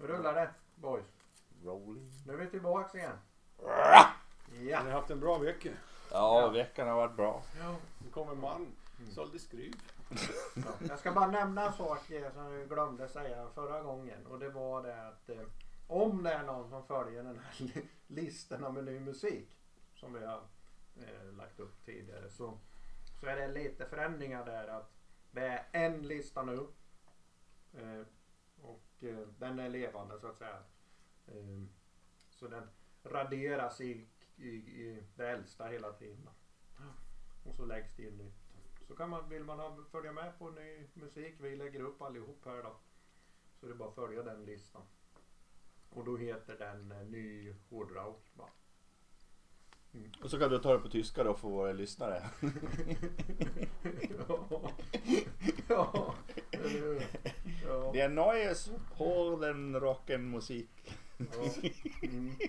Nu 0.00 0.06
rullar 0.06 0.34
det 0.34 0.50
boys. 0.74 1.04
Rolling. 1.64 2.10
Nu 2.26 2.32
är 2.32 2.36
vi 2.36 2.46
tillbaks 2.46 2.94
igen. 2.94 3.16
Har 3.62 4.06
Ja. 4.60 4.82
ni 4.84 4.90
haft 4.90 5.10
en 5.10 5.20
bra 5.20 5.38
vecka? 5.38 5.70
Ja, 6.10 6.48
veckan 6.48 6.88
har 6.88 6.94
varit 6.96 7.16
bra. 7.16 7.42
Nu 8.04 8.10
kommer 8.10 8.34
man. 8.34 8.66
Sålde 9.10 9.38
skruv. 9.38 9.72
Ja. 10.54 10.62
Jag 10.88 10.98
ska 10.98 11.12
bara 11.12 11.26
nämna 11.26 11.66
en 11.66 11.72
sak 11.72 12.10
eh, 12.10 12.32
som 12.32 12.52
jag 12.52 12.68
glömde 12.68 13.08
säga 13.08 13.48
förra 13.54 13.80
gången. 13.82 14.26
Och 14.26 14.38
det 14.38 14.48
var 14.48 14.82
det 14.82 15.08
att 15.08 15.28
eh, 15.28 15.42
om 15.86 16.22
det 16.22 16.32
är 16.32 16.42
någon 16.42 16.70
som 16.70 16.86
följer 16.86 17.22
den 17.22 17.38
här 17.38 17.54
li- 17.66 17.88
listorna 18.06 18.70
med 18.70 18.84
ny 18.84 19.00
musik 19.00 19.56
som 19.94 20.12
vi 20.12 20.26
har 20.26 20.40
eh, 20.96 21.32
lagt 21.36 21.60
upp 21.60 21.84
tidigare 21.84 22.30
så, 22.30 22.58
så 23.20 23.26
är 23.26 23.36
det 23.36 23.48
lite 23.48 23.86
förändringar 23.86 24.44
där. 24.46 24.68
att 24.68 24.90
Det 25.30 25.46
är 25.46 25.66
en 25.72 26.02
lista 26.02 26.42
nu. 26.42 26.66
Eh, 27.74 28.06
och 29.00 29.06
eh, 29.06 29.28
den 29.38 29.58
är 29.58 29.68
levande 29.68 30.20
så 30.20 30.26
att 30.26 30.38
säga. 30.38 30.58
Eh, 31.26 31.62
så 32.30 32.48
den 32.48 32.68
raderas 33.02 33.80
i, 33.80 34.06
i, 34.36 34.48
i 34.48 35.04
det 35.16 35.28
äldsta 35.30 35.66
hela 35.66 35.92
tiden. 35.92 36.28
Och 37.44 37.54
så 37.54 37.64
läggs 37.64 37.96
det 37.96 38.02
in 38.02 38.16
nytt. 38.16 38.34
Så 38.88 38.94
kan 38.94 39.10
man, 39.10 39.28
vill 39.28 39.44
man 39.44 39.58
ha, 39.58 39.76
följa 39.90 40.12
med 40.12 40.38
på 40.38 40.50
ny 40.50 40.86
musik, 40.94 41.34
vi 41.38 41.56
lägger 41.56 41.80
upp 41.80 42.02
allihop 42.02 42.44
här 42.44 42.62
då. 42.62 42.76
Så 43.60 43.66
det 43.66 43.72
är 43.72 43.76
bara 43.76 43.88
att 43.88 43.94
följa 43.94 44.22
den 44.22 44.44
listan. 44.44 44.82
Och 45.90 46.04
då 46.04 46.16
heter 46.16 46.58
den 46.58 46.92
eh, 46.92 47.06
Ny 47.06 47.54
Hårdrock. 47.70 48.24
va? 48.34 48.48
Och 50.22 50.30
så 50.30 50.38
kan 50.38 50.50
du 50.50 50.58
ta 50.58 50.72
det 50.72 50.78
på 50.78 50.88
tyska 50.88 51.24
då 51.24 51.34
för 51.34 51.48
våra 51.48 51.72
lyssnare. 51.72 52.30
ja. 54.18 54.70
ja? 55.68 56.14
Ja. 57.66 57.90
Det 57.92 58.00
är 58.00 58.08
Neues 58.08 58.70
Hården 58.90 59.80
Rocken 59.80 60.30
Musik. 60.30 60.98
Ja. 61.16 61.26
Mm. 62.02 62.36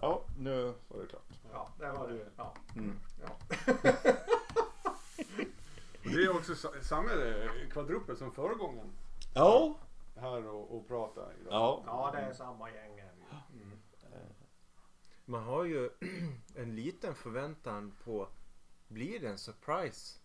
Ja, 0.00 0.24
nu 0.38 0.74
var 0.88 1.00
det 1.02 1.06
klart. 1.06 1.28
ja, 1.52 1.68
det 1.78 1.92
var 1.92 2.08
det. 2.08 2.26
Ja. 2.36 2.54
Mm. 2.76 2.98
Ja. 3.22 3.38
Det 6.02 6.22
är 6.22 6.36
också 6.36 6.54
sa- 6.54 6.72
samma 6.82 7.10
eh, 7.12 7.50
kvadrupel 7.70 8.16
som 8.16 8.32
förra 8.32 8.54
gången. 8.54 8.92
Ja. 9.34 9.78
Här 10.16 10.46
och, 10.46 10.76
och 10.76 10.88
prata 10.88 11.20
idag. 11.40 11.52
Ja. 11.52 11.82
ja, 11.86 12.10
det 12.14 12.18
är 12.18 12.32
samma 12.32 12.70
gäng. 12.70 13.00
Mm. 13.52 13.78
Man 15.24 15.42
har 15.44 15.64
ju 15.64 15.90
en 16.56 16.74
liten 16.76 17.14
förväntan 17.14 17.96
på, 18.04 18.28
blir 18.88 19.20
det 19.20 19.28
en 19.28 19.38
surprise? 19.38 20.18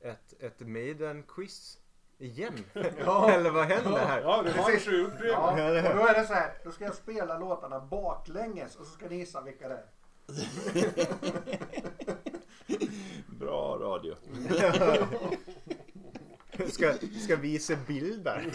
Ett, 0.00 0.32
ett 0.42 0.60
Maiden-quiz 0.60 1.78
igen? 2.20 2.64
Ja. 3.04 3.30
Eller 3.32 3.50
vad 3.50 3.64
händer 3.66 3.98
här? 3.98 4.20
Ja, 4.20 4.42
det 4.42 4.50
har 4.50 4.70
upprepat. 4.94 5.58
Ja, 5.58 5.90
och 5.90 5.96
då 5.96 6.06
är 6.06 6.14
det 6.20 6.26
så 6.26 6.34
här, 6.34 6.52
då 6.64 6.70
ska 6.72 6.84
jag 6.84 6.94
spela 6.94 7.38
låtarna 7.38 7.80
baklänges 7.80 8.76
och 8.76 8.86
så 8.86 8.92
ska 8.92 9.06
ni 9.08 9.16
gissa 9.16 9.40
vilka 9.40 9.68
det 9.68 9.74
är. 9.74 9.84
Bra 13.40 13.78
radio. 13.80 14.14
Ska, 16.68 16.94
ska 17.24 17.36
visa 17.36 17.76
bilder? 17.86 18.50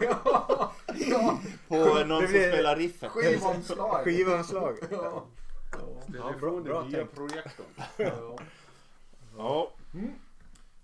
ja, 0.00 0.72
ja, 0.94 1.38
På 1.68 1.74
någon 2.04 2.08
Det 2.08 2.28
som 2.28 2.36
spelar 2.52 2.76
riffet. 2.76 3.10
skivomslag. 3.10 4.04
Skivomslag? 4.04 4.78
Ja. 4.90 5.24
Telefonen 6.06 6.40
bra- 6.40 6.60
bra 6.60 6.80
via 6.82 6.98
tänkt. 6.98 7.14
projektorn. 7.14 7.66
Ja. 7.96 8.38
Ja. 9.38 9.70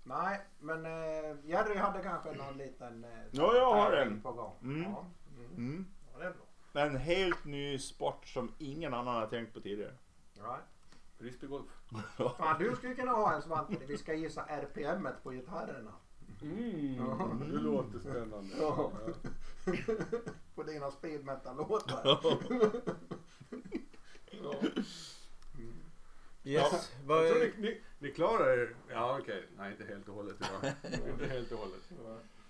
Nej, 0.03 0.41
men 0.59 0.85
eh, 0.85 1.35
Jerry 1.45 1.77
hade 1.77 2.01
kanske 2.03 2.31
någon 2.33 2.57
liten 2.57 3.03
eh, 3.03 3.09
Ja, 3.31 3.55
jag 3.55 3.73
har 3.73 3.91
tävling 3.91 4.13
en. 4.13 4.21
på 4.21 4.31
gång. 4.31 4.55
Mm. 4.61 4.81
Ja. 4.81 5.05
Mm. 5.37 5.55
Mm. 5.57 5.85
ja, 6.13 6.19
det 6.19 6.25
är 6.25 6.33
bra. 6.73 6.81
En 6.81 6.97
helt 6.97 7.45
ny 7.45 7.79
sport 7.79 8.27
som 8.27 8.53
ingen 8.57 8.93
annan 8.93 9.15
har 9.15 9.27
tänkt 9.27 9.53
på 9.53 9.59
tidigare. 9.59 9.93
Right. 10.33 10.63
Frisbeegolf. 11.17 11.69
Fan, 12.37 12.59
du 12.59 12.75
skulle 12.75 12.95
kunna 12.95 13.11
ha 13.11 13.33
en 13.35 13.41
Svante. 13.41 13.85
Vi 13.87 13.97
ska 13.97 14.13
gissa 14.13 14.45
RPMet 14.45 15.23
på 15.23 15.31
gitarrerna. 15.31 15.91
Mm, 16.41 17.39
det 17.39 17.59
låter 17.59 17.99
spännande. 17.99 18.55
Ja. 18.59 18.91
på 20.55 20.63
dina 20.63 20.91
speed 20.91 21.25
metal-låtar. 21.25 22.01
Ja. 22.03 22.19
Yes. 26.43 26.63
Jag 26.71 27.07
Vad, 27.07 27.27
tror 27.27 27.39
ni, 27.39 27.51
ni, 27.57 27.81
ni 27.99 28.11
klarar 28.11 28.57
er. 28.57 28.75
Ja 28.91 29.17
okej, 29.21 29.43
nej 29.57 29.71
inte 29.71 29.93
helt 29.93 30.07
och 30.09 30.15
hållet 30.15 30.35
idag. 30.39 30.73
inte 31.13 31.25
helt 31.33 31.51
och 31.51 31.57
hållet. 31.59 31.79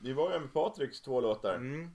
Vi 0.02 0.14
var 0.14 0.34
ju 0.34 0.40
med 0.40 0.54
Patriks 0.54 1.02
två 1.02 1.22
låtar. 1.22 1.56
mm, 1.56 1.90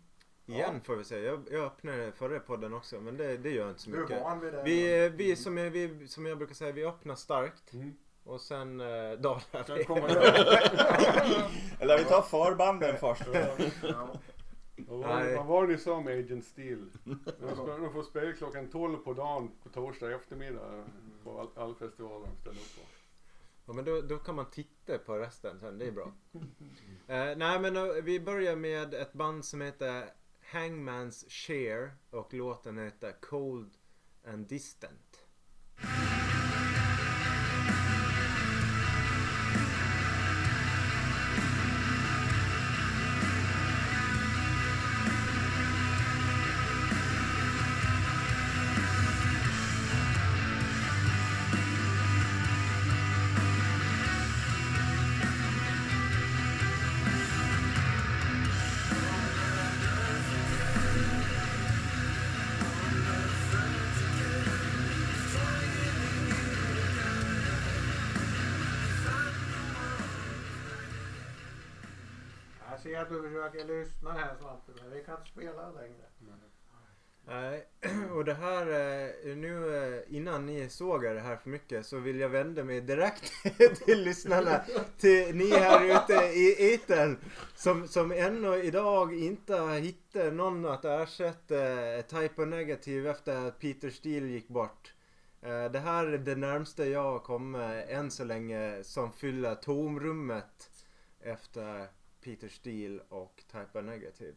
igen 0.46 0.80
får 0.84 0.96
vi 0.96 1.04
säga. 1.04 1.24
Jag, 1.24 1.42
jag 1.50 1.64
öppnade 1.64 2.12
förra 2.12 2.40
podden 2.40 2.74
också 2.74 3.00
men 3.00 3.16
det, 3.16 3.36
det 3.36 3.50
gör 3.50 3.68
inte 3.68 3.80
så 3.80 3.90
Du 3.90 3.96
är 3.96 4.00
mycket. 4.00 4.20
van 4.22 4.40
vid 4.40 4.52
det. 4.52 4.62
Vi, 4.64 5.08
vi, 5.08 5.36
som 5.36 5.56
jag, 5.56 5.70
vi, 5.70 6.08
som 6.08 6.26
jag 6.26 6.38
brukar 6.38 6.54
säga, 6.54 6.72
vi 6.72 6.84
öppnar 6.84 7.14
starkt 7.14 7.72
Mm. 7.72 7.94
och 8.24 8.40
sen 8.40 8.80
eh, 8.80 8.86
dalar 9.12 9.74
vi. 9.76 9.84
jag. 9.88 9.98
Eller 11.80 11.98
vi 11.98 12.04
tar 12.04 12.22
förbanden 12.22 12.96
först. 13.00 13.22
Ja. 13.82 14.08
Vad 14.76 14.98
var, 14.98 15.36
vad 15.36 15.46
var 15.46 15.66
det 15.66 15.72
ni 15.72 15.78
sa 15.78 16.00
med 16.00 16.18
Agent 16.18 16.44
Steel? 16.44 16.90
De, 17.04 17.54
ska, 17.54 17.66
de 17.78 17.92
får 17.92 18.02
spela 18.02 18.32
klockan 18.32 18.68
12 18.70 18.96
på 18.96 19.12
dagen 19.14 19.50
på 19.62 19.68
torsdag 19.68 20.10
eftermiddag 20.14 20.84
på 21.24 21.40
all, 21.40 21.48
all 21.64 21.74
festivaler 21.74 22.26
de 22.26 22.36
ställer 22.36 22.60
upp 22.60 22.76
på. 22.76 22.82
Ja, 23.66 23.72
men 23.72 23.84
då, 23.84 24.00
då 24.00 24.18
kan 24.18 24.34
man 24.34 24.50
titta 24.50 24.98
på 24.98 25.18
resten 25.18 25.60
sen, 25.60 25.78
det 25.78 25.86
är 25.86 25.92
bra. 25.92 26.12
Eh, 27.06 27.36
nej 27.36 27.60
men 27.60 27.76
eh, 27.76 27.82
vi 27.82 28.20
börjar 28.20 28.56
med 28.56 28.94
ett 28.94 29.12
band 29.12 29.44
som 29.44 29.60
heter 29.60 30.10
Hangman's 30.52 31.28
Share 31.28 31.90
och 32.10 32.34
låten 32.34 32.78
heter 32.78 33.12
Cold 33.20 33.70
and 34.26 34.46
Distant. 34.46 35.26
Ser 72.84 72.98
att 72.98 73.08
du 73.08 73.22
försöker 73.22 73.64
lyssna 73.64 74.12
här 74.12 74.34
Svante, 74.40 74.72
men 74.80 74.90
vi 74.90 75.04
kan 75.04 75.18
inte 75.18 75.30
spela 75.30 75.70
längre. 75.70 76.04
Nej, 77.26 77.66
och 78.14 78.24
det 78.24 78.34
här, 78.34 78.66
eh, 78.66 79.36
nu 79.36 79.76
eh, 79.76 80.16
innan 80.16 80.46
ni 80.46 80.68
sågar 80.68 81.14
det 81.14 81.20
här 81.20 81.36
för 81.36 81.50
mycket 81.50 81.86
så 81.86 81.98
vill 81.98 82.20
jag 82.20 82.28
vända 82.28 82.64
mig 82.64 82.80
direkt 82.80 83.32
till 83.84 84.02
lyssnarna. 84.02 84.60
Till 84.98 85.36
ni 85.36 85.50
här 85.50 85.84
ute 85.84 86.24
i 86.24 86.74
etern 86.74 87.18
som, 87.54 87.88
som 87.88 88.12
ännu 88.12 88.62
idag 88.62 89.14
inte 89.14 89.54
har 89.54 89.78
hittat 89.78 90.34
någon 90.34 90.66
att 90.66 90.84
ersätta 90.84 91.94
eh, 91.94 92.00
Type 92.00 92.44
Negative 92.44 93.10
efter 93.10 93.46
att 93.46 93.58
Peter 93.58 93.90
Steele 93.90 94.26
gick 94.26 94.48
bort. 94.48 94.94
Det 95.72 95.78
här 95.78 96.06
är 96.06 96.18
det 96.18 96.36
närmsta 96.36 96.86
jag 96.86 97.02
har 97.02 97.18
kommit 97.18 97.88
än 97.88 98.10
så 98.10 98.24
länge 98.24 98.78
som 98.82 99.12
fyller 99.12 99.54
tomrummet 99.54 100.70
efter 101.20 101.88
Peter 102.24 102.48
Steele 102.48 103.02
och 103.08 103.42
Type 103.52 103.78
O 103.78 103.82
Negative. 103.82 104.34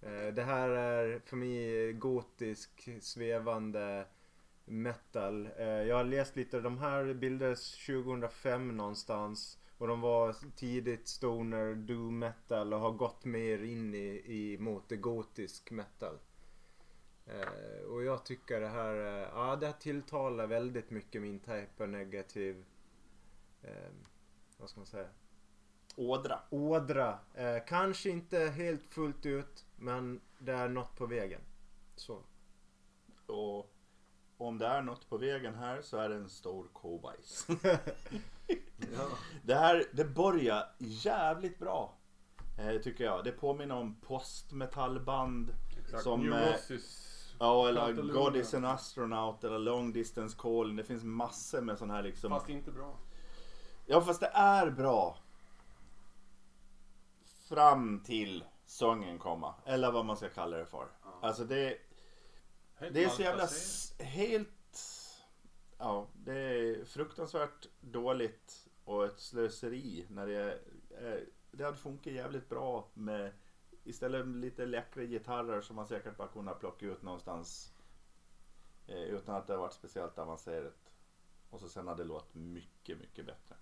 Eh, 0.00 0.34
Det 0.34 0.42
här 0.42 0.68
är 0.68 1.18
för 1.24 1.36
mig 1.36 1.92
gotisk 1.92 2.88
svävande 3.00 4.06
metal. 4.64 5.48
Eh, 5.56 5.66
Jag 5.66 5.96
har 5.96 6.04
läst 6.04 6.36
lite, 6.36 6.60
de 6.60 6.78
här 6.78 7.14
bildades 7.14 7.86
2005 7.86 8.76
någonstans. 8.76 9.58
Och 9.78 9.88
de 9.88 10.00
var 10.00 10.36
tidigt 10.56 11.08
stoner, 11.08 11.74
doom 11.74 12.18
metal 12.18 12.72
och 12.74 12.80
har 12.80 12.92
gått 12.92 13.24
mer 13.24 13.62
in 13.62 13.94
i, 13.94 14.22
i 14.26 14.58
mot 14.60 14.88
det 14.88 14.96
gotisk 14.96 15.70
metal. 15.70 16.18
Eh, 17.26 17.82
och 17.90 18.04
jag 18.04 18.24
tycker 18.24 18.60
det 18.60 18.68
här, 18.68 18.94
eh, 18.96 19.28
ja 19.34 19.56
det 19.56 19.66
här 19.66 19.72
tilltalar 19.72 20.46
väldigt 20.46 20.90
mycket 20.90 21.22
min 21.22 21.40
type 21.40 21.82
av 21.82 21.88
negativ, 21.88 22.64
eh, 23.62 23.92
vad 24.58 24.70
ska 24.70 24.80
man 24.80 24.86
säga? 24.86 25.08
Ådra. 25.98 26.40
ådra. 26.50 27.18
Eh, 27.34 27.56
kanske 27.66 28.10
inte 28.10 28.38
helt 28.38 28.84
fullt 28.84 29.26
ut, 29.26 29.64
men 29.76 30.20
det 30.38 30.52
är 30.52 30.68
något 30.68 30.96
på 30.96 31.06
vägen. 31.06 31.40
Så. 31.96 32.22
Och 33.26 33.74
om 34.36 34.58
det 34.58 34.66
är 34.66 34.82
något 34.82 35.08
på 35.08 35.18
vägen 35.18 35.54
här 35.54 35.82
så 35.82 35.96
är 35.96 36.08
det 36.08 36.14
en 36.14 36.28
stor 36.28 36.66
kobajs. 36.72 37.46
Ja. 38.96 39.08
Det 39.42 39.54
här, 39.54 39.84
det 39.92 40.04
börjar 40.04 40.74
jävligt 40.78 41.58
bra. 41.58 41.94
Eh, 42.58 42.80
tycker 42.80 43.04
jag. 43.04 43.24
Det 43.24 43.32
påminner 43.32 43.74
om 43.74 43.94
postmetallband. 43.94 45.54
Exakt. 45.78 46.02
Som, 46.02 46.20
eh, 46.20 46.30
Neurosis. 46.30 47.34
Ja, 47.38 47.68
eller. 47.68 47.92
God 47.92 48.36
is 48.36 48.54
an 48.54 48.64
astronaut 48.64 49.44
eller 49.44 49.58
Long 49.58 49.92
distance 49.92 50.36
calling. 50.38 50.76
Det 50.76 50.84
finns 50.84 51.04
massor 51.04 51.60
med 51.60 51.78
sån 51.78 51.90
här 51.90 52.02
liksom. 52.02 52.30
Fast 52.30 52.48
inte 52.48 52.70
bra. 52.70 52.96
Ja, 53.86 54.00
fast 54.00 54.20
det 54.20 54.30
är 54.34 54.70
bra. 54.70 55.18
Fram 57.48 58.00
till 58.04 58.44
sången 58.66 59.18
komma. 59.18 59.54
Eller 59.64 59.92
vad 59.92 60.04
man 60.04 60.16
ska 60.16 60.28
kalla 60.28 60.56
det 60.56 60.66
för. 60.66 60.88
Alltså 61.22 61.44
det, 61.44 61.78
Helt 62.74 62.94
det 62.94 63.04
är 63.04 63.08
så 63.08 63.22
jävla 63.22 63.48
helt... 63.98 64.48
Ja, 65.78 66.06
det 66.14 66.32
är 66.34 66.84
fruktansvärt 66.84 67.66
dåligt 67.80 68.68
och 68.84 69.04
ett 69.04 69.20
slöseri 69.20 70.06
när 70.10 70.26
det 70.26 70.34
är... 70.34 70.60
är- 70.90 71.26
Det 71.50 71.64
hade 71.64 71.76
funkat 71.76 72.12
jävligt 72.12 72.48
bra 72.48 72.88
med 72.94 73.32
istället 73.84 74.26
lite 74.26 74.66
läckra 74.66 75.02
gitarrer 75.02 75.60
som 75.60 75.76
man 75.76 75.86
säkert 75.86 76.16
bara 76.16 76.28
kunnat 76.28 76.60
plocka 76.60 76.86
ut 76.86 77.02
någonstans 77.02 77.72
eh, 78.86 79.02
utan 79.02 79.34
att 79.34 79.46
det 79.46 79.56
varit 79.56 79.72
speciellt 79.72 80.18
avancerat. 80.18 80.92
Och 81.50 81.60
så 81.60 81.68
sen 81.68 81.88
hade 81.88 82.02
det 82.02 82.08
låtit 82.08 82.34
mycket, 82.34 82.98
mycket 82.98 83.26
bättre. 83.26 83.56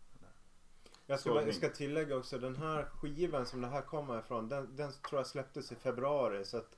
Jag 1.06 1.20
ska, 1.20 1.42
jag 1.42 1.54
ska 1.54 1.68
tillägga 1.68 2.16
också 2.16 2.38
den 2.38 2.56
här 2.56 2.84
skivan 2.84 3.46
som 3.46 3.60
det 3.60 3.68
här 3.68 3.82
kommer 3.82 4.18
ifrån. 4.18 4.48
Den, 4.48 4.76
den 4.76 4.92
tror 5.08 5.18
jag 5.18 5.26
släpptes 5.26 5.72
i 5.72 5.74
februari. 5.74 6.44
Så 6.44 6.56
att 6.56 6.76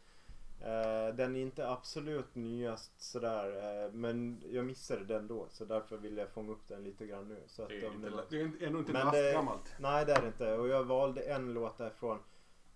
eh, 0.60 1.14
den 1.14 1.36
är 1.36 1.40
inte 1.40 1.68
absolut 1.70 2.34
nyast 2.34 2.92
sådär. 3.00 3.84
Eh, 3.84 3.92
men 3.92 4.42
jag 4.50 4.64
missade 4.64 5.04
den 5.04 5.26
då. 5.26 5.46
Så 5.50 5.64
därför 5.64 5.96
vill 5.96 6.16
jag 6.16 6.28
fånga 6.30 6.52
upp 6.52 6.68
den 6.68 6.84
lite 6.84 7.06
grann 7.06 7.28
nu. 7.28 7.42
Så 7.46 7.62
att 7.62 7.68
Det 7.68 7.74
är, 7.86 7.92
inte, 7.94 8.10
det- 8.30 8.36
är 8.64 8.66
ändå 8.66 8.78
inte 8.78 8.92
lastgammalt. 8.92 9.74
Nej 9.80 10.04
det 10.06 10.12
är 10.12 10.20
det 10.20 10.26
inte. 10.26 10.52
Och 10.52 10.68
jag 10.68 10.84
valde 10.84 11.20
en 11.20 11.52
låt 11.54 11.78
därifrån. 11.78 12.18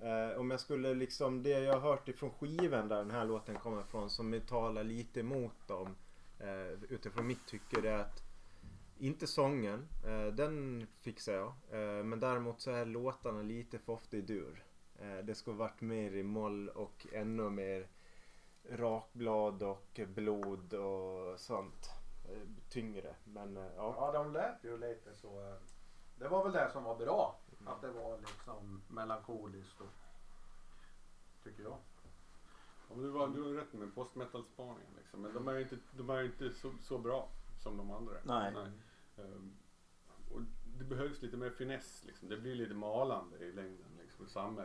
Eh, 0.00 0.40
om 0.40 0.50
jag 0.50 0.60
skulle 0.60 0.94
liksom, 0.94 1.43
det 1.43 1.50
jag 1.50 1.72
har 1.72 1.81
hört 1.81 2.08
ifrån 2.08 2.31
skivan 2.31 2.88
där 2.88 2.96
den 2.96 3.10
här 3.10 3.25
låten 3.25 3.58
kommer 3.58 3.81
ifrån 3.81 4.10
som 4.10 4.40
talar 4.48 4.84
lite 4.84 5.20
emot 5.20 5.69
dem. 5.69 5.96
Eh, 6.40 6.82
utifrån 6.88 7.26
mitt 7.26 7.46
tycke 7.46 7.81
det 7.81 7.90
är 7.90 7.98
att 7.98 8.22
inte 9.06 9.26
sången, 9.26 9.88
eh, 10.04 10.26
den 10.26 10.87
fixar 11.00 11.32
jag. 11.32 11.52
Eh, 11.70 12.04
men 12.04 12.20
däremot 12.20 12.60
så 12.60 12.70
är 12.70 12.84
låtarna 12.84 13.43
lite 13.43 13.78
för 13.78 13.93
ofta 13.93 14.16
i 14.16 14.20
dur. 14.20 14.64
Eh, 14.99 15.19
det 15.19 15.34
skulle 15.34 15.56
varit 15.56 15.81
mer 15.81 16.12
i 16.16 16.22
moll 16.22 16.69
och 16.69 17.06
ännu 17.12 17.50
mer 17.50 17.88
rakblad 18.70 19.62
och 19.62 20.00
blod 20.06 20.75
och 20.75 21.40
sånt. 21.40 21.90
Eh, 22.28 22.49
tyngre. 22.69 23.14
Men 23.25 23.56
eh, 23.56 23.62
ja. 23.76 23.94
Ja, 23.99 24.12
de 24.12 24.32
lät 24.32 24.64
ju 24.64 24.78
lite 24.78 25.14
så. 25.14 25.40
eh, 25.48 25.56
Det 26.19 26.28
var 26.28 26.44
väl 26.44 26.52
det 26.52 26.70
som 26.72 26.84
var 26.84 26.96
bra. 26.96 27.38
Att 27.66 27.81
det 27.81 27.90
var 27.93 28.19
liksom 28.19 28.82
melankoliskt 28.88 29.81
och 29.81 29.87
tycker 31.44 31.62
jag. 31.62 31.76
Ja, 32.88 32.94
men 32.94 33.02
du, 33.02 33.10
var, 33.10 33.28
du 33.28 33.43
har 33.43 33.50
rätt 33.50 33.72
med 33.72 33.94
postmetal-spaningen 33.94 34.93
liksom. 34.98 35.22
Men 35.22 35.34
de 35.34 35.48
är 35.48 35.52
ju 35.52 35.62
inte, 35.62 35.76
de 35.96 36.10
är 36.10 36.22
inte 36.25 36.52
så, 36.52 36.72
så 36.81 36.98
bra 36.98 37.28
som 37.62 37.76
de 37.76 37.90
andra. 37.90 38.14
Nej. 38.25 38.48
Ehm, 38.48 38.72
och 40.31 40.41
det 40.79 40.85
behövs 40.85 41.23
lite 41.23 41.37
mer 41.37 41.50
finess 41.50 42.05
liksom. 42.05 42.29
Det 42.29 42.37
blir 42.37 42.55
lite 42.55 42.75
malande 42.75 43.44
i 43.44 43.53
längden 43.53 43.99
liksom. 44.03 44.29
Samma, 44.29 44.64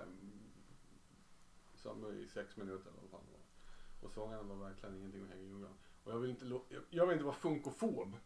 samma 1.76 2.10
i 2.10 2.28
sex 2.28 2.58
minuter 2.58 2.90
eller 2.90 3.02
vad 3.02 3.10
fan 3.10 3.22
det 3.26 3.32
var. 3.32 4.08
Och 4.08 4.14
sångarna 4.14 4.44
var 4.44 4.56
verkligen 4.56 4.96
ingenting 4.96 5.24
att 5.24 5.30
hänga 5.30 5.42
i 5.42 5.48
julgranen. 5.48 5.78
Och 6.04 6.12
jag 6.12 6.20
vill 6.20 6.30
inte, 6.30 6.46
jag, 6.46 6.84
jag 6.90 7.06
vill 7.06 7.14
inte 7.14 7.26
vara 7.26 7.36
funkofob. 7.36 8.18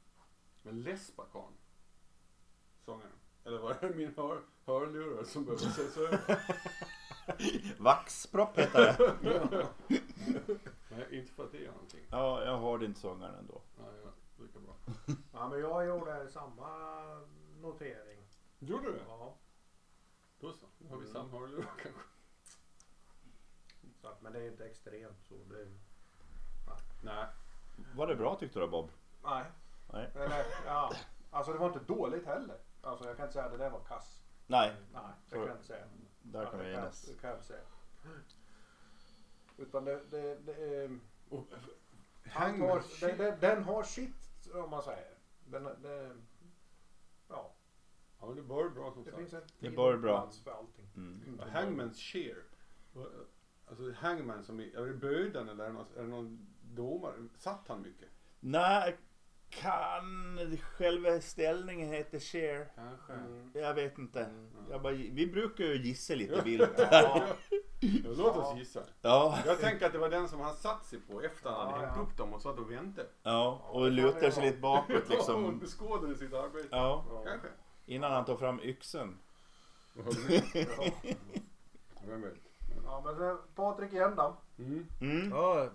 Men 0.64 0.82
Lesbakan. 0.82 1.54
Sångaren. 2.86 3.12
Eller 3.44 3.58
var 3.58 3.78
det 3.82 3.96
min 3.96 4.14
hör, 4.16 4.42
hörlurar 4.66 5.24
som 5.24 5.46
behöver 5.46 5.66
ses 5.66 5.98
över? 5.98 6.20
Vaxpropp 7.80 8.60
heter 8.60 8.96
det. 8.98 9.68
Nej, 10.90 11.08
inte 11.12 11.32
för 11.32 11.44
att 11.44 11.52
det 11.52 11.66
är 11.66 11.72
någonting. 11.72 12.06
Ja, 12.10 12.44
jag 12.46 12.58
hörde 12.58 12.86
inte 12.86 13.00
sångaren 13.00 13.36
ändå. 13.36 13.62
Lika 14.42 14.60
bra. 14.60 14.76
Ja, 15.34 15.50
men 15.50 15.60
jag 15.60 15.86
gjorde 15.88 16.30
samma 16.30 16.70
notering. 17.62 18.20
Gjorde 18.60 18.86
du 18.88 18.94
det? 18.94 19.04
Ja, 19.08 19.38
Då 20.40 20.54
så. 20.54 20.66
Då 20.80 20.90
har 20.90 20.98
vi 20.98 21.10
Mm. 21.10 21.14
samma 21.14 21.40
hörlurar 21.40 21.64
kanske. 21.84 22.02
så 24.02 24.08
att, 24.08 24.22
men 24.22 24.34
det 24.34 24.40
är 24.40 24.48
inte 24.52 24.66
extremt 24.66 25.24
så. 25.28 25.36
Det, 25.36 25.68
Nej. 27.04 27.26
Var 27.96 28.08
det 28.08 28.16
bra 28.16 28.36
tyckte 28.36 28.60
du 28.60 28.68
Bob? 28.68 28.92
nej. 29.24 29.46
Nej. 29.94 30.12
Eller, 30.16 30.46
ja. 30.66 30.92
Alltså 31.32 31.54
det 31.54 31.60
var 31.60 31.68
inte 31.68 31.94
dåligt 31.94 32.26
heller. 32.26 32.60
Alltså 32.82 33.06
jag 33.06 33.18
kan 33.18 33.26
inte 33.26 33.34
säga 33.34 33.46
att 33.46 33.52
det 33.52 33.58
där 33.58 33.70
var 33.70 33.84
kass. 33.84 34.22
Nej, 34.48 34.76
Nej, 34.94 35.02
det 35.30 35.36
kan 35.36 35.46
jag 35.48 35.56
inte 35.56 35.66
säga. 35.68 35.86
där 36.22 36.46
kan 36.46 36.60
vi 36.60 36.66
det 36.66 36.72
enas. 36.74 37.02
Det 37.02 37.14
kan 37.22 37.30
jag 37.30 37.38
inte 37.40 37.48
säga. 37.48 37.64
Utan 39.58 39.86
det, 39.86 40.02
det, 40.12 40.36
det 40.36 40.54
är... 40.54 41.00
Och, 41.30 41.46
Han 42.32 42.62
har, 42.62 42.84
den, 43.02 43.18
den, 43.18 43.40
den 43.40 43.64
har 43.64 43.84
sitt 43.84 44.31
om 44.48 44.70
man 44.70 44.84
säger. 44.84 45.14
Den, 45.46 45.64
det, 45.64 46.12
ja, 47.30 47.56
Ja 48.20 48.28
men 48.28 48.36
det 48.36 48.42
var 48.42 48.70
bra 48.70 48.92
som 48.94 49.04
det 49.04 49.12
sagt. 49.12 49.22
finns 49.22 49.34
en 49.34 49.42
Det 49.60 49.78
och 49.78 50.00
bra. 50.00 50.30
för 50.44 50.52
allting. 50.52 50.90
Mm. 50.96 51.40
Ja, 51.40 51.46
Hangman's 51.60 51.94
Shear. 51.94 52.38
Alltså 53.66 53.92
Hangman 53.92 54.44
som 54.44 54.60
i, 54.60 54.74
är 54.74 54.86
det 54.86 54.94
böden 54.94 55.50
eller 55.50 55.64
är 55.64 55.68
det 55.68 55.74
någon, 55.74 55.86
är 55.98 56.02
det 56.02 56.08
någon 56.08 56.48
domare? 56.62 57.28
Satt 57.38 57.68
han 57.68 57.82
mycket? 57.82 58.10
Nej, 58.40 58.98
kan 59.50 60.58
själva 60.62 61.22
ställningen 61.22 61.90
heter 61.94 62.20
share? 62.20 62.68
Kanske. 62.76 63.14
Mm. 63.14 63.52
Jag 63.54 63.74
vet 63.74 63.98
inte. 63.98 64.24
Mm. 64.24 64.50
Jag 64.70 64.82
bara, 64.82 64.94
vi 64.94 65.28
brukar 65.28 65.64
ju 65.64 65.84
gissa 65.84 66.16
lite 66.16 66.42
vilt. 66.42 66.80
Ja, 67.84 67.90
Ja, 68.04 68.10
låt 68.18 68.36
oss 68.38 68.58
gissa. 68.58 68.80
Ja, 69.02 69.38
Jag 69.46 69.60
tänker 69.60 69.86
att 69.86 69.92
det 69.94 69.98
var 70.00 70.10
den 70.10 70.28
som 70.30 70.40
han 70.40 70.54
satt 70.56 70.86
sig 70.86 71.00
på 71.00 71.22
efter 71.22 71.50
han 71.50 71.60
hade 71.68 71.72
Ja, 71.72 71.86
hängt 71.86 71.98
ja. 71.98 72.04
upp 72.04 72.18
dem 72.18 72.34
och 72.34 72.42
satt 72.42 72.60
och 72.60 72.72
väntade. 72.72 73.08
ja, 73.24 73.62
och 73.72 73.92
lutar 73.92 74.32
sig 74.32 74.44
lite 74.46 74.58
bakåt 74.60 74.90
Ja, 75.10 75.16
liksom. 75.16 75.60
beskådade 75.60 76.16
sitt 76.16 76.34
arbete. 76.34 76.68
Ja, 76.72 77.06
ja. 77.10 77.24
Kanske. 77.26 77.48
innan 77.86 78.12
han 78.12 78.26
tar 78.26 78.36
fram 78.36 78.60
vet. 82.22 82.34
ja 82.86 83.02
men 83.06 83.16
sen, 83.18 83.38
Patrik 83.56 83.94
igen 83.94 84.14
då. 84.16 84.36
Mm. 84.60 84.86
Mm. 85.02 85.30
Ja, 85.30 85.70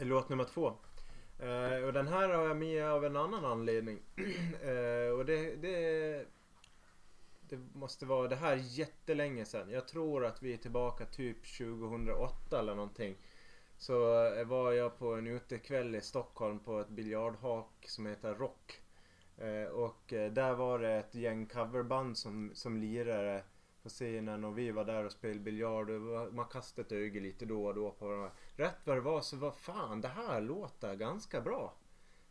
låt 0.00 0.28
nummer 0.28 0.44
två. 0.44 0.72
Eh, 1.38 1.84
och 1.86 1.92
den 1.92 2.08
här 2.08 2.28
har 2.28 2.44
jag 2.44 2.56
med 2.56 2.84
av 2.90 3.04
en 3.04 3.16
annan 3.16 3.44
anledning. 3.44 3.98
eh, 4.62 5.18
och 5.18 5.24
det, 5.24 5.54
det, 5.56 6.24
det 7.48 7.58
måste 7.74 8.06
vara, 8.06 8.28
det 8.28 8.36
här 8.36 8.56
jättelänge 8.56 9.44
sedan. 9.44 9.70
Jag 9.70 9.88
tror 9.88 10.24
att 10.24 10.42
vi 10.42 10.52
är 10.52 10.56
tillbaka 10.56 11.06
typ 11.06 11.56
2008 11.58 12.58
eller 12.58 12.74
någonting. 12.74 13.16
Så 13.78 14.26
eh, 14.34 14.46
var 14.46 14.72
jag 14.72 14.98
på 14.98 15.14
en 15.14 15.26
utekväll 15.26 15.94
i 15.94 16.00
Stockholm 16.00 16.58
på 16.58 16.80
ett 16.80 16.88
biljardhak 16.88 17.84
som 17.88 18.06
heter 18.06 18.34
Rock. 18.34 18.80
Eh, 19.38 19.68
och 19.68 20.12
eh, 20.12 20.32
där 20.32 20.54
var 20.54 20.78
det 20.78 20.92
ett 20.92 21.14
gäng 21.14 21.46
coverband 21.46 22.18
som, 22.18 22.50
som 22.54 22.76
lirade 22.76 23.44
på 23.82 23.88
scenen 23.88 24.44
och 24.44 24.58
vi 24.58 24.70
var 24.70 24.84
där 24.84 25.04
och 25.04 25.12
spelade 25.12 25.40
biljard 25.40 25.90
och 25.90 26.34
man 26.34 26.46
kastade 26.46 26.86
ett 26.86 26.92
öga 26.92 27.20
lite 27.20 27.44
då 27.46 27.66
och 27.66 27.74
då 27.74 27.90
på 27.90 28.08
varandra. 28.08 28.30
Rätt 28.56 28.78
vad 28.84 28.96
det 28.96 29.00
var 29.00 29.20
så 29.20 29.36
var 29.36 29.50
fan 29.50 30.00
det 30.00 30.08
här 30.08 30.40
låter 30.40 30.94
ganska 30.94 31.40
bra. 31.40 31.74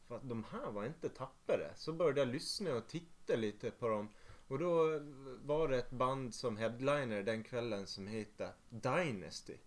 För 0.07 0.15
att 0.15 0.29
de 0.29 0.43
här 0.43 0.72
var 0.72 0.86
inte 0.86 1.10
tappade. 1.10 1.72
Så 1.75 1.93
började 1.93 2.19
jag 2.19 2.27
lyssna 2.27 2.75
och 2.75 2.88
titta 2.88 3.36
lite 3.36 3.72
på 3.72 3.88
dem. 3.88 4.10
Och 4.47 4.59
då 4.59 4.99
var 5.41 5.67
det 5.67 5.77
ett 5.77 5.91
band 5.91 6.33
som 6.33 6.57
headliner 6.57 7.23
den 7.23 7.43
kvällen 7.43 7.87
som 7.87 8.07
hette 8.07 8.49
Dynasty. 8.69 9.57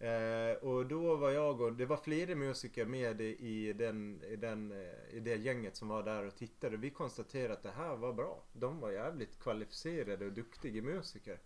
Eh, 0.00 0.52
och 0.62 0.86
då 0.86 1.16
var 1.16 1.30
jag 1.30 1.60
och 1.60 1.72
det 1.72 1.86
var 1.86 1.96
flera 1.96 2.34
musiker 2.34 2.84
med 2.86 3.20
i, 3.20 3.72
den, 3.72 4.22
i, 4.22 4.36
den, 4.36 4.72
eh, 4.72 5.16
i 5.16 5.20
det 5.20 5.36
gänget 5.36 5.76
som 5.76 5.88
var 5.88 6.02
där 6.02 6.26
och 6.26 6.36
tittade. 6.36 6.76
Vi 6.76 6.90
konstaterade 6.90 7.54
att 7.54 7.62
det 7.62 7.70
här 7.70 7.96
var 7.96 8.12
bra. 8.12 8.42
De 8.52 8.80
var 8.80 8.90
jävligt 8.90 9.38
kvalificerade 9.38 10.26
och 10.26 10.32
duktiga 10.32 10.82
musiker. 10.82 11.40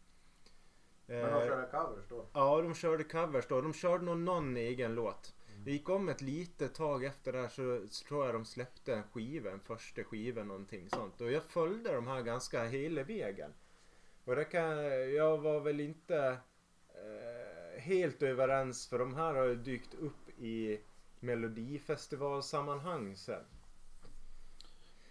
Men 1.07 1.17
de 1.21 1.43
Eh, 1.43 1.49
körde 1.49 1.69
covers 1.71 2.09
då. 2.09 2.27
Ja, 2.33 2.63
de 2.63 2.75
körde 2.75 3.05
covers 3.05 3.47
då. 3.47 3.61
De 3.61 3.73
körde 3.73 4.05
nog 4.05 4.19
någon 4.19 4.57
egen 4.57 4.95
låt. 4.95 5.35
Det 5.65 5.73
gick 5.73 5.89
om 5.89 6.09
ett 6.09 6.21
litet 6.21 6.75
tag 6.75 7.05
efter 7.05 7.33
det 7.33 7.39
här 7.39 7.49
så, 7.49 7.87
så 7.89 8.05
tror 8.05 8.27
jag 8.27 8.35
de 8.35 8.45
släppte 8.45 8.95
en 8.95 9.03
skiva, 9.03 9.51
en 9.51 9.61
första 9.61 10.05
skiva 10.05 10.45
någonting 10.45 10.89
sånt. 10.89 11.21
Och 11.21 11.33
jag 11.33 11.45
följde 11.45 11.95
de 11.95 12.07
här 12.07 12.23
ganska 12.23 12.65
hela 12.65 13.03
vägen. 13.03 13.55
Och 14.25 14.37
det 14.37 14.45
kan, 14.45 14.79
jag 15.15 15.39
var 15.39 15.61
väl 15.61 15.81
inte 15.81 16.37
eh, 16.89 17.81
helt 17.81 18.23
överens 18.23 18.89
för 18.89 18.99
de 18.99 19.15
här 19.15 19.35
har 19.35 19.45
ju 19.45 19.55
dykt 19.55 19.95
upp 19.95 20.29
i 20.39 20.81
melodifestivalsammanhang 21.21 23.17
sen. 23.17 23.45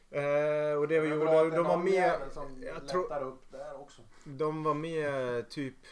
Eh, 0.09 0.73
och 0.73 0.87
det 0.87 0.99
var 0.99 1.07
ju, 1.07 1.19
de, 1.19 1.49
de 1.49 1.63
var 1.63 1.77
med, 1.77 2.21
jag 2.61 2.87
tror, 2.87 3.23
upp 3.23 3.51
där 3.51 3.81
också. 3.81 4.01
de 4.23 4.63
var 4.63 4.73
med 4.73 5.49
typ 5.49 5.85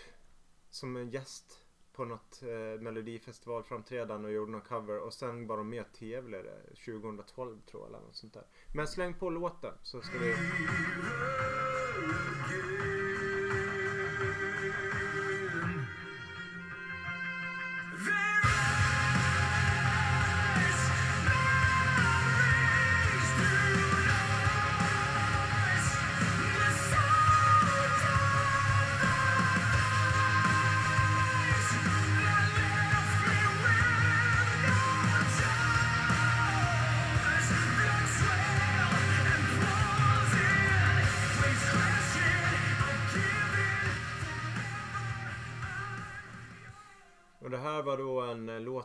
som 0.70 0.96
en 0.96 1.10
gäst 1.10 1.59
på 2.00 2.06
något 2.06 2.44
eh, 2.44 2.82
melodifestivalframträdande 2.82 4.28
och 4.28 4.34
gjorde 4.34 4.52
någon 4.52 4.62
cover 4.62 5.00
och 5.00 5.14
sen 5.14 5.48
var 5.48 5.58
de 5.58 5.70
med 5.70 5.82
och 5.82 6.00
tävlade 6.00 6.52
2012 6.86 7.58
tror 7.62 7.84
jag 7.84 7.90
eller 7.90 8.00
något 8.00 8.16
sånt 8.16 8.34
där. 8.34 8.44
Men 8.76 8.88
släng 8.88 9.14
på 9.14 9.30
låten 9.30 9.74
så 9.84 10.02
ska 10.02 10.18
vi... 10.18 10.36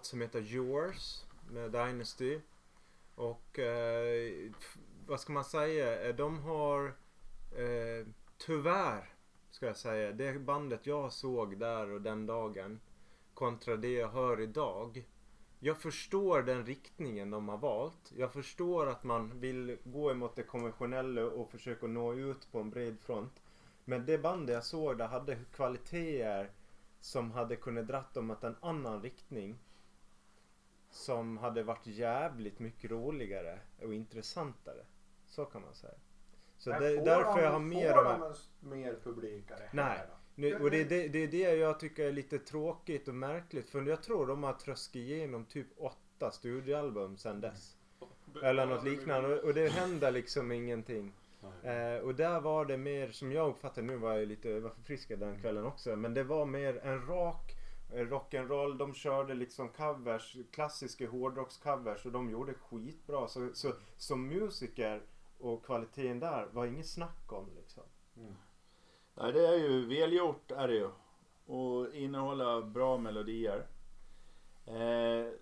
låt 0.04 0.08
som 0.08 0.20
heter 0.20 0.40
Yours 0.40 1.25
med 1.50 1.73
Dynasty. 1.73 2.40
Och 3.14 3.58
eh, 3.58 4.50
vad 5.06 5.20
ska 5.20 5.32
man 5.32 5.44
säga? 5.44 6.08
Eh, 6.08 6.14
de 6.14 6.38
har 6.38 6.87
eh, 7.56 8.06
tyvärr 8.38 9.14
ska 9.50 9.66
jag 9.66 9.76
säga. 9.76 10.12
Det 10.12 10.38
bandet 10.38 10.87
jag 10.87 11.12
såg 11.12 11.58
där 11.58 11.90
och 11.90 12.00
den 12.00 12.26
dagen 12.26 12.80
kontra 13.34 13.76
det 13.76 13.92
jag 13.92 14.08
hör 14.08 14.40
idag. 14.40 15.04
Jag 15.61 15.78
förstår 15.78 16.42
den 16.42 16.66
riktningen 16.66 17.30
de 17.30 17.49
har 17.49 17.58
valt. 17.58 18.12
Jag 18.16 18.32
förstår 18.32 18.87
att 18.87 19.04
man 19.04 19.40
vill 19.40 19.78
gå 19.84 20.11
emot 20.11 20.37
det 20.37 20.42
konventionella 20.42 21.25
och 21.25 21.50
försöka 21.50 21.87
nå 21.87 22.14
ut 22.14 22.52
på 22.52 22.61
en 22.61 22.70
bred 22.70 23.00
front. 23.00 23.42
Men 23.84 24.06
det 24.06 24.18
bandet 24.18 24.54
jag 24.54 24.64
såg 24.64 24.99
där 24.99 25.08
hade 25.08 25.38
kvaliteter 25.54 26.50
som 27.00 27.30
hade 27.32 27.56
kunnat 27.56 27.87
dratt 27.87 28.14
dem 28.14 28.30
åt 28.30 28.44
en 28.44 28.56
annan 28.61 29.02
riktning. 29.02 29.58
Som 30.95 31.39
hade 31.39 31.63
varit 31.63 31.87
jävligt 31.87 32.59
mycket 32.59 32.91
roligare 32.91 33.59
och 33.83 33.95
intressantare. 33.95 34.85
Så 35.27 35.45
kan 35.45 35.63
man 35.63 35.75
säga. 35.75 35.95
Så 36.59 36.71
Men 36.71 36.83
det 36.83 36.99
får 36.99 37.05
därför 37.05 37.37
de- 37.37 37.43
jag 37.45 37.51
har 37.51 37.61
mer 37.61 37.93
Får 37.93 38.07
av 38.07 38.37
de 38.63 38.69
mer 38.69 38.97
publikare? 39.05 39.71
Nej. 39.73 39.99
Nu, 40.35 40.59
och 40.59 40.71
det 40.71 40.81
är 40.81 40.85
det, 40.85 41.09
det 41.09 41.19
är 41.19 41.29
det 41.29 41.55
jag 41.57 41.81
tycker 41.81 42.05
är 42.05 42.13
lite 42.13 42.39
tråkigt 42.39 43.09
och 43.09 43.15
märkligt. 43.15 43.71
För 43.71 43.83
jag 43.83 44.03
tror 44.03 44.27
de 44.27 44.43
har 44.43 44.53
tröskat 44.53 44.97
igenom 44.97 45.45
typ 45.45 45.67
åtta 45.77 46.31
studioalbum 46.31 47.17
sedan 47.17 47.41
dess. 47.41 47.77
Eller 48.43 48.67
något 48.67 48.85
liknande. 48.85 49.41
Och 49.43 49.55
det 49.55 49.69
händer 49.69 50.11
liksom 50.11 50.53
ingenting. 50.53 51.13
Eh, 51.63 51.97
och 52.05 52.15
där 52.15 52.41
var 52.41 52.65
det 52.65 52.77
mer, 52.77 53.11
som 53.11 53.33
jag 53.33 53.49
uppfattade 53.49 53.87
nu 53.87 53.97
var 53.97 54.15
jag 54.15 54.29
lite 54.29 54.49
jag 54.49 54.61
var 54.61 54.71
förfriskad 54.71 55.19
den 55.19 55.41
kvällen 55.41 55.67
också. 55.67 55.97
Men 55.97 56.15
det 56.15 56.25
var 56.25 56.47
mer 56.47 56.81
en 56.83 57.07
rak 57.07 57.53
rock'n'roll. 57.95 58.79
De 58.79 58.95
körde 58.95 59.35
liksom 59.35 59.69
covers, 59.69 60.37
klassiska 60.51 61.09
hårdrockscovers 61.09 62.07
och 62.07 62.13
de 62.13 62.31
gjorde 62.31 62.55
skitbra. 62.55 63.29
Så, 63.29 63.51
så 63.55 63.73
som 63.97 64.29
musiker 64.29 65.03
och 65.39 65.65
kvaliteten 65.65 66.21
där 66.21 66.47
var 66.53 66.67
inget 66.67 66.89
snack 66.89 67.33
om 67.33 67.51
liksom. 67.57 67.83
Mm. 68.17 68.35
Nej, 69.15 69.33
det 69.33 69.47
är 69.47 69.55
ju 69.55 69.87
välgjort 69.87 70.51
är 70.51 70.69
det 70.69 70.75
ju. 70.75 70.91
Och 71.47 71.95
innehålla 71.95 72.63
bra 72.63 72.99
melodier. 72.99 73.67
Eh, 74.67 75.33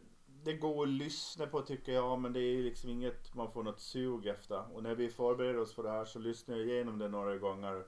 det 0.45 0.53
går 0.53 0.83
att 0.83 0.89
lyssna 0.89 1.47
på 1.47 1.61
tycker 1.61 1.93
jag 1.93 2.21
men 2.21 2.33
det 2.33 2.41
är 2.41 2.63
liksom 2.63 2.91
inget 2.91 3.35
man 3.35 3.53
får 3.53 3.63
något 3.63 3.81
sug 3.81 4.27
efter. 4.27 4.75
Och 4.75 4.83
när 4.83 4.95
vi 4.95 5.09
förbereder 5.09 5.59
oss 5.59 5.75
för 5.75 5.83
det 5.83 5.91
här 5.91 6.05
så 6.05 6.19
lyssnar 6.19 6.57
jag 6.57 6.67
igenom 6.67 6.99
det 6.99 7.09
några 7.09 7.39
gånger. 7.39 7.85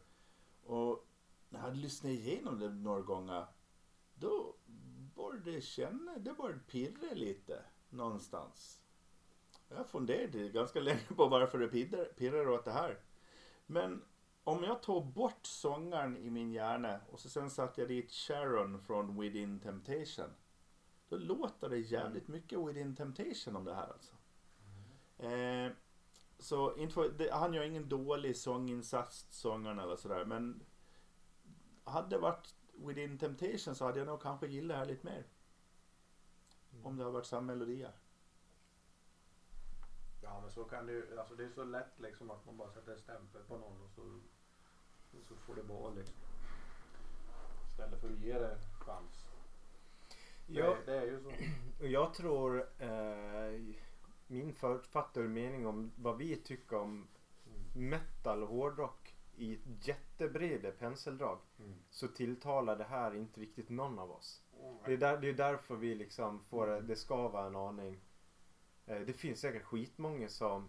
Och 0.65 1.07
när 1.49 1.67
jag 1.67 1.77
lyssnar 1.77 2.11
igenom 2.11 2.59
det 2.59 2.69
några 2.69 3.01
gånger 3.01 3.47
då 4.15 4.55
började 5.15 5.53
det 5.53 5.61
känna, 5.61 6.19
det 6.19 6.33
började 6.33 6.61
pirra 6.61 7.15
lite 7.15 7.63
någonstans. 7.89 8.81
Jag 9.69 9.87
funderade 9.87 10.49
ganska 10.49 10.81
länge 10.81 11.07
på 11.17 11.29
varför 11.29 11.59
det 11.59 11.69
pirrar, 11.69 12.05
pirrar 12.05 12.49
åt 12.49 12.65
det 12.65 12.73
här. 12.73 12.99
Men 13.67 14.03
om 14.45 14.65
jag 14.65 14.83
tog 14.83 15.07
bort 15.07 15.47
sångaren 15.47 16.17
i 16.17 16.31
min 16.31 16.53
hjärna 16.53 17.01
och 17.11 17.21
så 17.21 17.29
sen 17.29 17.51
satte 17.51 17.81
jag 17.81 17.89
dit 17.89 18.13
Sharon 18.13 18.81
från 18.81 19.21
Within 19.21 19.61
Temptation. 19.61 20.31
Då 21.09 21.17
låter 21.17 21.69
det 21.69 21.79
jävligt 21.79 22.29
mycket 22.29 22.59
Within 22.59 22.97
Temptation 22.97 23.57
om 23.57 23.65
det 23.65 23.75
här 23.75 23.93
alltså. 23.93 24.15
Eh, 25.19 25.73
så 26.39 26.77
inte 26.77 27.29
han 27.33 27.55
gör 27.55 27.63
ingen 27.63 27.89
dålig 27.89 28.37
sånginsats, 28.37 29.27
sångaren 29.31 29.79
eller 29.79 29.97
sådär. 29.97 30.25
Men 30.25 30.63
hade 31.85 32.09
det 32.09 32.19
varit 32.19 32.55
Within 32.77 33.19
Temptation 33.19 33.75
så 33.75 33.85
hade 33.85 33.99
jag 33.99 34.07
nog 34.07 34.23
kanske 34.23 34.47
gillat 34.47 34.75
det 34.75 34.79
här 34.79 34.87
lite 34.87 35.07
mer. 35.07 35.25
Om 36.83 36.97
det 36.97 37.03
hade 37.03 37.15
varit 37.15 37.27
samma 37.27 37.47
melodier. 37.47 37.93
Ja 40.23 40.41
men 40.41 40.51
så 40.51 40.65
kan 40.65 40.87
det 40.87 40.93
ju, 40.93 41.19
alltså 41.19 41.35
det 41.35 41.45
är 41.45 41.49
så 41.49 41.65
lätt 41.65 42.01
liksom 42.01 42.31
att 42.31 42.47
man 42.47 42.57
bara 42.57 42.71
sätter 42.71 42.93
en 42.93 42.99
stämpel 42.99 43.43
på 43.43 43.59
någon 43.59 43.83
och 43.83 43.91
så, 43.91 44.03
och 45.19 45.25
så 45.25 45.37
får 45.37 45.55
det 45.55 45.63
vara 45.63 45.91
liksom. 45.91 46.17
Istället 47.69 48.01
för 48.01 48.09
att 48.09 48.19
ge 48.19 48.39
det 48.39 48.59
chans. 48.79 49.29
Ja. 50.47 50.77
Det, 50.87 50.93
det 50.93 50.99
är 50.99 51.05
ju 51.05 51.21
så. 51.21 51.29
Och 51.81 51.87
jag 51.87 52.15
tror 52.15 52.69
eh, 52.79 53.61
min 54.27 54.55
författade 54.55 55.29
mening 55.29 55.67
om 55.67 55.93
vad 55.97 56.17
vi 56.17 56.37
tycker 56.37 56.77
om 56.77 57.09
metal 57.75 58.43
och 58.43 58.49
hårdrock 58.49 59.04
i 59.37 59.55
ett 59.55 59.89
jättebreda 59.89 60.71
penseldrag 60.71 61.39
Mm. 61.59 61.75
så 61.91 62.09
tilltalar 62.09 62.77
det 62.77 62.85
här 62.85 63.15
inte 63.15 63.41
riktigt 63.41 63.69
någon 63.69 63.99
av 63.99 64.11
oss. 64.11 64.43
Det 64.87 64.93
är, 64.93 64.97
där, 64.97 65.19
det 65.19 65.29
är 65.29 65.33
därför 65.33 65.77
vi 65.77 65.95
liksom 65.95 66.41
får 66.41 66.67
det, 66.67 66.81
det 66.81 66.97
skava 66.97 67.47
en 67.47 67.57
aning. 67.57 68.01
Eh, 68.87 69.01
det 69.01 69.13
finns 69.13 69.41
säkert 69.41 69.63
skitmånga 69.65 70.29
som, 70.29 70.69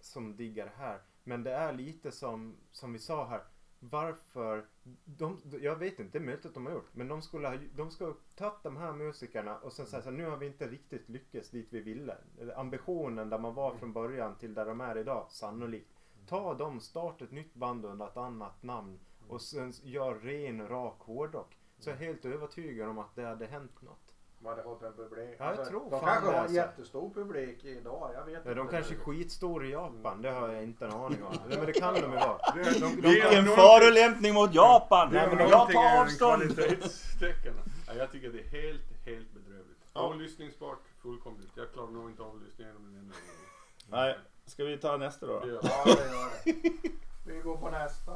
som 0.00 0.36
diggar 0.36 0.64
det 0.64 0.72
här. 0.76 1.00
Men 1.24 1.42
det 1.42 1.52
är 1.52 1.72
lite 1.72 2.12
som, 2.12 2.56
som 2.72 2.92
vi 2.92 2.98
sa 2.98 3.26
här. 3.26 3.42
Varför, 3.84 4.66
de, 5.04 5.40
jag 5.60 5.76
vet 5.76 5.98
inte, 6.00 6.18
det 6.18 6.22
är 6.22 6.26
möjligt 6.26 6.46
att 6.46 6.54
de 6.54 6.66
har 6.66 6.72
gjort. 6.72 6.94
Men 6.94 7.08
de 7.08 7.22
skulle 7.22 7.48
ha, 7.48 7.56
de 7.76 7.90
ska 7.90 8.14
tagit 8.34 8.62
de 8.62 8.76
här 8.76 8.92
musikerna 8.92 9.58
och 9.58 9.72
sen 9.72 9.86
säga 9.86 10.02
så 10.02 10.10
här, 10.10 10.16
nu 10.16 10.24
har 10.24 10.36
vi 10.36 10.46
inte 10.46 10.68
riktigt 10.68 11.08
lyckats 11.08 11.50
dit 11.50 11.68
vi 11.70 11.80
ville. 11.80 12.16
Ambitionen 12.56 13.28
där 13.30 13.38
man 13.38 13.54
var 13.54 13.74
från 13.74 13.92
början 13.92 14.36
till 14.38 14.54
där 14.54 14.66
de 14.66 14.80
är 14.80 14.98
idag, 14.98 15.26
sannolikt. 15.30 15.91
Ta 16.28 16.54
dem, 16.54 16.80
starta 16.80 17.24
ett 17.24 17.32
nytt 17.32 17.54
band 17.54 17.84
under 17.84 18.06
ett 18.06 18.16
annat 18.16 18.62
namn 18.62 18.98
och 19.28 19.40
sen 19.42 19.72
gör 19.82 20.14
ren 20.14 20.68
rak 20.68 20.96
hårdrock. 21.00 21.56
Så 21.78 21.90
jag 21.90 21.96
är 22.02 22.06
helt 22.06 22.24
övertygad 22.24 22.88
om 22.88 22.98
att 22.98 23.14
det 23.14 23.22
hade 23.24 23.46
hänt 23.46 23.82
något. 23.82 23.98
Man 24.38 24.50
hade 24.50 24.62
fått 24.62 24.82
en 24.82 24.92
publik. 24.92 25.36
Ja, 25.38 25.54
jag 25.56 25.68
tror 25.68 25.90
de 25.90 25.90
fan 25.90 26.00
kanske 26.00 26.20
det, 26.20 26.26
har 26.26 26.34
en 26.34 26.40
alltså. 26.40 26.56
jättestor 26.56 27.10
publik 27.14 27.64
idag. 27.64 28.10
Jag 28.14 28.24
vet 28.24 28.42
Ja, 28.44 28.54
de 28.54 28.60
inte. 28.60 28.72
kanske 28.72 28.94
är 28.94 28.98
skitstora 28.98 29.66
i 29.66 29.70
Japan, 29.70 30.22
det 30.22 30.30
har 30.30 30.48
jag 30.48 30.62
inte 30.62 30.84
en 30.86 30.92
aning 30.92 31.22
om. 31.24 31.32
Nej, 31.48 31.56
men 31.58 31.66
det 31.66 31.72
kan 31.72 31.94
de 31.94 32.00
ju 32.00 32.06
vara. 32.06 32.38
De, 32.54 32.62
de, 32.62 32.70
de, 32.72 32.78
Det 32.80 33.08
är 33.08 33.12
Vilken 33.12 33.30
någonting- 33.44 33.56
förolämpning 33.56 34.34
mot 34.34 34.54
Japan! 34.54 35.10
Det 35.12 35.18
är 35.18 35.28
men 35.36 35.48
jag 35.48 35.70
tar 35.72 36.00
avstånd! 36.02 36.56
kvalitetstecken. 36.56 37.54
Ja, 37.86 37.92
jag 37.94 38.12
tycker 38.12 38.28
det 38.32 38.40
är 38.40 38.48
helt, 38.62 39.06
helt 39.06 39.32
bedrövligt. 39.34 39.78
Ja. 39.94 40.00
Avlyssningsbart 40.00 40.80
fullkomligt. 41.02 41.50
Jag 41.54 41.72
klarar 41.72 41.90
nog 41.90 42.10
inte 42.10 42.22
av 42.22 42.36
att 42.36 42.42
lyssna 42.42 42.64
igenom 42.64 42.82
den 42.84 42.94
enda 43.02 43.14
gången. 43.14 43.46
Nej, 43.90 44.18
ska 44.52 44.64
vi 44.64 44.78
ta 44.78 44.96
nästa 44.96 45.26
då? 45.26 45.32
Ja, 45.32 45.60
det 45.84 45.90
gör 45.90 46.44
det. 46.44 47.32
Vi 47.32 47.38
går 47.40 47.56
på 47.56 47.70
nästa. 47.70 48.12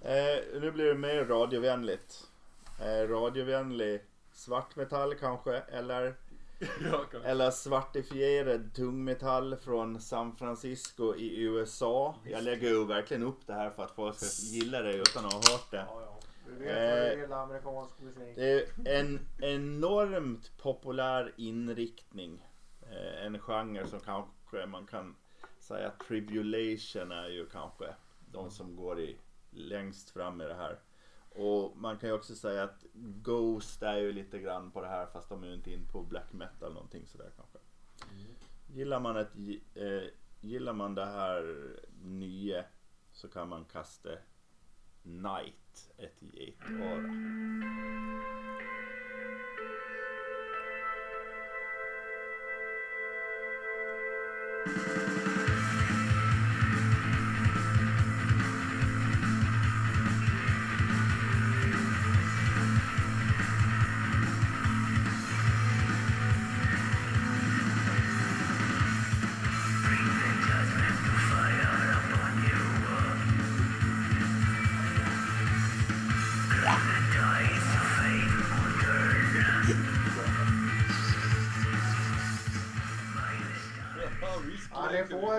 Eh, 0.00 0.60
nu 0.60 0.70
blir 0.70 0.84
det 0.84 0.94
mer 0.94 1.24
radiovänligt. 1.24 2.22
Eh, 2.80 3.08
radiovänlig 3.08 4.02
svartmetall 4.32 5.14
kanske, 5.14 5.56
eller, 5.58 6.04
jag. 6.92 7.10
kan- 7.10 7.22
eller 7.22 7.50
svartifierad 7.50 8.74
tungmetall 8.74 9.56
från 9.56 10.00
San 10.00 10.36
Francisco 10.36 11.14
i 11.16 11.42
USA. 11.42 12.14
Jag 12.24 12.42
lägger 12.44 12.68
ju 12.68 12.84
verkligen 12.86 13.22
upp 13.22 13.46
det 13.46 13.52
här 13.52 13.70
för 13.70 13.82
att 13.82 13.90
folk 13.90 14.16
ska 14.16 14.26
gilla 14.42 14.82
det 14.82 14.94
utan 14.94 15.24
att 15.26 15.32
ha 15.32 15.40
hört 15.52 15.70
det. 15.70 15.86
Ja, 15.88 16.02
ja. 16.02 16.18
Vi 16.46 16.64
vet 16.64 16.74
vad 16.74 16.82
Eh, 16.84 17.04
det 17.04 17.14
gillar 17.20 17.42
amerikansk 17.42 18.00
musik. 18.00 18.36
Det 18.36 18.52
är 18.90 19.00
en 19.00 19.20
enormt 19.40 20.58
populär 20.58 21.32
inriktning. 21.36 22.46
Eh, 22.90 23.26
en 23.26 23.38
genre 23.38 23.86
som 23.86 24.00
kanske 24.00 24.66
man 24.66 24.86
kan 24.86 25.16
säga 25.62 25.88
att 25.88 26.00
Tribulation 26.00 27.12
är 27.12 27.28
ju 27.28 27.46
kanske 27.46 27.94
de 28.32 28.50
som 28.50 28.76
går 28.76 29.00
i 29.00 29.18
längst 29.50 30.10
fram 30.10 30.40
i 30.40 30.44
det 30.44 30.54
här. 30.54 30.78
Och 31.28 31.76
man 31.76 31.98
kan 31.98 32.08
ju 32.08 32.14
också 32.14 32.34
säga 32.34 32.62
att 32.62 32.84
Ghost 33.22 33.82
är 33.82 33.96
ju 33.96 34.12
lite 34.12 34.38
grann 34.38 34.70
på 34.70 34.80
det 34.80 34.88
här 34.88 35.06
fast 35.06 35.28
de 35.28 35.42
är 35.42 35.46
ju 35.46 35.54
inte 35.54 35.70
in 35.72 35.88
på 35.92 36.02
black 36.02 36.32
metal 36.32 36.72
någonting 36.72 37.06
sådär 37.06 37.30
kanske. 37.36 37.58
Gillar 38.66 39.00
man, 39.00 39.16
ett, 39.16 39.32
eh, 39.74 40.02
gillar 40.40 40.72
man 40.72 40.94
det 40.94 41.06
här 41.06 41.66
nya 42.02 42.64
så 43.12 43.28
kan 43.28 43.48
man 43.48 43.64
kasta 43.64 44.10
Night 45.02 45.92
ett 45.96 46.22
getöra. 46.32 47.02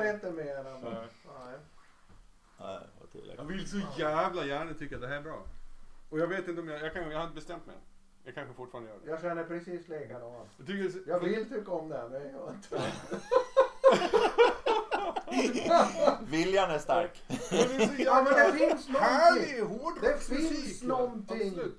Det 0.04 0.20
får 0.20 0.30
inte 0.30 0.44
mer 0.44 0.56
än 0.58 0.64
Nej. 0.84 1.08
Nej. 2.60 2.80
Det. 3.12 3.20
Jag 3.38 3.44
vill 3.44 3.70
så 3.70 3.82
jävla 3.98 4.46
gärna 4.46 4.74
tycka 4.74 4.96
att 4.96 5.02
det 5.02 5.08
här 5.08 5.16
är 5.16 5.22
bra. 5.22 5.44
Och 6.10 6.20
jag 6.20 6.28
vet 6.28 6.48
inte 6.48 6.62
om 6.62 6.68
jag, 6.68 6.82
jag, 6.82 6.94
kan, 6.94 7.12
jag 7.12 7.18
har 7.18 7.24
inte 7.24 7.36
bestämt 7.36 7.66
mig. 7.66 7.76
Jag 8.24 8.36
kanske 8.36 8.54
fortfarande 8.54 8.90
gör 8.90 9.00
det. 9.04 9.10
Jag 9.10 9.22
känner 9.22 9.44
precis 9.44 9.88
likadant. 9.88 10.50
Jag 10.58 10.68
tycker, 10.68 10.84
det- 11.00 11.12
Jag 11.12 11.20
vill 11.20 11.50
tycka 11.50 11.72
om 11.72 11.90
det, 11.90 12.10
men 12.12 12.22
jag 12.22 12.32
gör 12.32 12.50
inte 12.52 12.76
det. 12.76 12.92
Viljan 16.32 16.72
är 16.72 16.80
stark. 16.80 17.24
Men 17.28 17.38
det 17.50 17.84
är 17.84 17.88
så 17.88 17.94
Ja, 18.02 18.24
men 18.24 18.34
det 18.34 18.58
finns 18.58 18.88
någonting. 18.90 19.02
härlig 19.02 19.56
Det 19.58 19.62
hårdrocksmusik. 19.64 20.50
finns 20.50 20.82
ja. 20.82 20.88
någonting. 20.88 21.50
Absolut. 21.50 21.78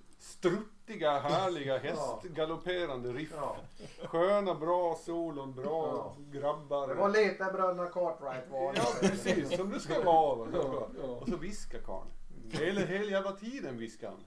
Struttiga, 0.84 1.18
härliga, 1.18 1.78
hästgalopperande 1.78 3.12
riff. 3.12 3.32
Ja. 3.36 3.56
Sköna, 4.04 4.54
bra 4.54 4.94
solon, 5.04 5.54
bra 5.54 5.64
Ja. 5.64 6.16
grabbar. 6.40 6.88
Det 6.88 6.94
var 6.94 7.08
lite 7.08 7.44
bröderna 7.52 7.86
Cartwright 7.86 8.50
var 8.50 8.72
det. 8.72 8.78
Ja, 8.78 9.08
precis. 9.08 9.56
Som 9.56 9.70
det 9.70 9.80
ska 9.80 10.02
vara. 10.02 10.36
va. 10.36 10.48
Ja, 10.52 10.88
ja. 11.02 11.04
Och 11.08 11.28
så 11.28 11.36
viskar 11.36 11.78
karln. 11.78 12.08
Hela, 12.50 12.80
hela 12.80 13.04
jävla 13.10 13.32
tiden 13.32 13.78
viskar 13.78 14.08
han. 14.08 14.24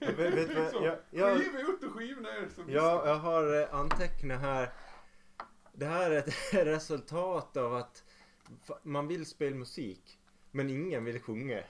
Vet, 0.00 0.18
vet, 0.18 0.48
du 0.48 0.54
vad? 0.62 0.70
Så, 0.70 0.84
jag, 0.84 0.96
jag, 1.10 1.36
Skiv 1.38 1.56
ut 1.56 1.84
och 1.84 1.92
skiv 1.92 2.20
ner. 2.20 2.48
Så 2.54 2.62
jag, 2.68 3.14
har 3.16 3.60
eh, 3.62 3.74
antecknat 3.74 4.40
här. 4.40 4.72
Det 5.72 5.86
här 5.86 6.10
är 6.10 6.18
ett 6.18 6.34
resultat 6.66 7.56
av 7.56 7.74
att 7.74 8.04
man 8.82 9.08
vill 9.08 9.26
spela 9.26 9.56
musik. 9.56 10.18
Men 10.50 10.70
ingen 10.70 11.04
vill 11.04 11.20
sjunga. 11.20 11.62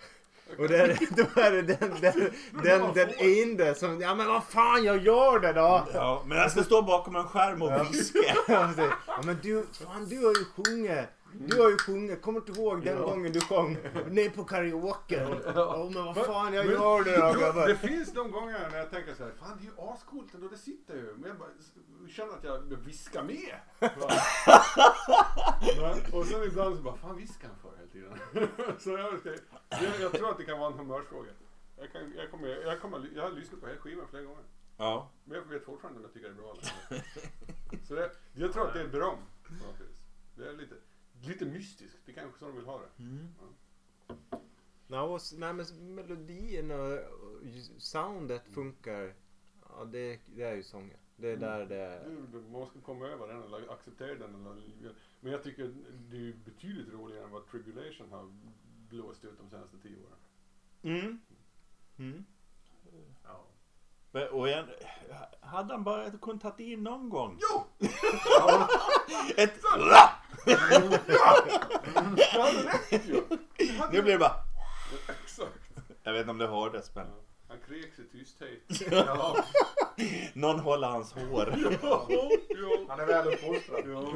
Och 0.58 0.68
det 0.68 0.98
då 1.16 1.40
är 1.40 1.52
det 1.52 1.62
den, 1.62 1.90
den, 2.00 2.30
den, 2.62 2.92
den 2.94 3.10
enda 3.18 3.74
som, 3.74 4.00
ja 4.00 4.14
men 4.14 4.26
vad 4.28 4.44
fan 4.44 4.84
jag 4.84 5.02
gör 5.02 5.38
det 5.40 5.52
då! 5.52 5.86
Ja, 5.94 6.22
men 6.26 6.38
jag 6.38 6.50
ska 6.50 6.62
stå 6.62 6.82
bakom 6.82 7.16
en 7.16 7.24
skärm 7.24 7.62
och 7.62 7.72
viska. 7.94 8.18
Ja. 8.48 8.72
Ja 9.06 9.20
men 9.24 9.38
du, 9.42 9.66
fan 9.72 10.06
du 10.08 10.16
har 10.26 10.34
ju 10.34 10.44
sjungit. 10.64 11.08
Du 11.32 11.62
har 11.62 11.70
ju 11.70 11.76
sjungit, 11.78 12.22
kommer 12.22 12.40
du 12.46 12.52
ihåg 12.52 12.84
den 12.84 12.98
gången 13.02 13.32
du 13.32 13.40
sjöng 13.40 13.78
ner 14.10 14.28
på 14.30 14.44
karaoke? 14.44 15.26
Ja 15.54 15.90
men 15.94 16.04
vad 16.04 16.16
fan 16.16 16.54
jag 16.54 16.66
Men- 16.66 16.74
gör 16.74 17.04
det 17.04 17.16
då 17.16 17.30
Jo, 17.34 17.40
grabbar. 17.40 17.66
det 17.68 17.76
finns 17.76 18.12
de 18.12 18.30
gånger 18.30 18.68
när 18.70 18.78
jag 18.78 18.90
tänker 18.90 19.14
så 19.14 19.22
här, 19.24 19.32
fan 19.40 19.58
det 19.60 19.62
är 19.62 19.66
ju 19.66 19.72
ascoolt 19.92 20.34
ändå, 20.34 20.48
det 20.48 20.58
sitter 20.58 20.94
ju. 20.94 21.14
Men 21.18 21.28
jag 21.28 21.38
bara 21.38 21.48
känner 22.08 22.32
att 22.32 22.44
jag 22.44 22.76
viskar 22.86 23.22
med. 23.22 23.54
Och 26.12 26.26
sen 26.26 26.42
ibland 26.44 26.76
så 26.76 26.82
bara, 26.82 26.96
fan 26.96 27.16
viskar 27.16 27.48
han 27.48 27.56
tiden? 27.96 28.18
så 28.80 28.90
jag, 28.90 29.20
jag, 29.70 30.00
jag 30.00 30.12
tror 30.12 30.30
att 30.30 30.38
det 30.38 30.44
kan 30.44 30.58
vara 30.58 30.72
en 30.72 30.78
humörsfråga. 30.78 31.30
Jag, 31.76 31.92
kan, 31.92 32.12
jag, 32.16 32.30
kommer, 32.30 32.48
jag, 32.48 32.80
kommer, 32.80 33.10
jag 33.14 33.22
har 33.22 33.30
lyssnat 33.30 33.60
på 33.60 33.66
hela 33.66 33.78
skivan 33.80 34.08
flera 34.08 34.22
gånger. 34.22 34.44
Ja. 34.76 35.10
Men 35.24 35.36
jag 35.38 35.44
vet 35.44 35.64
fortfarande 35.64 35.98
om 35.98 36.04
jag 36.04 36.12
tycker 36.12 36.28
det 36.28 36.34
är 36.34 36.38
bra 36.42 36.52
eller. 36.90 37.04
Så 37.86 37.94
det, 37.94 38.10
jag 38.34 38.52
tror 38.52 38.66
att 38.66 38.72
det 38.74 38.80
är 38.80 38.88
beröm. 38.88 39.18
Det 40.36 40.48
är 40.48 40.52
lite, 40.52 40.74
lite 41.22 41.44
mystiskt. 41.44 41.96
Det 42.06 42.12
är 42.12 42.16
kanske 42.16 42.38
så 42.38 42.44
de 42.46 42.56
vill 42.56 42.64
ha 42.64 42.78
det. 42.80 43.02
Mm. 43.02 43.28
Ja, 44.88 45.16
s- 45.16 45.34
nej, 45.36 45.52
men 45.52 45.94
melodin 45.94 46.70
och, 46.70 46.92
och 46.92 47.40
soundet 47.78 48.42
funkar. 48.54 49.14
Ja, 49.68 49.84
det, 49.84 50.20
det 50.26 50.42
är 50.42 50.54
ju 50.54 50.62
sången. 50.62 50.98
Det 51.16 51.28
är 51.30 51.36
där 51.36 51.66
det... 51.66 52.00
Du, 52.04 52.26
du 52.38 52.48
måste 52.48 52.78
komma 52.78 53.06
över 53.06 53.28
den 53.28 53.42
eller 53.42 53.72
acceptera 53.72 54.14
den. 54.14 54.46
Eller, 54.46 54.94
men 55.20 55.32
jag 55.32 55.42
tycker 55.42 55.74
det 56.10 56.16
är 56.16 56.32
betydligt 56.44 56.92
roligare 56.92 57.24
än 57.24 57.30
vad 57.30 57.46
Tribulation 57.50 58.06
har 58.10 58.28
blåst 58.88 59.24
ut 59.24 59.38
de 59.38 59.50
senaste 59.50 59.76
tio 59.82 59.96
åren. 59.96 60.18
Mm. 60.82 61.20
Mm. 61.98 62.24
Ja. 63.24 63.44
Men- 64.10 64.28
Och 64.28 64.48
jag, 64.48 64.66
hade 65.40 65.74
han 65.74 65.84
bara 65.84 66.10
kunnat 66.10 66.42
ta 66.42 66.54
in 66.62 66.84
någon 66.84 67.08
gång? 67.08 67.38
Jo! 67.40 67.64
Ett... 69.36 69.54
Ju! 70.46 70.54
Det 73.56 73.72
hade 73.78 73.92
Nu 73.92 74.02
blir 74.02 74.12
det 74.12 74.18
bara... 74.18 74.36
Exakt. 75.08 75.70
Jag 76.02 76.12
vet 76.12 76.20
inte 76.20 76.30
om 76.30 76.38
det 76.38 76.46
hördes 76.46 76.94
men... 76.94 77.06
Han 77.48 77.58
kreks 77.60 77.98
i 77.98 78.04
tysthet. 78.04 78.90
Ja. 78.90 79.44
Någon 80.34 80.60
håller 80.60 80.88
hans 80.88 81.12
hår. 81.12 81.54
Ja, 81.82 82.06
ja. 82.48 82.86
Han 82.88 83.00
är 83.00 83.06
väl 83.06 83.28
uppfostrad. 83.28 83.82
Ja, 83.86 84.12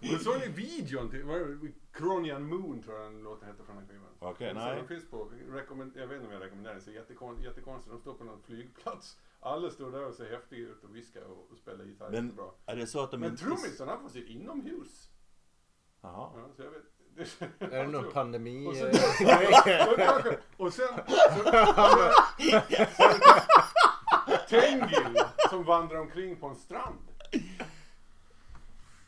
Men 0.00 0.18
såg 0.18 0.38
ni 0.40 0.48
videon 0.48 1.10
till, 1.10 1.24
vad 1.24 1.36
är 1.36 1.46
det? 1.46 1.72
Cronian 1.92 2.46
Moon 2.46 2.82
tror 2.82 2.96
jag 2.98 3.12
den 3.12 3.22
låten 3.22 3.48
heter 3.48 3.64
från 3.64 3.76
den 3.76 3.86
skivan. 3.88 4.08
Okej, 4.18 4.48
Så 4.48 4.58
nej. 4.58 4.76
Den 4.76 4.88
finns 4.88 5.10
på, 5.10 5.30
rekommend, 5.48 5.92
jag 5.96 6.06
vet 6.06 6.14
inte 6.16 6.26
om 6.26 6.32
jag 6.32 6.42
rekommenderar 6.42 6.74
den, 6.74 6.82
så 6.82 6.90
jättekon, 6.90 7.42
jättekonstigt. 7.42 7.92
De 7.92 8.00
står 8.00 8.14
på 8.14 8.24
någon 8.24 8.42
flygplats. 8.42 9.18
Alla 9.40 9.70
står 9.70 9.90
där 9.92 10.06
och 10.06 10.14
ser 10.14 10.30
häftiga 10.30 10.68
ut 10.68 10.84
och 10.84 10.96
viskar 10.96 11.22
och, 11.22 11.50
och 11.50 11.58
spelar 11.58 11.84
gitarr 11.84 12.10
Men 12.10 12.38
är 12.66 12.76
det 12.76 12.86
så 12.86 13.00
att 13.00 13.10
de 13.10 13.20
Men 13.20 13.30
inte... 13.30 13.42
trummisen 13.42 13.88
han 13.88 14.02
får 14.02 14.08
sitta 14.08 14.28
inomhus. 14.28 15.08
Jaha. 16.00 16.30
Ja, 16.36 16.48
så 16.56 16.62
jag 16.62 16.70
vet. 16.70 16.91
Det, 17.16 17.42
Är 17.64 17.82
det 17.84 17.86
någon 17.86 18.12
pandemi? 18.12 18.66
Och 20.56 20.72
sen... 20.72 20.88
Tengil 24.48 25.18
som 25.50 25.64
vandrar 25.64 25.98
omkring 25.98 26.36
på 26.36 26.46
en 26.46 26.56
strand. 26.56 26.98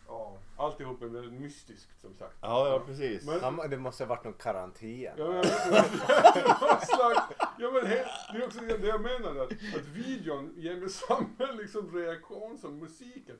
Ja. 0.09 0.38
Alltihop 0.57 1.03
är 1.03 1.07
väldigt 1.07 1.40
mystiskt 1.40 2.01
som 2.01 2.14
sagt. 2.14 2.37
Ja, 2.40 2.69
ja 2.69 2.83
precis. 2.87 3.27
Men- 3.27 3.40
Han, 3.40 3.71
det 3.71 3.77
måste 3.77 4.05
ha 4.05 4.09
varit 4.09 4.25
någon 4.25 4.33
karantän. 4.33 5.12
Ja, 5.17 5.27
men, 5.29 5.45
slags, 6.81 7.21
ja, 7.59 7.71
men 7.71 7.87
he, 7.87 8.05
det 8.33 8.38
är 8.38 8.45
också 8.47 8.61
det 8.61 8.87
jag 8.87 9.01
menar. 9.01 9.31
Att, 9.43 9.53
att 9.53 9.87
videon 9.93 10.53
ger 10.57 10.77
mig 10.77 10.88
samma 10.90 11.53
liksom, 11.59 11.97
reaktion 11.97 12.59
som 12.59 12.79
musiken. 12.79 13.37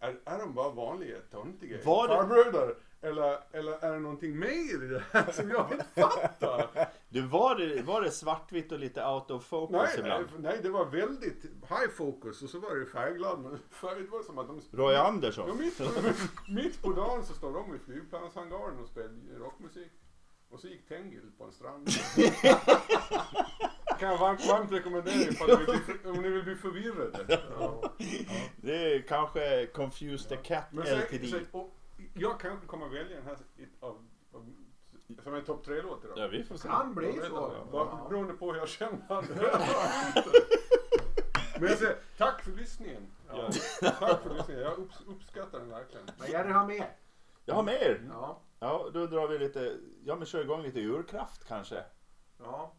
Är, 0.00 0.08
är, 0.08 0.16
är 0.24 0.38
de 0.38 0.54
bara 0.54 0.70
vanliga 0.70 1.16
töntiga 1.30 1.78
farbröder? 1.78 2.74
Eller, 3.00 3.38
eller 3.52 3.72
är 3.84 3.92
det 3.92 3.98
någonting 4.00 4.38
mer 4.38 4.84
i 4.84 4.88
det 4.88 5.02
här 5.12 5.32
som 5.32 5.50
jag 5.50 5.72
inte 5.72 5.84
fattar? 5.94 6.88
Du, 7.08 7.20
var 7.22 7.54
det, 7.54 7.82
var 7.82 8.02
det 8.02 8.10
svartvitt 8.10 8.72
och 8.72 8.78
lite 8.78 9.06
out 9.06 9.30
of 9.30 9.44
focus 9.46 9.76
Nej, 9.76 9.94
ibland? 9.98 10.26
nej, 10.38 10.58
det 10.62 10.68
var 10.70 10.84
väldigt 10.84 11.42
high 11.44 11.88
focus 11.96 12.42
och 12.42 12.50
så 12.50 12.58
var 12.58 12.74
det 12.76 12.86
färgglad. 12.86 13.40
Men 13.40 13.58
färg, 13.70 14.06
var 14.06 14.22
som 14.22 14.38
att 14.38 14.46
de... 14.46 14.60
Roy 14.72 14.94
Ja, 14.94 15.06
Andersson? 15.06 15.58
mitt, 15.58 15.80
mitt 16.48 16.82
på 16.82 16.92
dagen 16.92 17.24
så 17.24 17.34
står 17.34 17.52
de 17.52 17.74
i 17.74 17.78
flygplanshangaren 17.78 18.78
och 18.78 18.88
spelar 18.88 19.38
rockmusik. 19.38 19.92
Och 20.50 20.60
så 20.60 20.66
gick 20.68 20.88
Tengil 20.88 21.30
på 21.38 21.44
en 21.44 21.52
strand. 21.52 21.88
kan 23.98 24.08
jag 24.08 24.18
varmt, 24.18 24.46
varmt 24.48 24.72
rekommendera 24.72 25.14
ifall 25.14 25.48
ni 25.48 25.56
vill 25.56 25.66
bli, 25.66 26.10
om 26.10 26.22
ni 26.22 26.28
vill 26.28 26.42
bli 26.44 26.54
förvirrade. 26.56 27.40
Ja. 27.60 27.92
Det 28.56 28.94
är 28.94 29.02
kanske 29.08 29.66
Confused 29.66 30.28
the 30.28 30.36
Cat 30.36 30.64
Men 30.72 30.86
sen, 30.86 30.98
LTD. 30.98 31.26
sen, 31.30 31.46
och 31.50 31.75
jag 32.14 32.40
kanske 32.40 32.66
kommer 32.66 32.88
välja 32.88 33.16
den 33.16 33.26
här 33.26 33.36
av, 33.80 34.06
av, 34.32 34.54
som 35.22 35.34
en 35.34 35.44
topp 35.44 35.64
tre-låt 35.64 36.04
idag. 36.04 36.18
Ja, 36.18 36.28
vi 36.28 36.44
får 36.44 36.56
se. 36.56 36.68
Kan 36.68 36.94
bli 36.94 37.20
så. 37.28 37.52
Bara 37.72 38.08
Beroende 38.08 38.32
på 38.34 38.52
hur 38.52 38.58
jag 38.58 38.68
känner. 38.68 39.06
Men 41.60 41.68
jag 41.68 41.78
säger 41.78 41.96
tack 42.18 42.42
för 42.42 42.50
lyssningen. 42.50 43.06
Ja. 43.28 43.50
Tack 43.80 44.22
för 44.22 44.34
lyssningen. 44.34 44.62
Jag 44.62 44.78
upps, 44.78 45.00
uppskattar 45.06 45.58
den 45.58 45.70
verkligen. 45.70 46.06
Men 46.18 46.30
Jerry 46.30 46.52
har 46.52 46.66
mer. 46.66 46.96
Jag 47.44 47.54
har 47.54 47.62
mer. 47.62 48.08
Ja. 48.10 48.40
Ja, 48.58 48.90
då 48.92 49.06
drar 49.06 49.28
vi 49.28 49.38
lite... 49.38 49.76
Ja, 50.04 50.14
men 50.14 50.26
kör 50.26 50.40
igång 50.40 50.62
lite 50.62 50.80
urkraft 50.80 51.48
kanske. 51.48 51.84
Ja. 52.38 52.72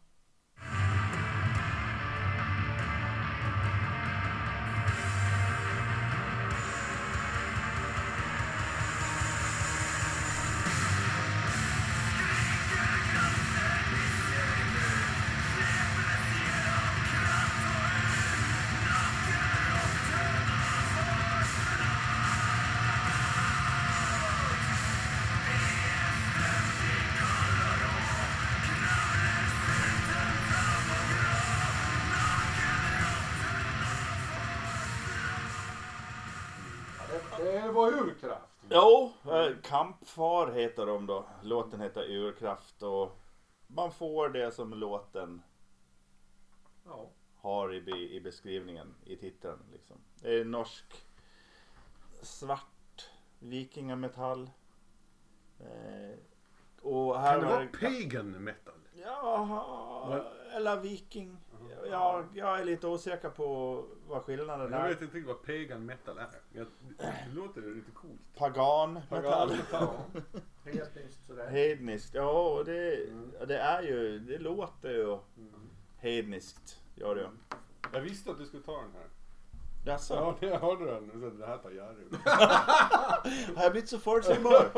Var 37.78 37.92
urkraft. 37.92 38.66
Jo, 38.70 39.12
eh, 39.24 39.56
Kampfar 39.62 40.52
heter 40.52 40.86
de 40.86 41.06
då. 41.06 41.24
Låten 41.42 41.80
heter 41.80 42.02
Urkraft 42.10 42.82
och 42.82 43.18
man 43.66 43.92
får 43.92 44.28
det 44.28 44.50
som 44.54 44.74
låten 44.74 45.42
Ja. 46.86 47.10
har 47.36 47.74
i, 47.74 47.80
be, 47.80 47.90
i 47.98 48.20
beskrivningen, 48.20 48.94
i 49.04 49.16
titeln. 49.16 49.58
Liksom. 49.72 49.96
Det 50.22 50.40
är 50.40 50.44
norsk 50.44 51.06
svart 52.22 53.10
vikingametall. 53.38 54.50
Eh, 55.60 56.18
och 56.82 57.20
här 57.20 57.32
Kan 57.40 57.48
det 57.48 57.54
vara 57.54 57.66
pagan 57.80 58.30
metal? 58.44 58.74
Ja, 58.94 60.24
eller 60.52 60.80
viking. 60.80 61.36
Ja, 61.90 62.24
jag 62.34 62.60
är 62.60 62.64
lite 62.64 62.86
osäker 62.86 63.28
på 63.30 63.84
vad 64.08 64.22
skillnaden 64.22 64.72
Jag 64.72 64.80
är. 64.80 64.88
vet 64.88 65.02
inte 65.02 65.16
riktigt 65.16 65.26
vad 65.26 65.42
pagan 65.46 65.86
metal 65.86 66.18
är. 66.18 66.26
Jag, 66.52 66.66
det 66.98 67.34
låter 67.34 67.60
lite 67.60 67.90
coolt. 67.90 68.20
Pagan 68.38 69.00
Pagan 69.08 69.48
metall. 69.48 69.90
visst 70.94 71.26
sådär. 71.26 71.46
Hedniskt. 71.50 72.14
Ja, 72.14 72.48
och 72.48 72.64
det, 72.64 72.94
Mm. 73.08 73.30
det 73.48 73.58
är 73.58 73.82
ju, 73.82 74.18
det 74.18 74.38
låter 74.38 74.90
ju 74.90 75.04
Mm. 75.12 75.20
hedniskt. 75.98 76.80
Gör 76.94 77.14
det. 77.14 77.30
Jag 77.92 78.00
visste 78.00 78.30
att 78.30 78.38
du 78.38 78.46
skulle 78.46 78.62
ta 78.62 78.72
den 78.80 78.92
här. 78.94 79.06
Jaså? 79.86 80.14
Ja, 80.40 80.48
jag 80.48 80.58
hörde 80.60 80.84
den. 80.84 81.10
Så 81.20 81.30
Det 81.30 81.46
här 81.46 81.56
tar 81.58 81.70
Jerry. 81.70 82.04
Har 83.56 83.62
jag 83.62 83.72
blivit 83.72 83.90
så 83.90 83.98
förutsägbar? 83.98 84.70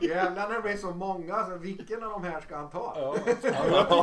Jävlar 0.00 0.48
när 0.48 0.54
det 0.54 0.62
blir 0.62 0.76
så 0.76 0.90
många, 0.90 1.44
så 1.46 1.56
vilken 1.56 2.04
av 2.04 2.10
de 2.10 2.24
här 2.24 2.40
ska 2.40 2.56
han 2.56 2.70
ta? 2.70 2.92
Ja, 2.96 3.02
ja, 3.02 3.22
jag, 3.26 3.42
tyckte, 3.42 3.56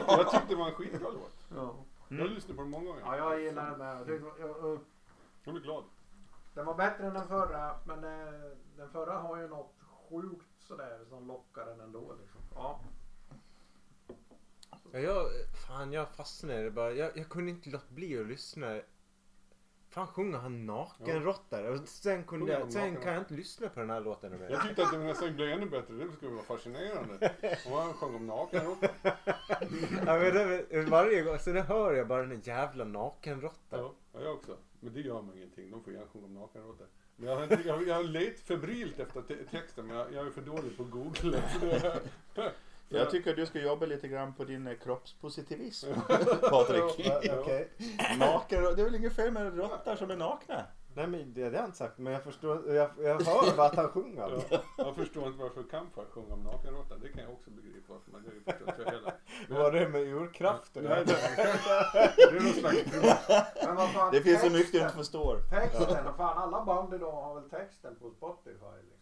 jag 0.07 0.31
tyckte 0.31 0.45
det 0.49 0.55
var 0.55 0.67
en 0.67 0.73
skitbra 0.73 1.09
låt. 1.09 1.35
Ja, 1.55 1.75
Jag 2.17 2.27
har 2.27 2.35
lyssnat 2.35 2.57
på 2.57 2.61
den 2.63 2.71
många 2.71 2.85
gånger. 2.85 3.01
ja 3.05 3.17
jag 3.17 3.41
gillar 3.41 3.69
den 3.69 3.79
med. 3.79 3.97
Jag 3.97 4.07
tyckte- 4.07 4.41
jag- 4.41 4.49
jag- 4.49 4.79
Jag 5.43 5.53
blir 5.53 5.63
glad. 5.63 5.83
Den 6.53 6.65
var 6.65 6.75
bättre 6.75 7.07
än 7.07 7.13
den 7.13 7.27
förra, 7.27 7.75
men 7.85 8.03
eh, 8.03 8.33
den 8.77 8.89
förra 8.89 9.13
har 9.17 9.37
ju 9.37 9.47
något 9.47 9.75
sjukt 10.09 10.47
sådär 10.59 11.05
som 11.09 11.27
lockar 11.27 11.65
den 11.65 11.79
ändå. 11.79 12.15
Liksom. 12.21 12.41
Ja. 12.55 12.79
Ja, 14.91 14.99
jag, 14.99 15.25
fan 15.67 15.93
jag 15.93 16.09
fastnade 16.09 16.71
bara. 16.71 16.91
Jag, 16.91 17.17
jag 17.17 17.29
kunde 17.29 17.51
inte 17.51 17.69
låta 17.69 17.93
bli 17.93 18.19
att 18.21 18.27
lyssna. 18.27 18.81
Fan 19.93 20.07
sjunger 20.07 20.37
han 20.37 20.65
nakenråtta? 20.65 21.69
Och 21.71 21.87
sen, 21.87 22.23
kunde 22.23 22.51
jag, 22.51 22.73
sen 22.73 22.97
kan 22.97 23.13
jag 23.13 23.21
inte 23.21 23.33
lyssna 23.33 23.69
på 23.69 23.79
den 23.79 23.89
här 23.89 23.99
låten 24.01 24.39
mer. 24.39 24.49
Jag 24.49 24.63
tyckte 24.67 24.83
att 24.83 24.91
det 24.91 24.97
nästan 24.97 25.35
blev 25.35 25.49
ännu 25.49 25.65
bättre. 25.69 25.93
Det 25.93 26.11
skulle 26.11 26.31
vara 26.31 26.43
fascinerande. 26.43 27.31
Och 27.71 27.77
han 27.77 27.93
sjöng 27.93 28.15
om 28.15 28.27
nakenråttan. 28.27 28.89
Ja, 30.05 30.19
men 30.19 30.33
det, 30.33 30.81
varje 30.89 31.21
gång 31.21 31.39
så 31.39 31.49
det 31.51 31.61
hör 31.61 31.93
jag 31.93 32.07
bara 32.07 32.23
den 32.25 32.41
jävla 32.41 32.83
nakenråttan. 32.83 33.79
Ja, 33.79 33.93
ja, 34.13 34.21
jag 34.21 34.33
också. 34.33 34.57
Men 34.79 34.93
det 34.93 35.01
gör 35.01 35.21
mig 35.21 35.37
ingenting. 35.37 35.71
De 35.71 35.83
får 35.83 35.93
gärna 35.93 36.05
sjunga 36.13 36.25
om 36.25 36.33
nakenråttor. 36.33 36.87
Men 37.15 37.29
jag 37.29 37.35
har, 37.35 37.47
jag, 37.65 37.87
jag 37.87 37.95
har 37.95 38.03
let 38.03 38.39
febrilt 38.39 38.99
efter 38.99 39.21
te- 39.21 39.43
texten 39.51 39.87
men 39.87 39.97
jag, 39.97 40.13
jag 40.13 40.27
är 40.27 40.31
för 40.31 40.41
dålig 40.41 40.77
på 40.77 40.83
att 40.83 40.89
googla. 40.91 41.37
Så 42.93 42.99
Jag 42.99 43.09
tycker 43.09 43.29
att 43.29 43.35
du 43.35 43.45
ska 43.45 43.61
jobba 43.61 43.85
lite 43.85 44.07
grann 44.07 44.33
på 44.33 44.43
din 44.43 44.67
eh, 44.67 44.77
kroppspositivism. 44.77 45.87
Patrik. 46.49 46.83
Ja, 46.97 47.19
ja. 47.23 47.33
Okej. 47.39 47.69
Naken, 48.19 48.63
det 48.63 48.81
är 48.81 48.83
väl 48.83 48.95
inget 48.95 49.15
fel 49.15 49.31
med 49.31 49.57
råttor 49.57 49.95
som 49.95 50.11
är 50.11 50.15
nakna? 50.15 50.63
Nej 50.95 51.07
men 51.07 51.33
det, 51.33 51.41
det 51.41 51.49
har 51.49 51.53
jag 51.53 51.65
inte 51.65 51.77
sagt. 51.77 51.97
Men 51.97 52.13
jag 52.13 52.23
förstår. 52.23 52.73
Jag, 52.73 52.89
jag 52.97 53.21
hör 53.21 53.57
bara 53.57 53.67
att 53.67 53.75
han 53.75 53.89
sjunger. 53.89 54.43
Ja, 54.49 54.59
jag 54.77 54.95
förstår 54.95 55.27
inte 55.27 55.39
varför 55.39 55.63
Kampfar 55.63 56.05
sjunger 56.11 56.33
om 56.33 56.43
nakenråttan. 56.43 56.99
Det 57.01 57.09
kan 57.09 57.23
jag 57.23 57.31
också 57.31 57.49
begripa. 57.49 57.93
Men 58.05 58.23
förstår 58.23 58.69
inte 58.69 58.81
jag 58.85 58.91
heller. 58.91 59.13
Vad 59.49 59.59
var 59.59 59.71
det 59.71 59.89
med 59.89 60.01
urkraften? 60.01 60.83
Nej, 60.83 61.03
det, 61.05 61.15
det 62.17 62.37
är 62.37 62.43
någon 62.43 62.53
slags... 62.53 62.77
Men 63.65 63.75
vad 63.75 63.89
fan, 63.93 64.11
Det 64.11 64.21
finns 64.21 64.41
så 64.41 64.49
mycket 64.49 64.71
du 64.71 64.79
inte 64.79 64.93
förstår. 64.93 65.37
Texten, 65.49 66.13
fan 66.17 66.37
alla 66.37 66.65
band 66.65 66.93
idag 66.93 67.11
har 67.11 67.35
väl 67.35 67.49
texten 67.49 67.95
på 67.95 68.09
Spotify? 68.09 68.65
Eller? 68.65 68.92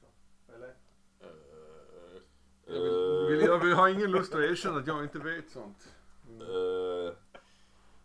Jag, 2.73 2.81
vill, 2.81 3.27
vill, 3.37 3.45
jag 3.45 3.59
vill, 3.59 3.73
har 3.73 3.87
ingen 3.89 4.11
lust 4.11 4.35
att 4.35 4.41
erkänna 4.41 4.77
att 4.79 4.87
jag 4.87 5.03
inte 5.03 5.19
vet 5.19 5.49
sånt. 5.49 5.95
Eh, 6.41 7.13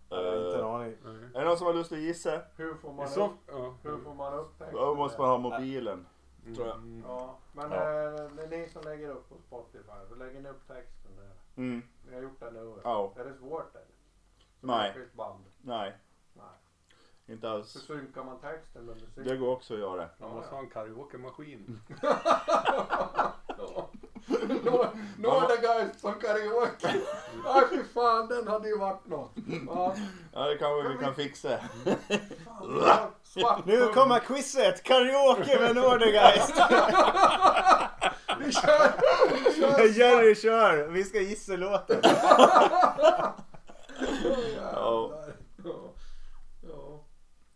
Jag 0.09 0.17
har 0.17 0.37
inte 0.37 0.59
en 0.59 0.61
eh, 0.65 0.75
aning. 0.75 0.97
Nej. 1.05 1.15
är 1.35 1.39
det 1.39 1.45
någon 1.45 1.59
som 1.59 1.67
har 1.67 1.75
lust 1.75 1.93
att 1.93 1.99
gissa? 1.99 2.41
Hur 2.57 2.75
får 2.75 2.93
man, 2.93 3.09
så, 3.09 3.27
upp, 3.27 3.33
ja. 3.47 3.75
hur 3.83 3.99
får 3.99 4.15
man 4.15 4.35
upp 4.35 4.59
texten? 4.59 4.75
Då 4.81 4.95
måste 4.95 5.21
man 5.21 5.31
ha 5.31 5.39
mobilen. 5.39 6.07
tror 6.57 6.67
jag. 6.67 6.77
Mm. 6.77 7.03
Ja, 7.09 7.39
men 7.53 7.71
Ja. 7.71 7.77
eh, 7.79 8.31
det 8.37 8.43
är 8.43 8.49
ni 8.49 8.69
som 8.69 8.83
lägger 8.83 9.09
upp 9.11 9.29
på 9.29 9.35
Spotify. 9.47 10.09
Så 10.09 10.15
lägger 10.15 10.41
ni 10.41 10.49
upp 10.49 10.67
texten 10.69 11.11
där. 11.17 11.63
Mm. 11.63 11.83
Ni 12.09 12.15
har 12.15 12.23
gjort 12.23 12.41
det 12.41 12.51
nu. 12.51 12.75
Ja. 12.85 13.13
Är 13.17 13.25
det 13.25 13.35
svårt 13.35 13.75
eller? 13.75 13.87
Som 14.61 14.69
Nej. 14.69 15.09
band? 15.17 15.45
Nej, 15.63 15.97
Nej. 16.35 16.45
inte 17.27 17.47
Hur 17.49 17.55
alls. 17.55 17.69
synkar 17.71 18.25
man 18.25 18.39
texten 18.41 18.85
med 18.85 18.95
musik? 18.95 19.25
Det 19.25 19.37
går 19.37 19.49
också 19.53 19.75
att 19.75 19.81
göra. 19.81 20.09
Man 20.21 20.31
måste 20.35 20.55
ha 20.55 20.63
en 20.63 20.71
karaokemaskin. 20.71 21.81
Nå- 24.65 24.87
Några 25.19 25.57
guys 25.57 26.01
som 26.01 26.15
karaoke. 26.15 26.95
Aj 27.47 27.63
fy 27.71 27.85
fan, 27.95 28.29
den 28.29 28.49
hade 28.49 28.69
ju 28.69 28.79
varit 28.79 29.07
något. 29.07 29.31
Ja, 29.67 29.95
Ja, 30.33 30.47
det 30.47 30.59
kanske 30.59 30.89
vi 30.89 30.99
kan 31.05 31.15
fixa. 31.15 31.59
fan, 31.59 31.97
ja, 32.87 33.11
svart 33.23 33.67
Nu 33.67 33.87
kommer 33.87 34.19
quizet! 34.19 34.83
Karaoke 34.83 35.61
med 35.61 35.77
Nordegeist! 35.77 36.55
Vi 38.39 38.53
kör! 38.53 38.93
Vi 39.45 39.53
kör! 39.61 39.99
Jerry 39.99 40.35
kör! 40.35 40.87
Vi 40.89 41.05
ska 41.05 41.21
gissa 41.21 41.57
låten. 41.57 42.01
Ja. 42.03 43.35
Ja. 44.73 45.11
Ja. 46.63 47.05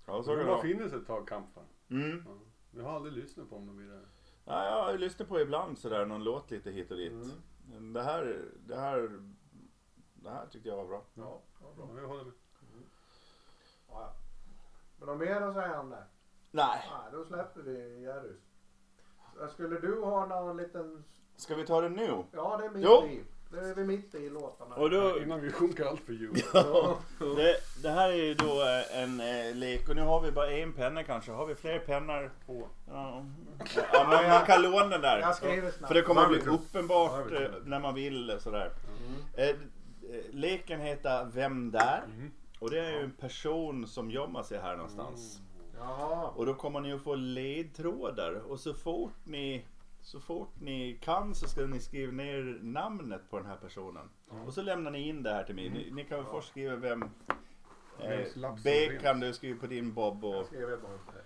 Ja, 0.06 0.22
så 0.22 0.30
kan 0.30 0.38
det 0.38 0.42
det 0.42 0.44
var 0.44 0.52
vara. 0.52 0.62
finnes 0.62 0.92
ett 0.92 1.06
tag 1.06 1.28
Kampfar. 1.28 1.62
Mm. 1.90 2.24
Ja. 2.26 2.32
Jag 2.76 2.84
har 2.84 2.96
aldrig 2.96 3.12
lyssnat 3.14 3.50
på 3.50 3.54
dem 3.54 3.66
de 3.66 3.78
vidare. 3.78 4.00
Ja, 4.50 4.64
jag 4.64 4.84
har 4.84 4.92
ju 4.92 4.98
lyssnat 4.98 5.28
på 5.28 5.40
ibland 5.40 5.78
sådär, 5.78 6.06
någon 6.06 6.24
låt 6.24 6.50
lite 6.50 6.70
hit 6.70 6.90
och 6.90 6.96
dit. 6.96 7.12
Mm. 7.12 7.30
Men 7.68 7.92
Det 7.92 8.02
här, 8.02 8.44
det 8.66 8.76
här, 8.76 9.20
det 10.14 10.30
här 10.30 10.46
tyckte 10.46 10.68
jag 10.68 10.76
var 10.76 10.86
bra. 10.86 11.02
Ja, 11.14 11.40
ja, 11.60 11.66
bra. 11.76 11.88
Ja, 11.94 12.00
jag 12.00 12.08
håller 12.08 12.24
med. 12.24 12.32
Ja. 13.88 14.12
Men 14.98 15.08
något 15.08 15.18
mer 15.18 15.40
att 15.40 15.54
säga 15.54 15.80
om 15.80 15.90
det? 15.90 16.04
Nej. 16.50 16.88
Nej, 16.90 17.12
då 17.12 17.24
släpper 17.24 17.60
vi 17.62 18.02
Jerrys. 18.02 18.40
Skulle 19.52 19.80
du 19.80 20.04
ha 20.04 20.26
någon 20.26 20.56
liten... 20.56 21.04
Ska 21.36 21.54
vi 21.54 21.66
ta 21.66 21.80
det 21.80 21.88
nu? 21.88 22.24
Ja, 22.32 22.56
det 22.56 22.64
är 22.64 22.70
mitt 22.70 22.84
Jo. 22.84 23.06
i. 23.06 23.24
Det 23.52 23.60
är 23.60 23.74
vi 23.74 23.84
mitt 23.84 24.14
i 24.14 24.30
låtarna. 24.30 24.74
Och 24.74 24.90
då, 24.90 25.22
Innan 25.22 25.40
vi 25.40 25.52
sjunker 25.52 25.84
allt 25.84 26.00
för 26.00 26.12
djupt. 26.12 26.48
Ja. 26.54 26.98
det, 27.18 27.56
det 27.82 27.90
här 27.90 28.08
är 28.08 28.16
ju 28.16 28.34
då 28.34 28.62
eh, 28.62 29.02
en 29.02 29.20
eh, 29.20 29.54
lek 29.54 29.88
och 29.88 29.96
nu 29.96 30.02
har 30.02 30.20
vi 30.20 30.32
bara 30.32 30.50
en 30.50 30.72
penna 30.72 31.02
kanske. 31.02 31.32
Har 31.32 31.46
vi 31.46 31.54
fler 31.54 31.78
pennor? 31.78 32.30
Två. 32.46 32.68
Ja, 32.88 33.24
ja 33.92 34.06
men 34.10 34.30
man 34.30 34.46
kan 34.46 34.62
låna 34.62 34.88
den 34.88 35.00
där. 35.00 35.18
Jag 35.18 35.36
skriver 35.36 35.70
snabbt. 35.70 35.88
För 35.88 35.94
det 35.94 36.02
kommer 36.02 36.22
att 36.22 36.28
bli 36.28 36.40
uppenbart 36.40 37.32
eh, 37.32 37.50
när 37.64 37.80
man 37.80 37.94
vill 37.94 38.36
sådär. 38.40 38.72
Mm. 38.98 39.14
Eh, 39.34 39.48
eh, 39.48 39.54
Leken 40.30 40.80
heter 40.80 41.24
Vem 41.24 41.70
där? 41.70 42.02
Mhm. 42.06 42.30
Och 42.58 42.70
det 42.70 42.80
är 42.80 42.90
ju 42.90 43.00
en 43.00 43.10
person 43.10 43.86
som 43.86 44.10
gömmer 44.10 44.42
sig 44.42 44.58
här 44.58 44.76
någonstans. 44.76 45.40
Jaha. 45.78 46.30
Och 46.36 46.46
då 46.46 46.54
kommer 46.54 46.80
ni 46.80 46.92
att 46.92 47.02
få 47.02 47.14
ledtrådar 47.14 48.34
och 48.34 48.60
så 48.60 48.74
fort 48.74 49.16
ni 49.24 49.64
så 50.02 50.20
fort 50.20 50.52
ni 50.60 50.98
kan 51.02 51.34
så 51.34 51.48
ska 51.48 51.60
ni 51.60 51.80
skriva 51.80 52.12
ner 52.12 52.58
namnet 52.62 53.30
på 53.30 53.36
den 53.38 53.46
här 53.46 53.56
personen. 53.56 54.10
Och 54.46 54.54
så 54.54 54.62
lämnar 54.62 54.90
ni 54.90 55.08
in 55.08 55.22
det 55.22 55.30
här 55.30 55.44
till 55.44 55.54
mig. 55.54 55.70
Ni, 55.70 55.90
ni 55.90 56.04
kan 56.04 56.18
väl 56.18 56.26
först 56.26 56.48
skriva 56.48 56.76
vem... 56.76 57.02
Eh, 57.98 58.26
som 58.34 58.58
B 58.64 58.98
kan 59.02 59.20
du 59.20 59.32
skriva 59.32 59.60
på 59.60 59.66
din 59.66 59.92
Bob 59.94 60.24
och... 60.24 60.34
Jag 60.34 60.46
skriver 60.46 60.72
upp 60.72 61.06
det. 61.14 61.22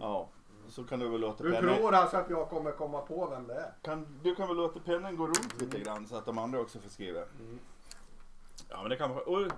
Ja. 0.00 0.28
Så 0.68 0.84
kan 0.84 0.98
du 0.98 1.08
väl 1.08 1.20
låta 1.20 1.44
Du 1.44 1.52
pennan... 1.52 1.76
tror 1.76 1.94
alltså 1.94 2.16
att 2.16 2.30
jag 2.30 2.48
kommer 2.48 2.72
komma 2.72 3.00
på 3.00 3.26
vem 3.26 3.46
det 3.46 3.54
är? 3.54 3.72
Kan, 3.82 4.20
du 4.22 4.34
kan 4.34 4.48
väl 4.48 4.56
låta 4.56 4.80
pennan 4.80 5.16
gå 5.16 5.26
runt 5.26 5.60
lite 5.60 5.80
grann 5.80 6.06
så 6.06 6.16
att 6.16 6.26
de 6.26 6.38
andra 6.38 6.60
också 6.60 6.78
får 6.80 6.90
skriva. 6.90 7.20
Ja 8.68 8.80
men 8.82 8.90
det 8.90 8.96
kan 8.96 9.10
man... 9.10 9.18
Och 9.18 9.48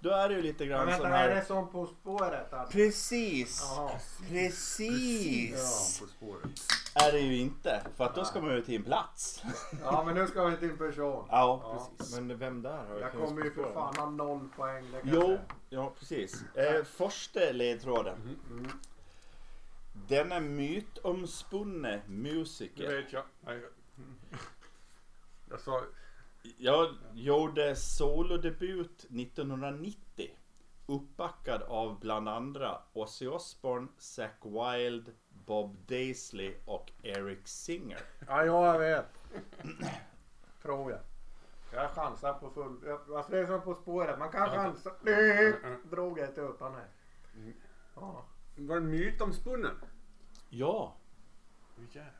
då 0.00 0.10
är 0.10 0.28
det 0.28 0.34
ju 0.34 0.42
lite 0.42 0.64
Men 0.64 0.68
grann 0.68 0.86
vänta, 0.86 1.02
sån 1.02 1.12
är 1.12 1.28
det 1.28 1.34
här... 1.34 1.44
som 1.44 1.68
På 1.70 1.86
spåret? 1.86 2.52
Att... 2.52 2.70
Precis! 2.70 3.62
Jaha. 3.62 3.90
Precis! 4.28 6.00
På 6.00 6.06
spåret. 6.06 6.60
Är 6.94 7.12
det 7.12 7.18
ju 7.20 7.38
inte. 7.38 7.86
För 7.96 8.04
att 8.04 8.14
då 8.14 8.24
ska 8.24 8.40
man 8.40 8.54
ju 8.54 8.62
till 8.62 8.74
en 8.76 8.82
plats. 8.84 9.42
Ja, 9.82 10.02
men 10.06 10.14
nu 10.14 10.26
ska 10.26 10.44
vi 10.44 10.56
till 10.56 10.70
en 10.70 10.78
person. 10.78 11.26
Ja, 11.30 11.60
Ja. 11.62 11.90
precis. 11.98 12.16
Men 12.20 12.38
vem 12.38 12.62
där 12.62 12.84
har 12.84 13.00
Jag 13.00 13.12
kommer 13.12 13.44
ju 13.44 13.50
för 13.54 13.72
fan 13.72 13.96
ha 13.96 14.10
noll 14.10 14.48
poäng. 14.56 14.84
Det 14.92 15.00
kan 15.00 15.08
jag 15.10 15.16
Jo, 15.22 15.26
säga. 15.26 15.40
ja 15.68 15.92
precis. 15.98 16.42
Eh, 16.54 16.84
första 16.84 17.40
ledtråden. 17.52 18.38
Mm. 18.50 18.70
Denna 20.08 20.40
mytomspunne 20.40 21.90
Det 22.06 22.12
musiker. 22.12 22.88
vet 23.02 23.12
jag. 23.12 23.24
Nej. 23.40 23.62
Jag 25.50 25.60
sa... 25.60 25.80
Jag 26.58 26.88
gjorde 27.14 27.76
solodebut 27.76 29.04
1990. 29.04 30.30
Uppbackad 30.86 31.62
av 31.62 32.00
bland 32.00 32.28
andra 32.28 32.78
Ozzy 32.92 33.26
Osbourne, 33.26 33.88
Zack 33.98 34.38
Wilde, 34.44 35.10
Bob 35.46 35.76
Daisley 35.86 36.54
och 36.64 36.92
Eric 37.02 37.48
Singer. 37.48 38.00
Ja, 38.28 38.44
jag 38.44 38.78
vet. 38.78 39.06
Tror 40.62 40.90
jag. 40.90 41.00
Jag 41.72 41.90
chansar 41.90 42.32
på 42.32 42.50
full... 42.50 42.80
jag- 42.86 43.16
Alltså 43.16 43.32
det 43.32 43.38
är 43.38 43.46
som 43.46 43.60
På 43.60 43.74
spåret. 43.74 44.18
Man 44.18 44.30
kan 44.30 44.48
chansa. 44.50 44.90
Drog 45.82 46.18
jag 46.18 46.28
ett 46.28 46.38
utan 46.38 46.74
här. 46.74 46.86
Ja. 47.94 48.24
Var 48.56 48.74
det 48.74 48.80
mytomspunnen? 48.80 49.76
Ja, 50.48 50.96
Åh, 51.78 51.84
Jävlar. 51.92 52.12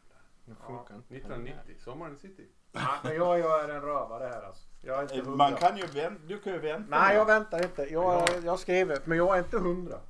Det 0.45 0.55
funkar 0.67 0.95
inte. 0.95 1.15
1990. 1.17 1.75
Sommaren 1.85 2.19
City. 2.19 2.49
Ja, 2.73 2.81
Men 3.05 3.15
jag, 3.17 3.39
jag 3.39 3.65
är 3.65 3.69
en 3.69 3.81
rövare 3.81 4.25
här 4.25 4.43
alltså. 4.43 4.65
Jag 4.81 4.99
är 4.99 5.03
inte 5.03 5.15
eh, 5.15 5.25
hundra. 5.25 5.37
man 5.37 5.55
kan 5.55 5.77
ju 5.77 5.87
vänta. 5.87 6.23
Du 6.27 6.39
kan 6.39 6.53
ju 6.53 6.59
vänta. 6.59 6.99
Nej, 7.01 7.17
jag 7.17 7.25
väntar 7.27 7.63
inte. 7.65 7.83
Jag, 7.83 8.29
jag 8.45 8.59
skriver. 8.59 8.99
Men 9.05 9.19
jag 9.19 9.35
är 9.35 9.39
inte 9.39 9.59
hundra. 9.59 10.01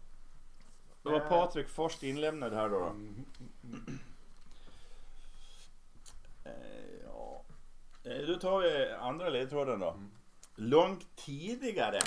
Då 1.04 1.10
var 1.10 1.20
Patrik 1.20 1.68
först 1.68 2.02
inlämnad 2.02 2.52
här 2.52 2.68
då. 2.68 2.78
då. 2.78 2.94
Eh, 6.44 7.00
ja. 7.04 7.44
Eh, 8.04 8.26
Då 8.26 8.34
tar 8.38 8.60
vi 8.60 8.92
andra 8.92 9.28
ledtråden 9.28 9.80
då. 9.80 10.00
Långt 10.54 11.16
tidigare 11.16 12.00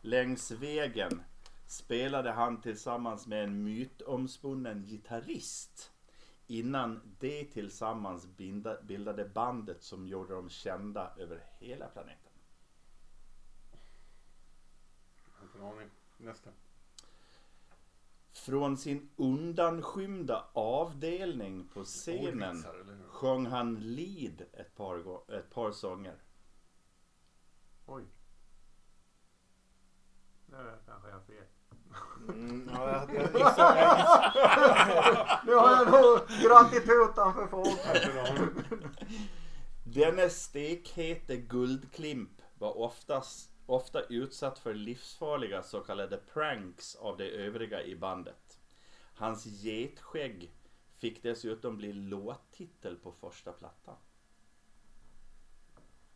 längs 0.00 0.50
vägen 0.50 1.22
spelade 1.66 2.30
han 2.32 2.60
tillsammans 2.60 3.26
med 3.26 3.44
en 3.44 3.64
mytomspunnen 3.64 4.84
gitarrist. 4.86 5.92
Innan 6.46 7.16
de 7.20 7.44
tillsammans 7.44 8.26
binda- 8.26 8.82
bildade 8.82 9.24
bandet 9.24 9.82
som 9.82 10.08
gjorde 10.08 10.34
dem 10.34 10.50
kända 10.50 11.12
över 11.18 11.42
hela 11.58 11.86
planeten. 11.88 12.22
en 15.54 15.62
aning. 15.64 15.88
Nästa. 16.16 16.50
Från 18.48 18.76
sin 18.76 19.08
undanskymda 19.16 20.44
avdelning 20.52 21.68
på 21.74 21.84
scenen 21.84 22.64
sjöng 23.08 23.46
han 23.46 23.74
lead 23.74 24.42
ett 24.52 24.76
par, 24.76 24.98
gå- 24.98 25.24
ett 25.28 25.50
par 25.50 25.72
sånger. 25.72 26.22
Oj. 27.86 28.02
Nu 30.46 30.56
kanske 30.86 31.08
jag 31.08 31.14
har 31.14 31.22
fel. 31.22 31.44
Mm, 32.28 32.70
ja, 32.74 32.90
jag, 32.90 33.14
jag 33.14 33.32
gissar, 33.32 33.76
jag 33.76 33.98
gissar. 33.98 35.40
Nu 35.46 35.54
har 35.54 35.70
jag 35.70 35.86
nog 35.92 36.18
gratitutan 36.42 37.34
för 37.34 37.46
folk. 37.46 37.78
Denne 39.84 40.30
stekhete 40.30 41.36
guldklimp 41.36 42.42
var 42.58 42.78
oftast, 42.78 43.50
ofta 43.68 44.02
utsatt 44.02 44.58
för 44.58 44.74
livsfarliga 44.74 45.62
så 45.62 45.80
kallade 45.80 46.16
pranks 46.16 46.94
av 46.94 47.16
de 47.16 47.24
övriga 47.24 47.82
i 47.82 47.96
bandet. 47.96 48.60
Hans 49.14 49.46
getskägg 49.46 50.52
fick 50.96 51.22
dessutom 51.22 51.76
bli 51.76 51.92
låttitel 51.92 52.96
på 52.96 53.12
första 53.12 53.52
plattan. 53.52 53.96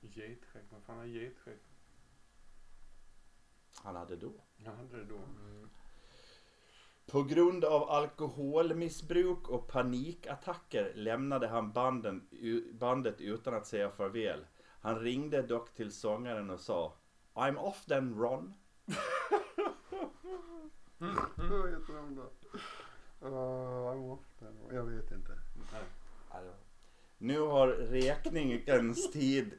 Getskägg. 0.01 0.63
Vad 0.71 0.83
fan 0.83 1.01
är 1.01 1.05
getskägg? 1.05 1.59
Han 3.75 3.97
hade 3.97 4.17
då. 4.17 4.33
Jag 4.57 4.73
hade 4.73 4.97
det 4.97 5.05
då. 5.05 5.21
På 7.07 7.23
grund 7.23 7.65
av 7.65 7.91
alkoholmissbruk 7.91 9.49
och 9.49 9.69
panikattacker 9.69 10.93
lämnade 10.95 11.49
han 11.49 11.73
banden, 11.73 12.29
bandet 12.73 13.21
utan 13.21 13.55
att 13.55 13.67
säga 13.67 13.91
farväl. 13.91 14.47
Han 14.81 15.01
ringde 15.01 15.43
dock 15.43 15.75
till 15.75 15.93
sångaren 15.93 16.51
och 16.51 16.61
sa 16.61 16.97
I'm 17.35 17.59
off 17.59 17.85
then 17.87 18.15
Ron. 18.15 18.55
Vad 21.37 21.71
heter 21.71 21.95
de 21.95 22.15
då? 22.15 22.31
Uh, 23.23 23.93
I'm 23.93 24.13
off 24.13 24.25
then. 24.39 24.57
Jag 24.71 24.85
vet 24.85 25.13
inte. 25.13 25.39
Nej. 25.73 25.83
Nu 27.19 27.41
har 27.41 27.69
räkningens 27.69 29.11
tid 29.13 29.59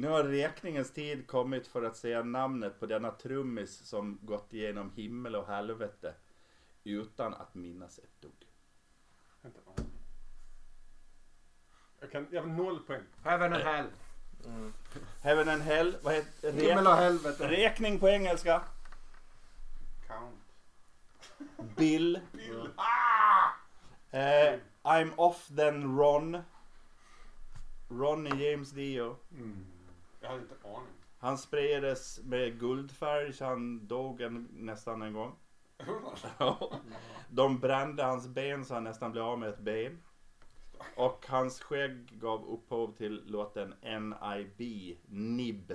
nu 0.00 0.08
har 0.08 0.24
räkningens 0.24 0.90
tid 0.92 1.26
kommit 1.26 1.66
för 1.66 1.82
att 1.82 1.96
säga 1.96 2.22
namnet 2.22 2.80
på 2.80 2.86
denna 2.86 3.10
trummis 3.10 3.78
som 3.78 4.18
gått 4.22 4.52
igenom 4.52 4.90
himmel 4.90 5.36
och 5.36 5.46
helvete 5.46 6.14
utan 6.84 7.34
att 7.34 7.54
minnas 7.54 7.98
ett 7.98 8.20
dugg. 8.20 8.52
Vänta. 9.42 9.60
Jag 12.00 12.10
kan, 12.10 12.26
jag 12.30 12.42
har 12.42 12.48
noll 12.48 12.78
poäng. 12.78 13.02
Heaven 13.24 13.52
and 13.52 13.62
hell. 13.62 13.86
Mm. 14.46 14.72
Heaven 15.22 15.48
and 15.48 15.62
Hell, 15.62 15.96
vad 16.02 16.14
heter 16.14 16.52
Himmel 16.52 16.86
och 16.86 16.96
helvete. 16.96 17.48
Räkning 17.48 17.98
på 17.98 18.08
engelska. 18.08 18.62
Count. 20.06 21.76
Bill. 21.76 22.20
Eh, 24.10 24.58
I'm 24.82 25.12
off 25.16 25.48
then 25.56 25.98
Ron. 25.98 26.42
Ron 27.88 28.26
är 28.26 28.36
James 28.36 28.70
Dio. 28.70 29.16
Mm. 29.32 29.66
Jag 30.20 30.28
hade 30.28 30.40
inte 30.40 30.54
aning. 30.64 30.88
Han 31.18 31.38
sprayades 31.38 32.20
med 32.24 32.60
guldfärg 32.60 33.32
så 33.32 33.44
han 33.44 33.86
dog 33.86 34.20
en, 34.20 34.48
nästan 34.52 35.02
en 35.02 35.12
gång. 35.12 35.36
De 37.28 37.58
brände 37.58 38.02
hans 38.02 38.28
ben 38.28 38.64
så 38.64 38.74
han 38.74 38.84
nästan 38.84 39.12
blev 39.12 39.24
av 39.24 39.38
med 39.38 39.48
ett 39.48 39.58
ben. 39.58 40.02
Och 40.96 41.26
hans 41.28 41.60
skägg 41.60 42.18
gav 42.20 42.48
upphov 42.48 42.92
till 42.96 43.22
låten 43.26 43.74
NIB, 43.82 44.96
NIB. 45.08 45.72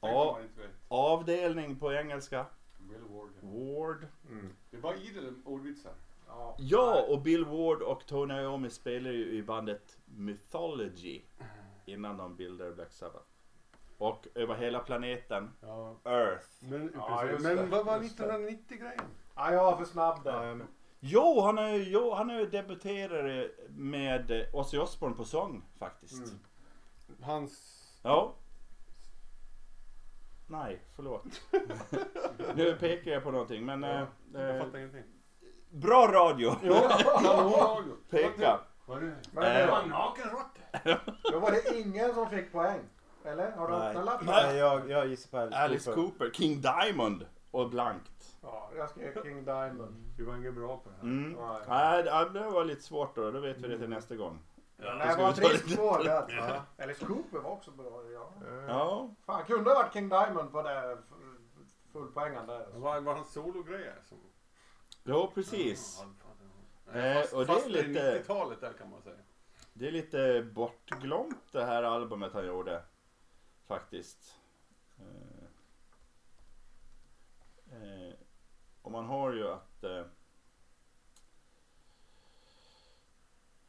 Ah. 0.00 0.38
Avdelning 0.88 1.78
på 1.78 1.92
engelska, 1.92 2.46
Will 2.78 3.02
Ward. 3.10 3.30
ja. 3.40 3.48
Ward. 3.48 4.06
Mm. 4.30 4.52
Det 4.70 4.76
var 4.76 4.94
idel 4.94 5.34
ordvitsar. 5.44 5.92
Ja. 6.28 6.56
Ja, 6.58 7.06
och 7.08 7.22
Bill 7.22 7.44
Ward 7.44 7.82
och 7.82 8.06
Tony 8.06 8.34
Iommi 8.34 8.70
spelar 8.70 9.10
ju 9.10 9.30
i 9.32 9.42
bandet 9.42 9.98
Mythology 10.04 11.22
innan 11.86 12.16
de 12.16 12.36
bildade 12.36 12.72
Black 12.72 12.92
Sabbath. 12.92 13.24
Och 13.98 14.26
över 14.34 14.54
hela 14.54 14.78
planeten, 14.80 15.50
Ja. 15.60 15.96
Earth. 16.04 16.46
Men, 16.60 16.92
Ja, 16.94 17.28
men 17.40 17.70
vad 17.70 17.86
var 17.86 18.02
just 18.02 18.18
det. 18.18 18.24
1990 18.24 18.78
grejen? 18.78 19.00
Ja, 19.34 19.52
jag 19.52 19.64
var 19.64 19.76
för 19.76 19.84
snabb 19.84 20.24
där. 20.24 20.66
Jo, 21.00 21.40
han 21.40 21.58
är 21.58 21.68
ju 21.74 21.84
jo, 21.90 22.14
han 22.14 22.30
är 22.30 22.38
ju 22.38 22.46
debuterare 22.46 23.48
med 23.68 24.46
Ozzy 24.52 24.78
Osbourne 24.78 25.16
på 25.16 25.24
sång 25.24 25.64
faktiskt. 25.78 26.24
Mm. 26.26 26.38
Hans... 27.22 27.82
Ja. 28.02 28.34
Nej, 30.46 30.80
förlåt. 30.96 31.24
nu 32.54 32.76
pekar 32.80 33.10
jag 33.10 33.22
på 33.22 33.30
någonting 33.30 33.64
men... 33.64 33.82
Ja, 33.82 33.90
eh, 34.00 34.06
jag 34.32 34.56
eh, 34.56 34.64
fattar 34.64 34.78
ingenting. 34.78 35.02
bra 35.70 36.06
radio! 36.12 36.54
Ja, 36.62 37.80
Peka. 38.10 38.60
Vad 38.86 38.98
är 38.98 39.02
det? 39.02 39.16
Men 39.32 39.44
Eh. 39.44 39.54
det 39.58 39.66
var, 39.66 39.86
nakenråtta. 39.86 41.00
då 41.32 41.38
var 41.38 41.50
det 41.50 41.78
ingen 41.80 42.14
som 42.14 42.30
fick 42.30 42.52
poäng. 42.52 42.80
Eller? 43.24 43.50
Har 43.50 43.68
du 43.68 43.74
öppnat 43.74 44.04
lappen? 44.04 44.26
Nej, 44.26 44.56
jag, 44.56 44.90
jag 44.90 45.06
gissar 45.08 45.30
på 45.30 45.38
Alice, 45.38 45.58
Alice 45.58 45.92
Cooper. 45.92 46.10
Cooper, 46.10 46.30
King 46.30 46.60
Diamond 46.60 47.26
och 47.60 47.70
blankt. 47.70 48.36
Ja, 48.42 48.70
jag 48.76 48.90
skrev 48.90 49.22
King 49.22 49.44
Diamond. 49.44 50.12
Du 50.16 50.24
var 50.24 50.36
ingen 50.36 50.54
bra 50.54 50.76
på 50.78 50.88
det 50.90 50.94
här. 50.96 51.02
Mm. 51.02 51.32
Nej. 51.32 51.60
Nej, 51.68 52.02
det 52.02 52.40
det 52.40 52.50
var 52.50 52.64
lite 52.64 52.82
svårt 52.82 53.14
då. 53.14 53.30
Då 53.30 53.40
vet 53.40 53.58
vi 53.58 53.68
det 53.68 53.78
till 53.78 53.88
nästa 53.88 54.16
gång. 54.16 54.38
Då 54.76 54.84
det 54.84 55.16
var 55.16 55.52
lite- 55.52 55.80
vågat. 55.80 56.30
Ja. 56.32 56.62
Alice 56.84 57.04
Cooper 57.06 57.38
var 57.38 57.50
också 57.50 57.70
bra. 57.70 58.02
Ja. 58.12 58.32
Ja. 58.68 59.10
Fan, 59.26 59.44
kunde 59.44 59.70
ha 59.70 59.74
varit 59.82 59.92
King 59.92 60.08
Diamond 60.08 60.52
på 60.52 60.62
det 60.62 60.92
f- 60.92 61.16
fullpoängen 61.92 62.46
där. 62.46 62.66
Vad 62.74 63.04
var 63.04 63.14
hans 63.14 63.32
sologrejer? 63.32 63.94
Som... 64.08 64.18
Jo, 65.04 65.30
precis. 65.34 66.02
Ja, 66.02 66.08
ja. 66.92 67.00
Eh, 67.00 67.20
Fast, 67.20 67.32
och 67.32 67.46
det 67.46 67.52
är 67.52 67.68
lite- 67.68 68.18
90-talet 68.18 68.60
där 68.60 68.72
kan 68.72 68.90
man 68.90 69.02
säga. 69.02 69.16
Det 69.72 69.88
är 69.88 69.92
lite 69.92 70.46
bortglömt 70.54 71.52
det 71.52 71.64
här 71.64 71.82
albumet 71.82 72.32
han 72.32 72.46
gjorde. 72.46 72.82
Faktiskt. 73.66 74.36
Eh, 74.98 75.35
eh, 77.82 78.14
och 78.82 78.92
man 78.92 79.04
har 79.04 79.32
ju 79.32 79.48
att... 79.48 79.84
Eh, 79.84 80.04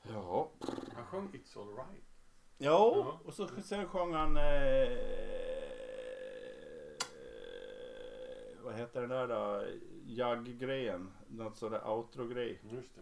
ja. 0.02 0.52
Han 0.96 1.06
sjöng 1.06 1.30
It's 1.34 1.62
alright. 1.62 2.04
Jo, 2.58 2.72
Ja. 3.06 3.20
och 3.26 3.34
så 3.34 3.48
sen 3.48 3.88
sjöng 3.88 4.14
han... 4.14 4.38
Eh, 4.38 4.98
vad 8.64 8.76
heter 8.76 9.02
den 9.02 9.10
där 9.10 9.28
då? 9.28 9.64
Jag-grejen. 10.06 11.12
Något 11.28 11.58
sån 11.58 11.72
där 11.72 11.88
outro-grej. 11.88 12.62
Just 12.72 12.96
det. 12.96 13.02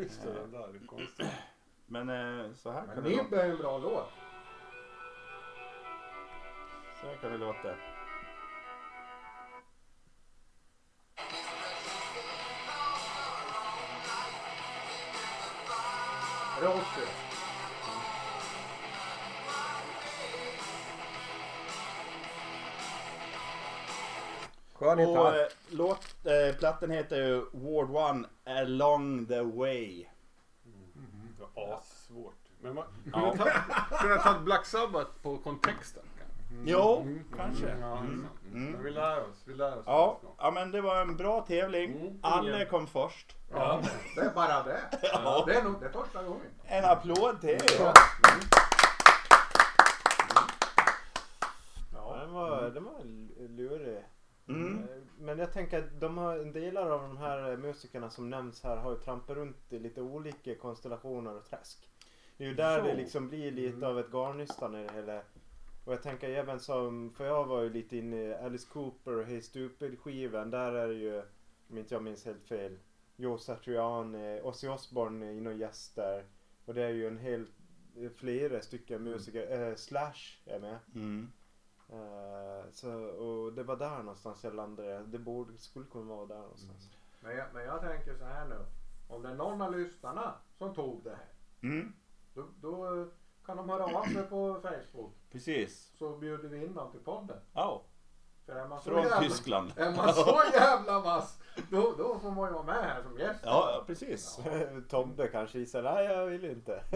Just 0.00 0.22
det, 0.22 0.32
den 0.32 0.50
där. 0.50 0.68
Det 0.72 0.78
är 0.78 0.86
konstigt. 0.86 1.26
Men 1.86 2.08
eh, 2.08 2.52
så 2.54 2.70
här 2.70 2.86
Men 2.86 2.94
kan 2.94 3.04
det 3.04 3.10
låta. 3.10 3.22
Nib 3.22 3.32
är 3.32 3.44
ju 3.46 3.52
en 3.52 3.58
bra 3.58 3.78
låt. 3.78 4.08
Så 7.00 7.06
här 7.06 7.16
kan 7.16 7.32
det 7.32 7.38
låta. 7.38 7.74
Ozzy? 16.62 17.06
Skön 24.74 24.98
Och 24.98 25.04
gitarr. 25.08 25.40
eh, 25.40 25.46
låt, 25.70 26.06
eh, 26.24 26.56
plattan 26.58 26.90
heter 26.90 27.16
ju 27.16 27.44
Ward 27.52 28.24
1 28.24 28.26
Along 28.44 29.26
the 29.26 29.40
Way. 29.42 30.06
Det 31.38 31.44
var 31.56 31.76
assvårt. 31.78 32.34
Men 32.60 32.74
man 32.74 32.84
Ja. 33.12 33.30
kunde 33.30 33.36
ta, 33.38 33.96
kunde 33.98 34.18
ta 34.22 34.38
Black 34.38 34.66
Sabbath 34.66 35.10
på 35.22 35.38
kontexten. 35.38 36.02
Kanske. 36.48 36.70
Jo, 36.72 37.06
kanske. 37.36 37.68
Mm, 37.70 37.80
ja, 37.82 37.98
Mm. 37.98 38.26
Mm. 38.52 38.72
Men 38.72 38.82
vi 38.84 38.90
lär 38.90 39.20
oss. 39.28 39.42
Vi 39.46 39.54
lär 39.54 39.78
oss. 39.78 39.84
Ja, 39.86 40.20
ja, 40.38 40.50
men 40.50 40.70
det 40.70 40.80
var 40.80 41.00
en 41.00 41.16
bra 41.16 41.40
tävling. 41.40 42.00
Mm. 42.00 42.18
Alla 42.22 42.64
kom 42.64 42.86
först. 42.86 43.36
Ja. 43.50 43.80
Det 44.14 44.20
är 44.20 44.34
bara 44.34 44.62
det. 44.62 44.80
Ja. 45.02 45.44
Det 45.46 45.54
är 45.54 45.64
nog 45.64 45.80
det 45.80 45.86
är 45.86 45.92
första 45.92 46.22
gången. 46.22 46.46
En 46.64 46.84
applåd 46.84 47.40
till 47.40 47.50
er. 47.50 47.60
Ja. 47.80 47.92
Ja, 51.92 52.16
den 52.20 52.32
var, 52.32 52.70
den 52.70 52.84
var 52.84 53.02
lurig. 53.48 54.04
Mm. 54.48 54.86
Men 55.18 55.38
jag 55.38 55.52
tänker 55.52 55.78
att 55.78 56.00
de 56.00 56.18
har, 56.18 56.38
en 56.38 56.52
delar 56.52 56.90
av 56.90 57.02
de 57.02 57.16
här 57.16 57.56
musikerna 57.56 58.10
som 58.10 58.30
nämns 58.30 58.62
här 58.64 58.76
har 58.76 58.90
ju 58.90 58.98
trampat 58.98 59.36
runt 59.36 59.72
i 59.72 59.78
lite 59.78 60.00
olika 60.02 60.54
konstellationer 60.54 61.36
och 61.36 61.44
träsk. 61.44 61.88
Det 62.36 62.44
är 62.44 62.48
ju 62.48 62.54
där 62.54 62.78
Jo. 62.78 62.84
det 62.84 62.94
liksom 62.94 63.28
blir 63.28 63.50
lite 63.52 63.86
av 63.86 63.98
ett 63.98 64.10
garnnystan 64.12 64.74
i 64.74 64.86
det 64.86 64.92
hela. 64.94 65.20
Och 65.86 65.92
jag 65.92 66.02
tänker 66.02 66.28
även 66.28 66.60
som, 66.60 67.10
för 67.12 67.26
jag 67.26 67.44
var 67.44 67.62
ju 67.62 67.70
lite 67.70 67.96
inne 67.96 68.16
i 68.16 68.34
Alice 68.34 68.68
Cooper 68.72 69.16
och 69.16 69.24
Hey 69.24 69.40
Stupid 69.40 69.98
skivan. 69.98 70.50
Där 70.50 70.72
är 70.72 70.88
det 70.88 70.94
ju, 70.94 71.22
om 71.70 71.78
inte 71.78 71.94
jag 71.94 72.02
minns 72.02 72.24
helt 72.24 72.44
fel, 72.44 72.78
Joe 73.16 73.38
Satriani, 73.38 74.40
Ozzy 74.42 74.68
Osbourne 74.68 75.26
är 75.26 75.30
inne 75.30 75.50
och 75.50 75.56
gäster. 75.56 76.24
Och 76.64 76.74
det 76.74 76.82
är 76.82 76.88
ju 76.88 77.06
en 77.06 77.18
hel, 77.18 77.46
flera 78.14 78.60
stycken 78.60 79.02
musiker, 79.02 79.68
eh, 79.68 79.74
Slash 79.74 80.38
är 80.46 80.58
med. 80.60 80.78
Mm. 80.94 81.32
Eh, 81.88 82.70
så, 82.72 82.92
och 83.04 83.52
det 83.52 83.62
var 83.62 83.76
där 83.76 83.98
någonstans 83.98 84.44
jag 84.44 84.54
landade. 84.54 85.02
Det 85.06 85.18
borde, 85.18 85.58
skulle 85.58 85.86
kunna 85.86 86.14
vara 86.14 86.26
där 86.26 86.38
någonstans. 86.40 86.90
Men 87.20 87.36
jag, 87.36 87.46
men 87.54 87.64
jag 87.64 87.80
tänker 87.80 88.14
så 88.14 88.24
här 88.24 88.48
nu. 88.48 88.58
Om 89.08 89.22
det 89.22 89.28
är 89.28 89.34
någon 89.34 89.62
av 89.62 89.78
lyssnarna 89.78 90.34
som 90.58 90.74
tog 90.74 91.04
det 91.04 91.10
här. 91.16 91.28
Mm, 91.62 91.92
Då, 92.34 92.44
då 92.60 93.06
kan 93.46 93.56
de 93.56 93.68
höra 93.70 93.84
av 93.98 94.04
sig 94.04 94.22
på 94.22 94.60
Facebook. 94.62 95.12
precis. 95.32 95.92
Så 95.98 96.16
bjuder 96.16 96.48
vi 96.48 96.64
in 96.64 96.74
dem 96.74 96.90
till 96.90 97.00
podden. 97.00 97.36
Ja, 97.52 97.82
För 98.46 98.52
är 98.56 98.68
man 98.68 98.78
så 98.80 98.90
från 98.90 99.02
jävla, 99.02 99.20
Tyskland. 99.20 99.72
Är 99.76 99.96
man 99.96 100.14
så 100.14 100.42
jävla 100.52 101.00
vass. 101.00 101.38
Då, 101.70 101.94
då 101.98 102.18
får 102.18 102.30
man 102.30 102.48
ju 102.48 102.52
vara 102.54 102.62
med 102.64 102.74
här 102.84 103.02
som 103.02 103.18
gäst. 103.18 103.40
Ja, 103.44 103.70
ja, 103.74 103.84
precis. 103.86 104.38
Tobbe 104.88 105.28
kanske 105.28 105.58
gissar, 105.58 105.82
nej 105.82 106.04
jag 106.04 106.26
vill 106.26 106.44
inte. 106.44 106.82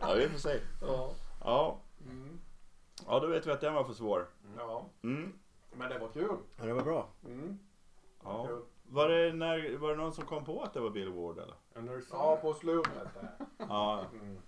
Ja, 0.00 0.14
vi 0.16 0.28
får 0.28 0.38
se. 0.38 0.60
Ja. 0.80 1.10
Ja, 1.44 1.78
Mm. 2.06 2.40
ja 3.06 3.20
då 3.20 3.26
vet 3.26 3.46
vi 3.46 3.50
att 3.52 3.60
den 3.60 3.74
var 3.74 3.84
för 3.84 3.92
svår. 3.92 4.28
ja. 4.58 4.86
Mm. 5.02 5.38
Men 5.72 5.90
det 5.90 5.98
var 5.98 6.08
kul. 6.08 6.36
Ja, 6.56 6.64
det 6.64 6.72
var 6.72 6.82
bra. 6.82 7.08
Mm. 7.24 7.58
Ja. 8.24 8.46
Kul. 8.46 8.62
Var 8.90 9.08
det, 9.08 9.32
när, 9.32 9.76
var 9.78 9.90
det 9.90 9.96
någon 9.96 10.12
som 10.12 10.24
kom 10.24 10.44
på 10.44 10.62
att 10.62 10.74
det 10.74 10.80
var 10.80 10.90
Bill 10.90 11.08
Ward 11.12 11.38
eller? 11.38 11.54
Ja, 11.74 11.80
när 11.80 11.96
du 11.96 12.02
sa 12.02 12.16
Ja, 12.16 12.34
det. 12.36 12.42
på 12.42 12.54
slutet 12.54 12.92
där. 13.14 13.30
Ja. 13.68 14.04
Mm. 14.12 14.38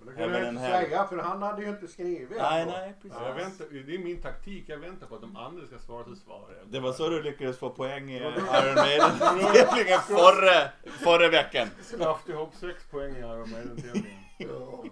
Men 0.00 0.16
det 0.16 0.22
Även 0.22 0.32
kan 0.34 0.34
jag 0.34 0.42
den 0.42 0.48
inte 0.54 0.60
här- 0.68 0.82
säga 0.84 1.06
för 1.06 1.16
han 1.18 1.42
hade 1.42 1.62
ju 1.62 1.68
inte 1.68 1.88
skrivit. 1.88 2.38
Nej, 2.38 2.66
nej, 2.66 2.94
precis. 3.02 3.18
Ja, 3.20 3.28
jag 3.28 3.34
väntar, 3.34 3.66
det 3.86 3.94
är 3.94 3.98
min 3.98 4.22
taktik. 4.22 4.64
Jag 4.68 4.78
väntar 4.78 5.06
på 5.06 5.14
att 5.14 5.20
de 5.20 5.36
andra 5.36 5.66
ska 5.66 5.78
svara 5.78 6.04
så 6.04 6.14
svarar 6.16 6.54
jag. 6.58 6.68
Det 6.72 6.80
var 6.80 6.92
så 6.92 7.08
du 7.08 7.22
lyckades 7.22 7.58
få 7.58 7.70
poäng 7.70 8.10
i 8.10 8.16
Iron 8.16 8.44
Maiden-tävlingen 8.74 9.98
förra, 10.08 10.68
förra 10.98 11.28
veckan. 11.28 11.68
Snabbt 11.82 12.28
ihop 12.28 12.54
sex 12.54 12.84
poäng 12.90 13.16
i 13.16 13.18
Iron 13.18 13.50
Maiden-tävlingen. 13.50 14.18
Ja. 14.40 14.84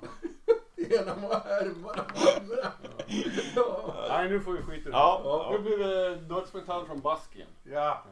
Genom 0.76 1.24
att 1.24 1.44
härma 1.46 1.92
de 1.92 2.00
andra. 2.40 2.72
Ja. 3.56 3.94
Nej, 4.08 4.30
nu 4.30 4.40
får 4.40 4.52
vi 4.52 4.62
skita 4.62 4.74
i 4.88 4.92
det. 4.92 4.98
Ja. 4.98 5.48
Nu 5.52 5.58
blir 5.58 5.78
det 5.78 6.16
dödsmetall 6.16 6.86
från 6.86 7.00
Baskien. 7.00 7.48
ja. 7.64 8.04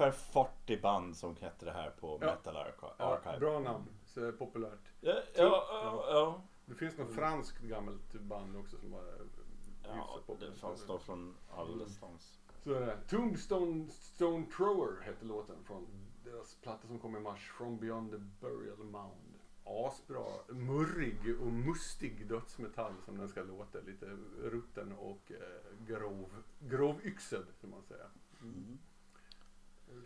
Ungefär 0.00 0.10
40 0.10 0.80
band 0.80 1.16
som 1.16 1.36
hette 1.36 1.64
det 1.64 1.72
här 1.72 1.90
på 1.90 2.18
Ja. 2.20 2.26
Metal 2.26 2.56
Archi- 2.56 2.94
ja, 2.98 3.04
Archive. 3.16 3.38
bra 3.38 3.58
namn. 3.60 3.84
Så 4.04 4.24
är 4.24 4.32
populärt. 4.32 4.92
Ja, 5.00 5.14
ja, 5.34 5.66
ja, 5.68 6.04
ja. 6.10 6.42
Det 6.64 6.74
finns 6.74 6.98
något 6.98 7.14
franskt 7.14 7.58
gammalt 7.62 8.12
band 8.12 8.56
också 8.56 8.76
som 8.78 8.90
var 8.92 9.04
ja 9.84 10.18
det 10.40 10.52
fanns 10.52 10.86
då 10.86 10.98
från 10.98 11.36
allestans. 11.50 12.38
Så 12.64 12.72
är 12.74 12.80
det. 12.86 12.98
Tombstone 13.08 13.88
Stone 13.90 14.46
Thrower 14.56 15.02
hette 15.02 15.24
låten 15.24 15.56
från 15.64 15.86
deras 16.24 16.54
platta 16.54 16.86
som 16.86 16.98
kom 16.98 17.16
i 17.16 17.20
mars. 17.20 17.50
From 17.58 17.78
Beyond 17.78 18.10
the 18.10 18.18
Burial 18.18 18.78
Mound. 18.84 19.32
Asbra, 19.64 20.26
murrig 20.48 21.40
och 21.40 21.52
mustig 21.52 22.28
dödsmetall 22.28 22.92
som 23.04 23.18
den 23.18 23.28
ska 23.28 23.42
låta. 23.42 23.80
Lite 23.80 24.06
rutten 24.42 24.92
och 24.92 25.32
eh, 25.32 25.86
grov, 25.86 26.30
grovyxad 26.58 27.46
som 27.60 27.70
man 27.70 27.82
säger. 27.82 28.08
Mm. 28.42 28.78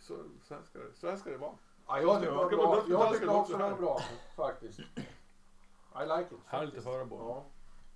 Så, 0.01 0.25
så, 0.43 0.55
här 0.55 0.63
ska 0.63 0.79
det, 0.79 0.93
så 0.95 1.11
här 1.11 1.17
ska 1.17 1.31
det 1.31 1.37
vara. 1.37 1.53
Ja, 1.87 2.01
jag 2.01 2.21
tycker, 2.21 2.51
det 2.51 2.57
bra. 2.57 2.85
jag 2.89 3.13
tycker 3.15 3.29
också 3.29 3.53
det 3.57 3.63
var 3.63 3.77
bra 3.77 4.01
faktiskt. 4.37 4.79
I 4.81 6.07
like 6.19 6.23
it. 6.35 6.41
Härligt 6.47 6.79
att 6.79 6.85
höra 6.85 7.07
på. 7.07 7.17
Ja. 7.17 7.45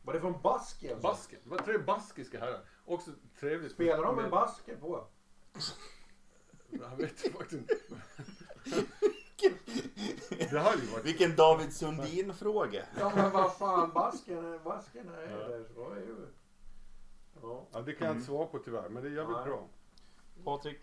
Var 0.03 0.15
det 0.15 0.21
från 0.21 0.41
Baskien? 0.43 1.01
Basken. 1.01 1.39
Det 1.45 1.51
var 1.51 1.59
tre 1.59 1.79
baskiska 1.79 2.41
herrar. 2.41 2.61
Också 2.85 3.11
trevligt. 3.41 3.73
Spelar 3.73 4.03
de 4.05 4.15
med- 4.15 4.23
med 4.23 4.31
basken 4.31 4.81
på? 4.81 5.07
Jag 6.71 6.97
vet 6.97 7.21
faktiskt 7.37 7.53
inte. 7.53 7.75
Det 10.51 10.59
hade 10.59 10.79
ju 10.83 10.87
varit... 10.87 11.05
Vilken 11.05 11.37
David 11.37 11.73
Sundin-fråga. 11.73 12.85
Ja 13.01 13.13
men 13.17 13.31
vad 13.33 13.55
fan 13.57 13.91
basken, 13.93 14.61
basken 14.65 15.09
är 15.09 15.31
Ja. 15.31 15.49
där 15.49 15.65
så 15.75 15.91
är 15.91 15.97
ju... 15.97 16.27
Ja. 17.43 17.67
Ja, 17.73 17.81
det 17.81 17.93
kan 17.93 18.07
jag 18.07 18.17
inte 18.17 18.27
svara 18.27 18.47
på 18.47 18.59
tyvärr, 18.59 18.89
men 18.89 19.03
det 19.03 19.09
är 19.09 19.13
jävligt 19.13 19.37
Nej. 19.37 19.47
bra. 19.47 19.69
Patrik? 20.45 20.79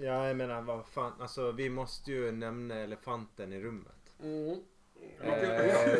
Ja, 0.00 0.26
jag 0.28 0.36
menar 0.36 0.62
vad 0.62 0.86
fan. 0.86 1.12
Alltså 1.20 1.52
vi 1.52 1.68
måste 1.70 2.12
ju 2.12 2.32
nämna 2.32 2.74
elefanten 2.74 3.52
i 3.52 3.60
rummet. 3.60 4.12
Mm. 4.22 4.60
Eh, 5.20 5.30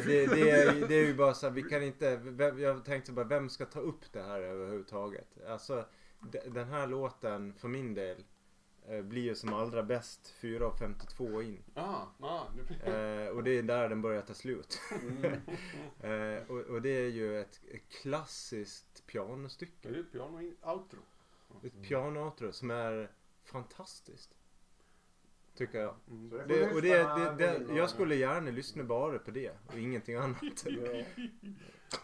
det, 0.06 0.26
det, 0.26 0.50
är, 0.50 0.88
det 0.88 0.94
är 0.94 1.06
ju 1.06 1.14
bara 1.14 1.34
så 1.34 1.46
här, 1.46 1.54
vi 1.54 1.62
kan 1.62 1.82
inte, 1.82 2.16
vem, 2.16 2.58
jag 2.60 2.84
tänkte 2.84 3.12
bara, 3.12 3.24
vem 3.26 3.48
ska 3.48 3.64
ta 3.66 3.80
upp 3.80 4.12
det 4.12 4.22
här 4.22 4.40
överhuvudtaget? 4.40 5.28
Alltså, 5.48 5.84
de- 6.20 6.48
den 6.50 6.68
här 6.68 6.86
låten 6.86 7.54
för 7.54 7.68
min 7.68 7.94
del 7.94 8.24
eh, 8.88 9.02
blir 9.02 9.22
ju 9.22 9.34
som 9.34 9.52
allra 9.52 9.82
bäst 9.82 10.34
4.52 10.40 11.42
in. 11.42 11.62
Ah, 11.74 12.02
ah. 12.20 12.42
Eh, 12.90 13.28
och 13.28 13.44
det 13.44 13.58
är 13.58 13.62
där 13.62 13.88
den 13.88 14.02
börjar 14.02 14.22
ta 14.22 14.34
slut. 14.34 14.80
Mm. 15.02 15.24
eh, 16.36 16.42
och, 16.50 16.58
och 16.60 16.82
det 16.82 16.90
är 16.90 17.08
ju 17.10 17.40
ett 17.40 17.60
klassiskt 18.02 18.94
Det 19.06 19.12
pianostycke. 19.12 19.88
är 19.88 19.92
ju 19.92 20.04
piano 20.04 20.52
outro. 20.62 20.98
Ett 21.62 21.82
piano 21.82 22.32
som 22.52 22.70
är 22.70 23.10
fantastiskt. 23.44 24.30
Tycker 25.56 25.78
jag. 25.78 25.94
Mm. 26.10 26.48
Det 26.48 26.74
och 26.74 26.82
det, 26.82 26.98
det, 26.98 27.34
det, 27.38 27.74
jag 27.74 27.90
skulle 27.90 28.14
gärna 28.14 28.50
lyssna 28.50 28.84
bara 28.84 29.18
på 29.18 29.30
det 29.30 29.50
och 29.66 29.78
ingenting 29.78 30.14
annat. 30.14 30.64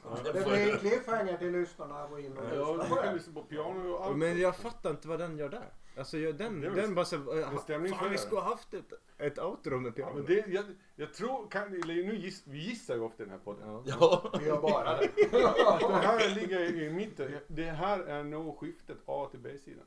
Ja. 0.04 0.18
Det 0.24 0.32
blir 0.32 0.72
en 0.72 0.78
cliffhanger 0.78 1.36
till 1.36 1.52
lyssnarna 1.52 2.02
att 2.02 2.10
gå 2.10 2.18
in 2.18 2.36
och 2.38 3.14
lyssna 3.14 3.32
på. 3.32 4.14
Men 4.14 4.38
jag 4.40 4.56
fattar 4.56 4.90
inte 4.90 5.08
vad 5.08 5.18
den 5.18 5.38
gör 5.38 5.48
där. 5.48 5.72
Alltså 6.00 6.18
jag, 6.18 6.36
den, 6.36 6.60
väl 6.60 6.74
den 6.74 6.94
bara 6.94 7.04
så... 7.04 7.16
en 7.16 7.88
Fan 7.88 8.10
vi 8.10 8.18
skulle 8.18 8.40
ha 8.40 8.48
haft 8.50 8.74
ett, 8.74 8.92
ett 9.18 9.38
outro 9.38 9.78
med 9.80 9.88
Ja, 9.88 9.92
piano. 9.92 10.14
men 10.14 10.24
det, 10.24 10.46
jag, 10.48 10.64
jag 10.96 11.14
tror, 11.14 11.48
kan, 11.50 11.62
eller 11.74 11.94
nu 11.94 12.16
giss, 12.16 12.42
vi 12.46 12.58
gissar 12.58 12.94
ju 12.94 13.00
ofta 13.00 13.22
i 13.22 13.26
den 13.26 13.32
här 13.32 13.44
podden. 13.44 13.68
Ja. 13.68 13.82
Ja. 14.00 14.30
Vi 14.40 14.46
gör 14.46 14.60
bara 14.60 14.96
det. 15.00 15.96
Här 16.06 16.34
ligger 16.34 16.60
i 16.82 16.90
mitten. 16.90 17.32
Det 17.46 17.64
här 17.64 18.00
är 18.00 18.24
nog 18.24 18.58
skiftet 18.58 18.98
A 19.06 19.28
till 19.30 19.40
B-sidan. 19.40 19.84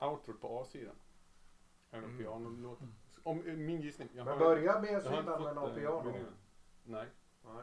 Outrot 0.00 0.40
på 0.40 0.60
A-sidan. 0.60 0.94
Är 1.90 1.98
Mm. 1.98 2.18
pianolåten. 2.18 2.94
Om, 3.22 3.46
eh, 3.46 3.54
min 3.54 3.80
gissning. 3.80 4.08
Jag 4.12 4.24
Men 4.24 4.38
har- 4.38 4.44
börja 4.44 4.72
har 4.72 4.80
B-sidan 4.80 5.24
med 5.24 5.54
någon 5.54 5.70
eh, 5.70 5.76
piano. 5.76 6.12
Nej. 6.84 7.06
Nej, 7.44 7.62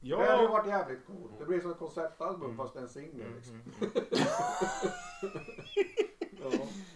nej. 0.00 0.10
Det 0.10 0.16
hade 0.26 0.36
ju 0.42 0.44
Ja. 0.44 0.52
varit 0.52 0.66
jävligt 0.66 1.06
coolt. 1.06 1.32
Det 1.38 1.44
blir 1.44 1.60
som 1.60 1.70
ett 1.70 1.78
konceptalbum 1.78 2.56
fast 2.56 2.76
en 2.76 2.88
singel 2.88 3.20
Mm, 3.20 3.34
liksom. 3.36 3.54
mm. 3.80 3.92
Ja. 6.42 6.50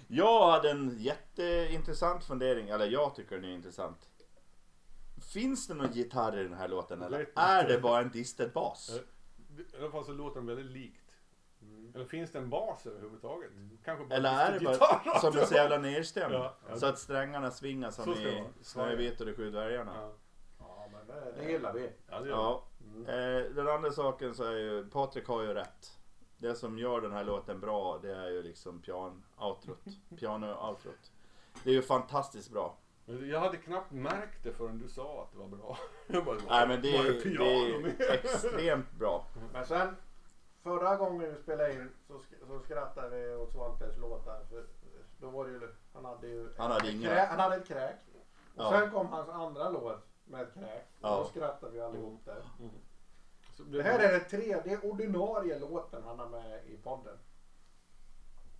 Jag 0.08 0.50
hade 0.50 0.70
en 0.70 0.96
jätteintressant 0.98 2.24
fundering, 2.24 2.68
eller 2.68 2.86
jag 2.86 3.14
tycker 3.14 3.36
den 3.36 3.44
är 3.44 3.54
intressant. 3.54 4.10
Finns 5.32 5.66
det 5.66 5.74
någon 5.74 5.92
gitarr 5.92 6.38
i 6.38 6.42
den 6.42 6.54
här 6.54 6.68
låten 6.68 7.02
eller 7.02 7.28
är 7.36 7.68
det 7.68 7.80
bara 7.80 8.00
en 8.00 8.10
disted 8.10 8.52
bas? 8.52 8.90
Eh, 8.90 9.60
I 9.60 9.82
alla 9.82 9.90
fall 9.90 10.04
så 10.04 10.12
låter 10.12 10.36
den 10.40 10.46
väldigt 10.46 10.66
likt. 10.66 10.96
Mm. 11.62 11.92
Eller 11.94 12.04
finns 12.04 12.30
det 12.32 12.38
en 12.38 12.50
bas 12.50 12.86
överhuvudtaget? 12.86 13.50
Kanske 13.84 14.04
bara 14.06 14.14
Eller 14.16 14.30
är 14.30 14.58
det 14.58 14.64
bara 14.64 15.20
som 15.20 15.38
en 15.38 15.46
så 15.46 15.54
jävla 15.54 15.78
nedstämd? 15.78 16.34
Ja, 16.34 16.56
ja. 16.68 16.76
Så 16.76 16.86
att 16.86 16.98
strängarna 16.98 17.50
svingar 17.50 17.90
som 17.90 18.14
det 18.14 18.20
i. 18.22 18.44
Snövit 18.62 19.20
och 19.20 19.26
de 19.26 19.34
sju 19.34 19.50
dvärgarna? 19.50 19.92
Ja, 19.96 20.12
Ja, 20.58 20.88
men 20.92 21.06
det, 21.06 21.32
det 21.36 21.52
gillar 21.52 21.72
vi. 21.72 21.90
ja 22.10 22.20
det 22.20 22.28
gör 22.28 22.36
Ja. 22.36 22.64
Mm. 23.08 23.36
Eh, 23.46 23.50
den 23.50 23.68
andra 23.68 23.90
saken 23.92 24.34
så 24.34 24.44
är 24.44 24.56
ju, 24.56 24.90
Patrik 24.90 25.26
har 25.26 25.42
ju 25.42 25.54
rätt. 25.54 25.96
Det 26.38 26.54
som 26.54 26.78
gör 26.78 27.00
den 27.00 27.12
här 27.12 27.24
låten 27.24 27.60
bra 27.60 27.98
det 28.02 28.14
är 28.16 28.30
ju 28.30 28.42
liksom 28.42 28.82
pian-outrot. 28.82 29.96
Piano-outrot. 30.18 31.12
Det 31.64 31.70
är 31.70 31.74
ju 31.74 31.82
fantastiskt 31.82 32.50
bra. 32.50 32.76
Jag 33.30 33.40
hade 33.40 33.56
knappt 33.56 33.90
märkt 33.92 34.44
det 34.44 34.52
förrän 34.52 34.78
du 34.78 34.88
sa 34.88 35.22
att 35.22 35.32
det 35.32 35.38
var 35.38 35.48
bra. 35.48 35.78
Jag 36.06 36.24
bara, 36.24 36.36
Nej 36.48 36.68
men 36.68 36.82
det 36.82 36.98
var 36.98 37.04
är, 37.04 37.96
det 37.98 38.04
är 38.04 38.12
extremt 38.12 38.92
bra. 38.98 39.26
Men 39.52 39.66
sen, 39.66 39.96
förra 40.62 40.96
gången 40.96 41.34
vi 41.34 41.42
spelade 41.42 41.72
in 41.72 41.90
så, 42.06 42.12
sk- 42.14 42.46
så 42.46 42.60
skrattade 42.60 43.08
vi 43.20 43.34
åt 43.34 43.52
Svantes 43.52 43.98
låtar. 43.98 44.44
För 44.50 44.64
då 45.20 45.30
var 45.30 45.44
det 45.44 45.50
ju, 45.52 45.74
han 45.92 46.04
hade 46.04 46.26
ju 46.28 46.50
Han 46.58 46.70
hade 46.70 46.88
ett 46.88 46.94
inga. 46.94 47.08
krä, 47.08 47.26
han 47.30 47.38
hade 47.38 47.56
ett 47.56 47.68
kräk. 47.68 47.96
Och 48.56 48.62
Ja. 48.62 48.70
sen 48.70 48.90
kom 48.90 49.06
hans 49.06 49.28
andra 49.28 49.68
låt 49.70 50.06
med 50.24 50.40
ett 50.42 50.54
kräk. 50.54 50.86
Och 51.00 51.08
Ja. 51.08 51.16
då 51.16 51.24
skrattade 51.24 51.72
vi 51.72 51.80
allihop 51.80 52.24
där. 52.24 52.42
Så 52.58 52.64
Det 53.68 53.82
här 53.82 53.98
är 53.98 54.12
den 54.12 54.28
tredje 54.28 54.80
ordinarie 54.80 55.58
låten 55.58 56.02
han 56.04 56.18
har 56.18 56.28
med 56.28 56.64
i 56.66 56.76
podden. 56.76 57.18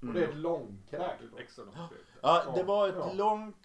Och 0.00 0.06
det 0.14 0.24
är 0.24 0.28
ett 0.28 0.36
långkräk. 0.36 1.18
då. 1.32 1.38
Extra 1.38 1.64
långt. 1.64 1.76
Ja, 2.22 2.52
det 2.56 2.62
var 2.62 2.88
ett 2.88 2.94
Ja. 2.98 3.12
långt... 3.12 3.56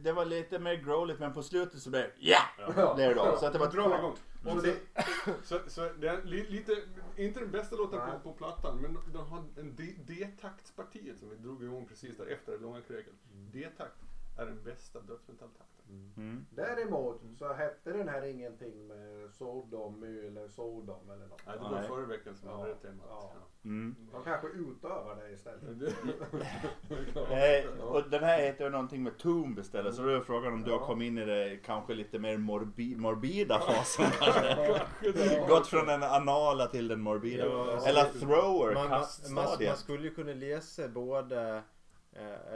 Det 0.00 0.12
var 0.12 0.24
lite 0.24 0.58
mer 0.58 0.74
growligt 0.74 1.20
men 1.20 1.32
på 1.34 1.42
slutet 1.42 1.82
så 1.82 1.90
blev 1.90 2.02
det 2.02 2.12
ja! 2.18 2.38
Ja. 2.76 2.94
Det 2.96 3.14
då. 3.14 3.36
Så 3.40 3.46
att 3.46 3.52
det 3.52 3.58
var 3.58 3.68
vi 3.70 3.98
igång? 3.98 4.16
Och 4.44 4.62
det, 4.62 4.76
så, 5.44 5.58
så 5.66 5.80
det 5.98 6.08
är 6.08 6.22
li, 6.24 6.46
lite, 6.50 6.76
inte 7.16 7.40
den 7.40 7.50
bästa 7.50 7.76
låten 7.76 7.98
Nej. 7.98 8.12
på, 8.12 8.18
på 8.32 8.32
plattan, 8.38 8.78
men 8.80 8.98
de 9.12 9.26
har 9.26 9.38
en 9.38 9.76
D- 9.76 9.94
D-taktspartiet 10.06 11.18
som 11.18 11.30
vi 11.30 11.36
drog 11.36 11.62
igång 11.64 11.86
precis 11.88 12.16
där 12.16 12.26
efter 12.26 12.52
det 12.52 12.58
långa 12.58 12.80
kräket. 12.80 13.12
D-takt 13.52 13.94
är 14.42 14.46
den 14.46 14.62
bästa 14.64 15.00
dödsmetalltakten. 15.00 15.66
Mm. 16.16 16.46
däremot 16.50 17.20
så 17.38 17.52
hette 17.52 17.92
den 17.92 18.08
här 18.08 18.22
ingenting 18.22 18.86
med 18.86 19.30
Sodom 19.30 20.02
eller 20.02 20.48
Sodom 20.48 21.10
eller 21.10 21.26
något. 21.26 21.42
Nej, 21.46 21.56
det 21.58 21.62
var 21.64 21.82
förra 21.82 22.06
veckan 22.06 22.36
som 22.36 22.48
Ja. 22.48 22.56
hade 22.56 22.68
det 22.68 22.74
temat. 22.74 23.06
Ja. 23.08 23.32
Mm. 23.64 23.96
De 24.12 24.24
kanske 24.24 24.46
utövar 24.48 25.16
det 25.16 25.30
istället. 25.32 25.62
Eh, 27.30 27.82
och 27.84 28.10
den 28.10 28.24
här 28.24 28.38
heter 28.42 28.64
ju 28.64 28.70
någonting 28.70 29.02
med 29.02 29.18
tomb 29.18 29.58
istället 29.58 29.94
så 29.94 30.02
då 30.02 30.08
är 30.08 30.20
frågan 30.20 30.52
om 30.52 30.62
du 30.62 30.70
har 30.70 30.78
Ja. 30.78 30.86
kommit 30.86 31.06
in 31.06 31.18
i 31.18 31.24
det 31.24 31.56
kanske 31.64 31.94
lite 31.94 32.18
mer 32.18 32.36
morbi, 32.36 32.96
morbida 32.96 33.58
fasen 33.60 34.04
kanske. 34.20 34.78
Ja. 35.02 35.46
Gått 35.48 35.66
från 35.66 35.86
den 35.86 36.02
anala 36.02 36.66
till 36.66 36.88
den 36.88 37.00
morbida. 37.00 37.46
Ja, 37.46 37.86
Eller 37.86 38.04
thrower, 38.04 38.74
Man, 38.74 38.74
man, 38.74 38.90
man, 38.90 38.98
kaststadiet. 39.00 39.70
man 39.70 39.76
skulle 39.78 40.02
ju 40.08 40.14
kunna 40.14 40.32
läsa 40.32 40.88
både 40.88 41.62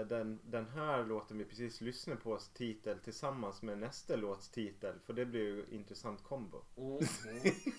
den, 0.08 0.40
den 0.44 0.66
här 0.74 1.04
låten 1.04 1.38
vi 1.38 1.44
precis 1.44 1.80
lyssnade 1.80 2.20
på 2.20 2.38
titel 2.54 2.98
tillsammans 2.98 3.62
med 3.62 3.78
nästa 3.78 4.16
låts 4.16 4.48
titel. 4.50 4.94
För 5.06 5.12
det 5.12 5.26
blir 5.26 5.40
ju 5.40 5.64
intressant 5.70 6.22
kombo. 6.22 6.58
Mm, 6.76 6.98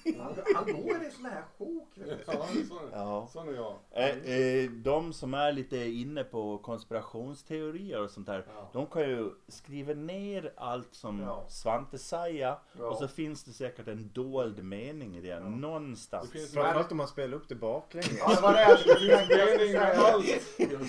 mm. 0.06 0.20
Han, 0.22 0.36
han 0.56 0.84
går 0.84 1.04
i 1.08 1.12
sån 1.12 1.26
här 1.26 1.44
sjok. 1.58 1.90
Ja, 2.28 2.48
sån, 2.68 2.90
Ja. 2.92 3.28
sån 3.34 3.50
är 3.50 3.54
jag. 3.54 3.76
Eh, 3.92 4.34
eh, 4.34 4.72
de 4.72 5.14
som 5.14 5.34
är 5.34 5.52
lite 5.52 5.78
inne 5.78 6.24
på 6.24 6.58
konspirationsteorier 6.58 8.02
och 8.04 8.12
sånt 8.12 8.28
där. 8.28 8.46
Ja. 8.56 8.70
De 8.74 8.88
kan 8.88 9.02
ju 9.02 9.32
skriva 9.48 9.94
ner 9.94 10.54
allt 10.58 10.94
som 10.96 11.20
Ja. 11.20 11.46
Svante 11.50 11.98
säger. 11.98 12.58
Ja. 12.80 12.88
Och 12.88 12.98
så 12.98 13.08
finns 13.08 13.44
det 13.44 13.52
säkert 13.52 13.88
en 13.88 14.10
dold 14.14 14.64
mening 14.64 15.18
i 15.18 15.22
det. 15.22 15.40
Någonstans. 15.40 16.32
Det 16.32 16.40
Framförallt 16.40 16.92
om 16.92 16.98
man 16.98 17.08
spelar 17.08 17.38
upp 17.38 17.50
det 17.50 17.56
baklänges. 17.56 18.18
Ja, 18.20 18.36
det 18.36 18.42
var 18.42 18.54
det 18.54 18.62
jag 18.62 18.80
skulle 18.80 19.18
säga. 19.28 19.88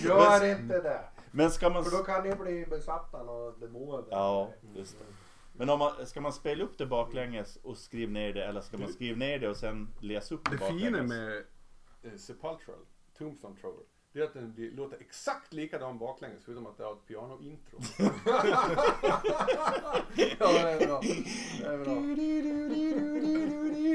Gör 0.05 0.45
inte 0.45 0.76
det. 0.83 1.01
Men 1.31 1.51
ska 1.51 1.71
man... 1.71 1.85
För 1.85 1.91
då 1.99 2.05
kan 2.05 2.29
ni 2.29 2.37
bli 2.37 2.67
besatta 2.67 3.19
av 3.19 3.59
demoner. 3.61 4.05
Ja, 4.11 4.51
just 4.75 4.99
det. 4.99 5.05
Men 5.53 5.71
om 5.71 5.79
man, 5.79 6.07
ska 6.07 6.21
man 6.21 6.33
spela 6.33 6.65
upp 6.65 6.79
det 6.79 6.87
baklänges 6.87 7.57
och 7.57 7.77
skriva 7.79 8.13
ner 8.13 8.33
det 8.33 8.45
eller 8.45 8.61
ska 8.61 8.79
man 8.79 8.89
skriva 8.93 9.19
ner 9.19 9.39
det 9.39 9.49
och 9.49 9.57
sen 9.57 9.89
läsa 10.01 10.35
upp 10.35 10.45
det, 10.45 10.51
Det 10.51 10.57
baklänges? 10.59 10.85
fina 10.85 11.03
med 11.03 11.37
eh, 12.03 12.17
Sepultural, 12.19 12.79
Tombstone 13.19 13.57
Trover, 13.61 13.85
det 14.13 14.21
är 14.21 14.25
att 14.25 14.33
den 14.35 14.55
låter 14.75 14.99
exakt 15.01 15.53
likadan 15.53 15.99
baklänges 15.99 16.45
förutom 16.45 16.67
att 16.67 16.77
det 16.79 16.85
har 16.85 16.93
ett 16.93 17.07
piano-intro. 17.07 17.79
Ja, 20.39 20.53
det 20.53 20.71
är 20.73 20.87
bra. 20.87 21.01
Det 21.61 21.67
är 21.67 21.85
bra. 21.85 21.95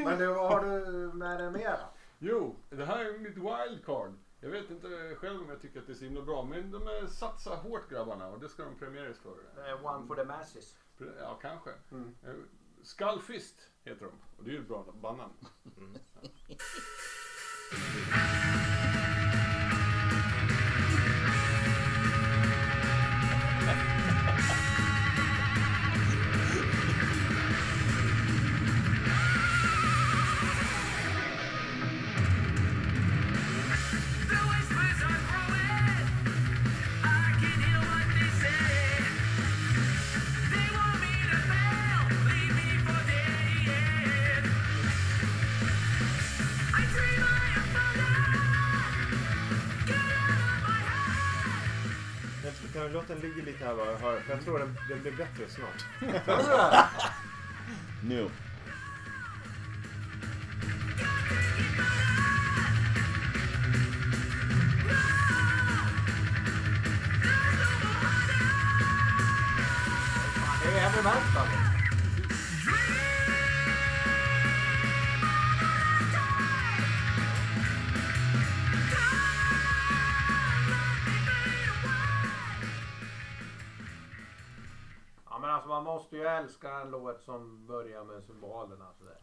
Men 0.10 0.20
du, 0.20 0.28
vad 0.28 0.52
har 0.52 0.64
du 0.66 0.70
med 1.14 1.40
dig 1.40 1.52
mer? 1.52 1.78
Jo, 2.20 2.56
det 2.70 2.86
här 2.86 3.06
är 3.06 3.18
mitt 3.20 3.38
wildcard. 3.38 4.14
Jag 4.44 4.50
vet 4.50 4.70
inte 4.70 5.16
själv 5.16 5.42
om 5.42 5.50
jag 5.50 5.62
tycker 5.62 5.80
att 5.80 5.88
det 5.88 5.94
är 5.94 5.96
så 5.96 6.06
himla 6.06 6.22
bra, 6.22 6.44
men 6.44 6.72
de 6.72 6.88
är 6.88 7.08
satsar 7.08 7.56
hårt 7.56 7.90
grabbarna 7.90 8.28
och 8.28 8.40
det 8.40 8.50
ska 8.50 8.64
de 8.64 8.76
premieras 8.76 9.18
för. 9.18 9.30
One 9.86 10.08
for 10.08 10.16
the 10.16 10.24
Masses. 10.24 10.76
Ja, 11.20 11.40
kanske. 11.42 11.70
Mm. 11.92 12.16
Eh, 12.24 12.34
Skullfist 12.84 13.70
heter 13.84 14.06
de 14.06 14.12
och 14.38 14.44
det 14.44 14.50
är 14.50 14.54
ju 14.54 14.62
ett 14.62 14.68
bra 14.68 14.96
bandnamn. 15.02 15.34
The 16.48 16.56
lite 53.62 53.68
här 53.68 53.74
vad 53.74 53.88
jag 53.88 53.98
hör? 53.98 54.20
För 54.20 54.34
jag 54.34 54.44
tror 54.44 54.60
den, 54.60 54.78
den 54.90 55.02
blir 55.02 55.12
bättre 55.12 55.44
snart. 55.50 55.86
Nu. 58.04 58.30
Måste 86.12 86.18
ju 86.24 86.28
älska 86.28 86.72
en 86.82 86.92
låt 86.92 87.22
som 87.22 87.68
börjar 87.68 88.04
med 88.04 88.24
symbolerna 88.24 88.94
sådär. 88.98 89.18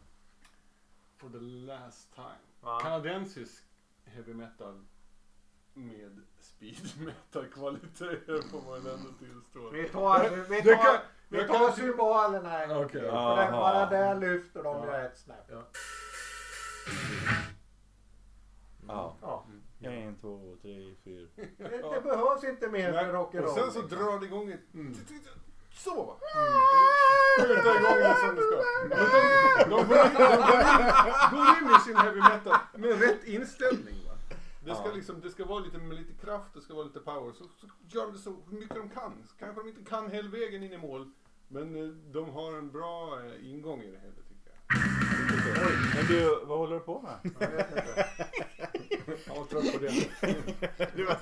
For 1.17 1.29
the 1.29 1.39
last 1.39 2.13
time. 2.15 2.39
Va? 2.61 2.79
Kanadensisk 2.81 3.63
heavy 4.05 4.33
metal 4.33 4.85
med 5.73 6.21
speed 6.39 6.89
metal 7.05 7.47
kvaliteter 7.47 8.41
får 8.51 8.61
man 8.61 8.77
ändå 8.77 9.09
tillstå. 9.19 9.69
Vi 9.69 9.89
tar, 9.89 10.29
vi 10.49 10.61
Det 10.61 10.75
tar, 10.75 10.83
kan- 10.83 11.01
vi 11.29 11.47
tar 11.47 11.67
kan- 11.67 11.73
symbolerna 11.75 12.63
en 12.63 12.69
gång 12.69 12.77
Okej. 12.85 12.91
till. 13.01 13.09
För 13.09 13.51
bara 13.51 13.89
där 13.89 14.15
lyfter 14.15 14.63
de 14.63 14.83
ju 14.83 14.89
Ja. 14.89 14.97
ett 15.01 15.17
snäpp. 15.17 15.45
Ja. 15.49 15.63
Ja. 18.87 19.15
Ja. 19.21 19.45
En, 19.89 20.15
två, 20.15 20.55
tre, 20.61 20.95
fyra. 21.03 21.27
Det, 21.35 21.67
det 21.67 22.01
behövs 22.01 22.43
inte 22.43 22.67
mer 22.69 22.93
för 22.93 23.13
rock'n'roll. 23.13 23.43
och 23.43 23.49
sen 23.49 23.71
så 23.71 23.81
drar 23.81 24.19
det 24.19 24.25
igång 24.25 24.51
ett... 24.51 24.73
Mm. 24.73 24.93
Så! 25.83 26.17
Skjuta 27.37 27.75
igång 27.79 27.99
det 27.99 28.15
som 28.19 28.35
det 28.35 28.41
ska. 28.41 28.57
Men 28.81 28.89
de, 28.89 28.95
de, 29.69 29.87
går 29.87 30.05
in, 30.05 30.13
de 30.13 31.35
går, 31.35 31.47
in, 31.61 31.75
i 31.75 31.79
sin 31.85 31.95
heavy 31.95 32.19
metal 32.19 32.57
med 32.75 33.01
rätt 33.01 33.23
inställning. 33.23 33.95
Va? 34.07 34.35
Det, 34.65 34.75
ska 34.75 34.91
liksom, 34.91 35.21
det 35.21 35.29
ska 35.29 35.45
vara 35.45 35.59
lite 35.59 35.77
med 35.77 35.97
lite 35.97 36.13
kraft, 36.13 36.53
det 36.53 36.61
ska 36.61 36.73
vara 36.73 36.85
lite 36.85 36.99
power. 36.99 37.33
Så, 37.33 37.43
så 37.43 37.67
gör 37.87 38.05
de 38.05 38.13
det 38.13 38.19
så 38.19 38.35
mycket 38.47 38.75
de 38.75 38.89
kan. 38.89 39.13
Kanske 39.39 39.61
de 39.61 39.69
inte 39.69 39.83
kan 39.83 40.11
hela 40.11 40.29
vägen 40.29 40.63
in 40.63 40.73
i 40.73 40.77
mål. 40.77 41.11
Men 41.47 41.75
eh, 41.75 41.89
de 41.89 42.29
har 42.29 42.57
en 42.57 42.71
bra 42.71 43.19
eh, 43.19 43.51
ingång 43.51 43.81
i 43.81 43.91
det 43.91 43.99
hela 43.99 44.13
tycker 44.29 44.49
jag. 44.49 45.95
Men 45.95 46.05
du, 46.07 46.45
vad 46.45 46.57
håller 46.57 46.75
du 46.75 46.81
på 46.81 47.01
med? 47.01 47.33
Jag 47.39 47.51
vet 47.51 47.69
inte. 47.69 48.05
Jag 49.27 49.35
var 49.35 49.45
trött 49.45 49.73
på 49.73 49.79
det. 49.79 49.89
Du 50.95 51.05
var. 51.05 51.17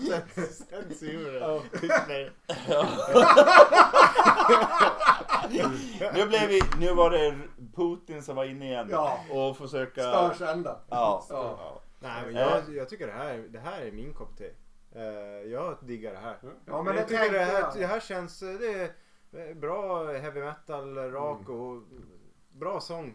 Nej. 2.07 2.31
Nu, 6.13 6.27
blev 6.27 6.47
vi, 6.47 6.61
nu 6.79 6.93
var 6.93 7.09
det 7.09 7.37
Putin 7.75 8.23
som 8.23 8.35
var 8.35 8.45
inne 8.45 8.65
igen. 8.65 8.87
Ja. 8.91 9.19
Och 9.31 9.57
försöka... 9.57 10.01
Störkända. 10.01 10.79
Ja. 10.89 11.25
Ja. 11.29 11.81
Nej, 11.99 12.23
men 12.25 12.35
jag, 12.35 12.61
jag 12.69 12.89
tycker 12.89 13.07
det 13.07 13.13
här, 13.13 13.37
det 13.49 13.59
här 13.59 13.81
är 13.81 13.91
min 13.91 14.13
kopp 14.13 14.37
te. 14.37 14.49
Eh, 14.95 15.03
jag 15.51 15.77
diggar 15.81 16.13
det 16.13 16.19
här. 16.19 16.37
Ja 16.65 16.83
men 16.83 16.93
det 16.95 16.99
jag 16.99 17.07
tycker 17.09 17.31
det 17.31 17.39
här, 17.39 17.59
jag. 17.59 17.73
det 17.75 17.85
här 17.85 17.99
känns 17.99 18.43
eh, 18.43 18.53
det 18.57 18.93
är 19.41 19.53
bra 19.53 20.11
heavy 20.11 20.41
metal, 20.41 20.95
rak 21.11 21.49
och 21.49 21.81
bra 22.51 22.79
sång. 22.79 23.07
Eh, 23.07 23.13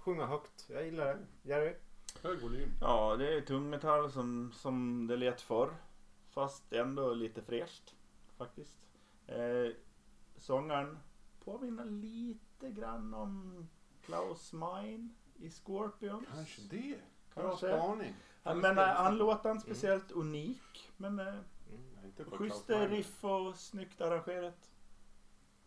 Sjunga 0.00 0.26
högt. 0.26 0.66
Jag 0.68 0.84
gillar 0.84 1.06
det. 1.06 1.18
Jerry? 1.42 1.74
Hög 2.22 2.40
volym. 2.42 2.70
Ja, 2.80 3.16
det 3.16 3.34
är 3.34 3.40
tungmetall 3.40 4.10
som, 4.12 4.52
som 4.52 5.06
det 5.06 5.16
lät 5.16 5.40
förr. 5.40 5.74
Fast 6.30 6.72
ändå 6.72 7.14
lite 7.14 7.42
fräscht 7.42 7.94
faktiskt. 8.36 8.76
Eh, 9.26 9.68
sångaren 10.36 10.98
påminner 11.44 11.84
lite 11.84 12.70
grann 12.70 13.14
om 13.14 13.68
Klaus 14.04 14.52
Meine 14.52 15.08
i 15.36 15.50
Scorpions. 15.50 16.26
Kanske 16.34 16.62
det. 16.70 16.98
Bra 17.34 17.42
Kanske. 17.48 17.78
spaning. 17.78 18.14
Han, 18.42 18.60
men 18.60 18.78
eh, 18.78 18.84
han 18.84 19.16
låter 19.18 19.50
inte 19.50 19.62
speciellt 19.64 20.10
unik. 20.12 20.92
Men 20.96 21.18
eh, 21.18 21.24
Nej, 21.24 22.04
inte 22.04 22.24
på 22.24 22.36
schysst 22.36 22.66
Klaus 22.66 22.80
Meine. 22.80 22.96
riff 22.96 23.24
och 23.24 23.56
snyggt 23.56 24.00
arrangerat. 24.00 24.70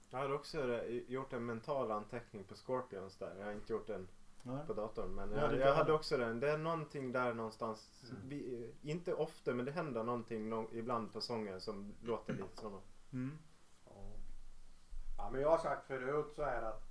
Jag 0.10 0.20
hade 0.20 0.34
också 0.34 0.84
gjort 0.88 1.34
en 1.34 1.46
mental 1.46 1.92
anteckning 1.92 2.44
på 2.44 2.56
Scorpions 2.56 3.18
där. 3.18 3.36
Jag 3.40 3.46
har 3.46 3.54
inte 3.54 3.74
gjort 3.74 3.90
på 4.68 4.74
datorn. 4.74 5.16
Men 5.16 5.32
Ja, 5.32 5.38
jag, 5.42 5.60
jag 5.60 5.76
hade 5.76 5.94
också 5.94 6.18
den. 6.18 6.40
Det 6.40 6.52
är 6.52 6.58
någonting 6.58 7.12
där 7.12 7.34
någonstans. 7.34 8.04
Vi, 8.26 8.64
eh, 8.84 8.90
inte 8.92 9.14
ofta 9.14 9.54
men 9.54 9.66
det 9.66 9.72
händer 9.72 10.04
någonting 10.04 10.50
nå- 10.50 10.70
ibland 10.72 11.14
på 11.14 11.22
sången 11.22 11.62
som 11.62 11.94
låter 12.04 12.34
lite 12.34 12.58
som 12.58 12.82
Mm. 13.14 13.38
Ja. 13.86 13.92
ja 15.18 15.30
men 15.32 15.42
jag 15.42 15.50
har 15.50 15.58
sagt 15.58 15.88
förut 15.88 16.34
så 16.36 16.44
här 16.44 16.62
att 16.62 16.84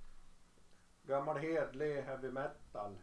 gammal 1.03 1.37
hedlig 1.37 2.01
heavy 2.01 2.31
metal. 2.31 2.95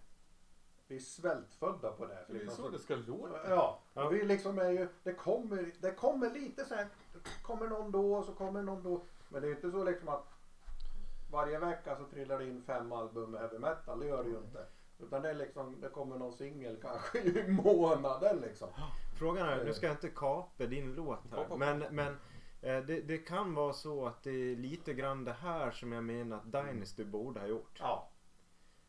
Vi 0.87 0.97
är 0.97 1.01
svältfödda 1.01 1.93
på 1.93 2.07
det. 2.07 2.25
Det 2.29 2.33
är 2.37 2.39
Liksom. 2.39 2.65
så 2.65 2.71
det 2.71 2.79
ska 2.79 2.97
låta. 2.97 3.51
Ja, 3.51 3.81
och 3.95 4.13
vi 4.15 4.25
liksom 4.25 4.59
är 4.59 4.71
ju, 4.71 4.89
det 5.03 5.13
kommer, 5.15 5.73
det 5.81 5.91
kommer 5.93 6.31
lite 6.31 6.65
så 6.65 6.75
här, 6.75 6.89
kommer 7.43 7.69
någon 7.69 7.91
då 7.91 8.15
och 8.15 8.25
så 8.25 8.33
kommer 8.35 8.63
någon 8.63 8.83
då. 8.83 9.03
Men 9.29 9.43
det 9.43 9.49
är 9.49 9.51
inte 9.55 9.71
så 9.71 9.85
liksom 9.85 10.09
att 10.09 10.25
varje 11.33 11.59
vecka 11.59 11.97
så 11.97 12.05
trillar 12.05 12.39
det 12.39 12.45
in 12.45 12.63
fem 12.67 12.93
album 12.93 13.31
med 13.31 13.41
heavy 13.41 13.59
metal, 13.59 14.01
det 14.01 14.07
gör 14.07 14.25
det 14.25 14.31
ju 14.31 14.37
inte. 14.37 14.67
Utan 14.99 15.23
det 15.23 15.31
är 15.31 15.35
liksom, 15.35 15.81
det 15.81 15.89
kommer 15.89 16.19
någon 16.19 16.33
singel 16.33 16.77
kanske 16.83 17.19
i 17.21 17.49
månaden 17.49 18.37
liksom. 18.41 18.69
Frågan 19.19 19.49
är, 19.49 19.65
nu 19.65 19.75
ska 19.75 19.87
jag 19.87 19.95
inte 19.95 20.09
kapa 20.09 20.67
din 20.67 20.95
låt 20.95 21.21
här. 21.31 21.57
Men, 21.57 21.85
men 21.91 22.17
eh, 22.61 22.85
det, 22.87 23.01
det 23.01 23.19
kan 23.19 23.55
vara 23.55 23.73
så 23.73 24.07
att 24.07 24.23
det 24.23 24.31
är 24.31 24.57
lite 24.57 24.95
grann 24.95 25.25
det 25.25 25.33
här 25.33 25.71
som 25.71 25.93
jag 25.93 26.05
menar 26.05 26.37
att 26.37 26.53
Dynasty 26.53 27.05
borde 27.05 27.41
ha 27.41 27.47
gjort. 27.47 27.79
Ja. 27.81 28.09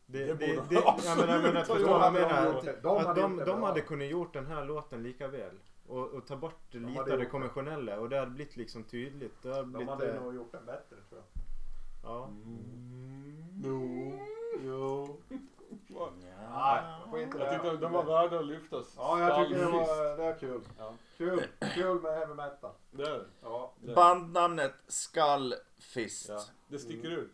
Det, 0.06 0.24
Det 0.24 0.34
borde 0.34 0.68
det, 0.68 0.74
de 0.74 0.82
jag 1.04 1.18
menar, 1.18 1.32
jag 1.34 1.42
menar, 1.42 1.60
absolut 1.60 1.86
ha 1.86 1.98
vad 1.98 2.06
jag 2.06 2.12
menar? 2.12 2.46
gjort. 2.54 2.68
Att, 2.68 2.82
De 2.82 2.96
att 3.40 3.46
de, 3.46 3.62
hade 3.62 3.80
kunnat 3.80 4.08
gjort 4.08 4.32
den 4.32 4.46
här 4.46 4.64
låten 4.64 5.02
lika 5.02 5.28
väl. 5.28 5.58
Och, 5.86 6.08
och 6.08 6.26
ta 6.26 6.36
bort 6.36 6.74
lite 6.74 7.00
av 7.00 7.18
det. 7.18 7.26
konventionella 7.26 8.00
och 8.00 8.08
det 8.08 8.18
hade 8.18 8.30
blivit 8.30 8.56
liksom 8.56 8.84
tydligt. 8.84 9.42
Det 9.42 9.48
hade 9.48 9.62
De 9.62 9.72
blivit, 9.72 9.88
hade 9.88 10.14
eh, 10.14 10.22
nog 10.22 10.34
gjort 10.34 10.52
den 10.52 10.66
bättre 10.66 10.96
tror 11.08 11.20
jag. 11.34 11.43
Ja. 12.04 12.28
Jo, 13.64 14.12
jo. 14.64 15.16
Nej, 16.50 16.82
skit 17.12 17.34
i 17.34 17.38
Jag 17.38 17.48
det. 17.48 17.50
tyckte 17.52 17.76
de 17.76 17.92
var 17.92 18.04
värda 18.04 18.38
att 18.38 18.46
lyftas. 18.46 18.86
Ja, 18.96 19.20
jag 19.20 19.48
tycker 19.48 19.60
det 19.64 19.70
var, 19.70 20.16
det 20.16 20.22
var 20.24 20.38
kul. 20.38 20.60
Ja. 20.78 20.94
Kul, 21.16 21.46
kul 21.74 22.00
med 22.00 22.12
heavy 22.18 22.34
metal. 22.34 22.70
Det 22.90 23.02
är 23.02 23.10
det. 23.18 23.24
Ja. 23.42 23.72
det. 23.80 23.94
Bandnamnet 23.94 24.74
Skullfist. 24.88 26.28
Ja, 26.28 26.40
det 26.68 26.78
sticker 26.78 27.08
ut. 27.10 27.32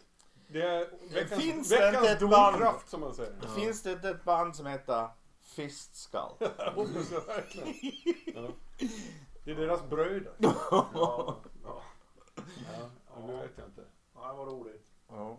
Det 0.49 0.63
är 0.63 0.87
veckans, 1.15 1.43
Finns 1.43 1.69
det 1.69 1.77
veckans 1.77 1.97
inte 1.97 2.13
ett 2.13 2.21
band? 2.31 2.53
domkraft 2.53 2.89
som 2.89 3.01
man 3.01 3.15
säger. 3.15 3.33
Finns 3.57 3.83
det 3.83 3.93
inte 3.93 4.09
ett 4.11 4.25
band 4.25 4.57
som 4.57 4.67
heter 4.67 5.09
Fist 5.43 5.97
Skull? 5.97 6.21
Jag 6.59 6.73
hoppas 6.73 7.11
jag 7.13 7.21
verkligen. 7.27 7.75
Ja. 8.35 8.49
Det 9.45 9.51
är 9.51 9.55
deras 9.57 9.89
bröder. 9.89 10.33
Ja, 10.39 10.87
ja. 10.95 11.37
Ja, 11.65 11.83
ja. 13.17 13.27
det 13.27 13.33
vet 13.33 13.51
jag 13.57 13.67
inte. 13.67 13.83
Ja, 14.23 14.29
det 14.29 14.39
var 14.39 14.47
roligt. 14.47 14.93
Ja. 15.09 15.39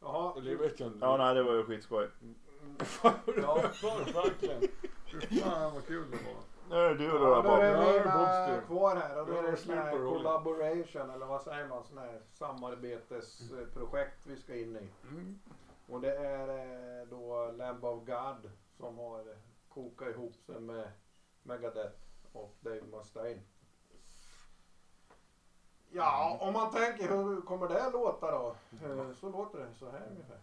Jaha. 0.00 0.40
Det 0.40 0.80
inte. 0.80 0.98
ja, 1.00 1.16
nej 1.16 1.34
det 1.34 1.42
var 1.42 1.54
ju 1.54 1.64
skitskoj. 1.64 2.10
Ja. 3.42 3.56
verkligen. 4.14 4.62
Fan 5.42 5.74
vad 5.74 5.86
kul 5.86 6.10
det 6.10 6.16
var. 6.16 6.42
Nu 6.70 6.76
är 6.76 6.88
det 6.88 6.94
du 6.94 7.10
då, 7.10 7.18
Ja, 7.18 7.42
då 7.42 7.50
är 7.50 7.72
det 7.72 8.04
mina 8.04 8.60
kvar 8.60 8.96
här 8.96 9.20
och 9.20 9.26
då 9.26 9.32
är 9.32 9.42
det 9.42 9.56
sån 9.56 9.74
här 9.74 9.92
collaboration 9.92 11.10
eller 11.10 11.26
vad 11.26 11.42
säger 11.42 11.68
man, 11.68 11.84
sån 11.84 11.98
här 11.98 12.20
samarbetesprojekt 12.32 14.26
vi 14.26 14.36
ska 14.36 14.56
in 14.56 14.76
i. 14.76 14.88
Och 15.86 16.00
det 16.00 16.16
är 16.16 16.48
eh, 16.48 17.06
då 17.08 17.52
Lamb 17.52 17.84
of 17.84 18.04
God 18.04 18.50
som 18.76 18.98
har 18.98 19.36
kokat 19.68 20.08
ihop 20.08 20.36
sig 20.36 20.60
med 20.60 20.90
Megadeth 21.42 21.98
och 22.32 22.56
Dave 22.60 22.82
Mustaine. 22.82 23.40
Ja, 25.96 26.38
om 26.40 26.52
man 26.52 26.70
tänker 26.70 27.08
hur 27.08 27.40
kommer 27.40 27.68
det 27.68 27.90
låta 27.92 28.30
då? 28.30 28.54
Eh, 28.84 29.12
så 29.20 29.30
låter 29.30 29.58
det 29.58 29.66
så 29.78 29.90
här 29.90 30.02
ungefär. 30.10 30.38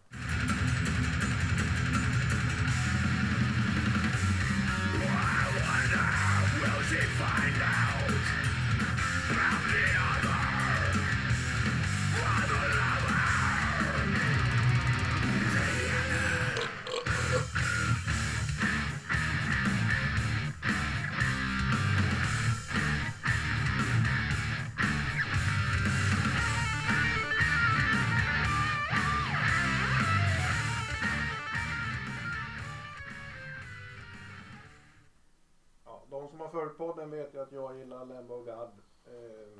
Följt 36.52 36.76
podden 36.76 37.10
vet 37.10 37.34
ju 37.34 37.40
att 37.40 37.52
jag 37.52 37.78
gillar 37.78 38.04
Lamb 38.04 38.30
of 38.30 38.44
God. 38.44 38.70
Eh, 39.04 39.58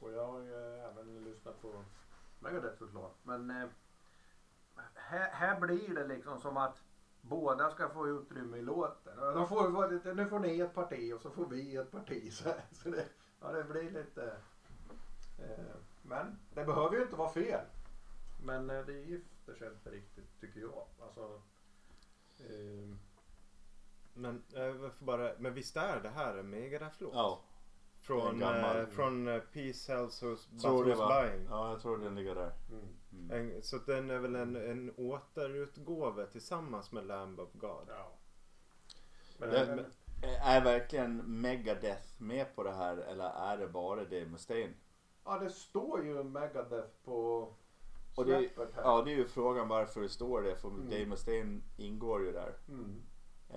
och 0.00 0.12
jag 0.12 0.26
har 0.26 0.40
ju 0.40 0.54
eh, 0.54 0.84
även 0.84 1.24
lyssnat 1.24 1.62
på 1.62 1.84
Megadeth 2.38 2.78
såklart. 2.78 3.16
Men 3.22 3.50
eh, 3.50 3.68
här, 4.94 5.30
här 5.30 5.60
blir 5.60 5.94
det 5.94 6.06
liksom 6.06 6.40
som 6.40 6.56
att 6.56 6.82
båda 7.20 7.70
ska 7.70 7.88
få 7.88 8.08
utrymme 8.08 8.56
i 8.56 8.62
låten. 8.62 9.16
De 9.16 9.48
får, 9.48 10.14
nu 10.14 10.26
får 10.26 10.38
ni 10.38 10.60
ett 10.60 10.74
parti 10.74 11.12
och 11.12 11.20
så 11.20 11.30
får 11.30 11.46
vi 11.46 11.76
ett 11.76 11.90
parti. 11.90 12.32
Så, 12.32 12.54
så 12.72 12.90
det, 12.90 13.04
ja, 13.40 13.52
det 13.52 13.64
blir 13.64 13.90
lite... 13.90 14.36
Eh, 15.38 15.74
men 16.02 16.38
det 16.54 16.64
behöver 16.64 16.96
ju 16.96 17.02
inte 17.02 17.16
vara 17.16 17.32
fel. 17.32 17.64
Men 18.42 18.70
eh, 18.70 18.86
det 18.86 18.92
gifter 18.92 19.54
sig 19.54 19.68
inte 19.68 19.90
riktigt 19.90 20.40
tycker 20.40 20.60
jag. 20.60 20.86
Alltså, 21.00 21.42
eh, 22.38 22.96
men, 24.18 24.42
eh, 24.54 24.90
bara, 24.98 25.32
men 25.38 25.54
visst 25.54 25.76
är 25.76 26.00
det 26.00 26.08
här 26.08 26.36
en 26.36 26.50
Megadeth-låt? 26.50 27.14
Ja, 27.14 27.40
Från, 28.00 28.28
En 28.28 28.38
gammal. 28.38 28.76
eh, 28.80 28.86
från 28.86 29.28
eh, 29.28 29.40
Peace, 29.40 29.92
Hells, 29.92 30.22
Who's 30.22 30.94
va? 30.96 31.22
Buying. 31.22 31.46
Ja, 31.50 31.70
jag 31.70 31.80
tror 31.80 31.98
den 31.98 32.14
ligger 32.14 32.34
där. 32.34 32.52
mm. 32.70 32.84
Mm. 33.12 33.30
En, 33.56 33.62
så 33.62 33.78
den 33.78 34.10
är 34.10 34.18
väl 34.18 34.36
en, 34.36 34.56
en 34.56 34.92
återutgåva 34.96 36.26
tillsammans 36.26 36.92
med 36.92 37.06
Lamb 37.06 37.40
of 37.40 37.48
God. 37.52 37.84
Ja. 37.88 38.12
Men, 39.38 39.50
Det- 39.50 39.66
men, 39.76 39.84
Är 40.42 40.64
verkligen 40.64 41.40
Megadeth 41.40 42.08
med 42.22 42.54
på 42.54 42.62
det 42.62 42.72
här 42.72 42.96
eller 42.96 43.24
är 43.30 43.56
det 43.58 43.68
bara 43.68 44.04
Dave 44.04 44.26
Mustaine? 44.26 44.74
ja, 45.24 45.38
det 45.38 45.50
står 45.50 46.04
ju 46.04 46.22
Megadeth 46.24 46.88
på 47.04 47.48
Och 48.16 48.26
det, 48.26 48.38
släppet 48.38 48.74
här. 48.74 48.82
ja, 48.82 49.02
det 49.02 49.12
är 49.12 49.16
ju 49.16 49.28
frågan 49.28 49.68
varför 49.68 50.00
det 50.00 50.08
står 50.08 50.42
det 50.42 50.56
för 50.56 50.68
Mm. 50.68 50.90
Dave 50.90 51.06
Mustaine 51.06 51.62
ingår 51.76 52.24
ju 52.24 52.32
där. 52.32 52.54
Mm. 52.68 53.02
Eh, 53.50 53.56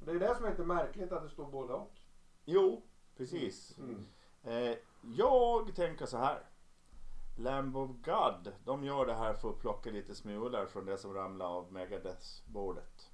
Det 0.00 0.10
är 0.10 0.18
det 0.18 0.34
som 0.36 0.44
är 0.44 0.50
lite 0.50 0.64
märkligt 0.64 1.12
att 1.12 1.22
det 1.22 1.30
står 1.30 1.50
både 1.50 1.72
och. 1.72 1.92
jo, 2.44 2.82
precis. 3.16 3.78
Mm. 3.78 4.06
Eh, 4.42 4.76
jag 5.16 5.74
tänker 5.76 6.06
så 6.06 6.16
här. 6.18 6.42
Lamb 7.40 7.76
of 7.76 7.90
God, 7.90 8.52
de 8.64 8.84
gör 8.84 9.06
det 9.06 9.14
här 9.14 9.34
för 9.34 9.50
att 9.50 9.58
plocka 9.60 9.90
lite 9.90 10.14
smular 10.14 10.66
från 10.66 10.86
det 10.86 10.98
som 10.98 11.14
ramlar 11.14 11.46
av 11.46 11.72
Megadeths 11.72 12.42
bordet. 12.46 13.10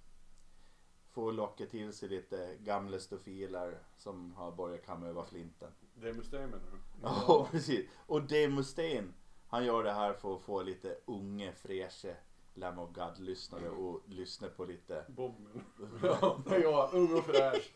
Få 1.10 1.30
locka 1.30 1.66
till 1.66 1.92
sig 1.92 2.08
lite 2.08 2.56
gamla 2.60 2.98
stofiler 2.98 3.78
som 3.96 4.32
har 4.32 4.52
börjat 4.52 4.86
kamma 4.86 5.06
över 5.06 5.22
flinten. 5.22 5.70
Mustaine 5.94 6.50
menar 6.50 6.62
du? 6.72 6.78
Ja, 7.02 7.48
precis. 7.50 7.90
Och 8.06 8.22
Dave 8.22 8.48
Mustaine, 8.48 9.14
han 9.48 9.64
gör 9.64 9.84
det 9.84 9.92
här 9.92 10.12
för 10.12 10.34
att 10.34 10.42
få 10.42 10.62
lite 10.62 10.96
unga, 11.04 11.52
fräscha 11.52 12.14
Lamb 12.54 12.78
of 12.78 12.90
God-lyssnare 12.92 13.68
och 13.70 14.02
lyssna 14.08 14.48
på 14.48 14.64
lite, 14.64 15.04
Bob 15.08 15.40
menar 15.40 15.64
Ja, 16.20 16.38
det 16.46 16.58
jag. 16.58 16.94
Ung 16.94 17.18
och 17.18 17.24
fräsch. 17.24 17.72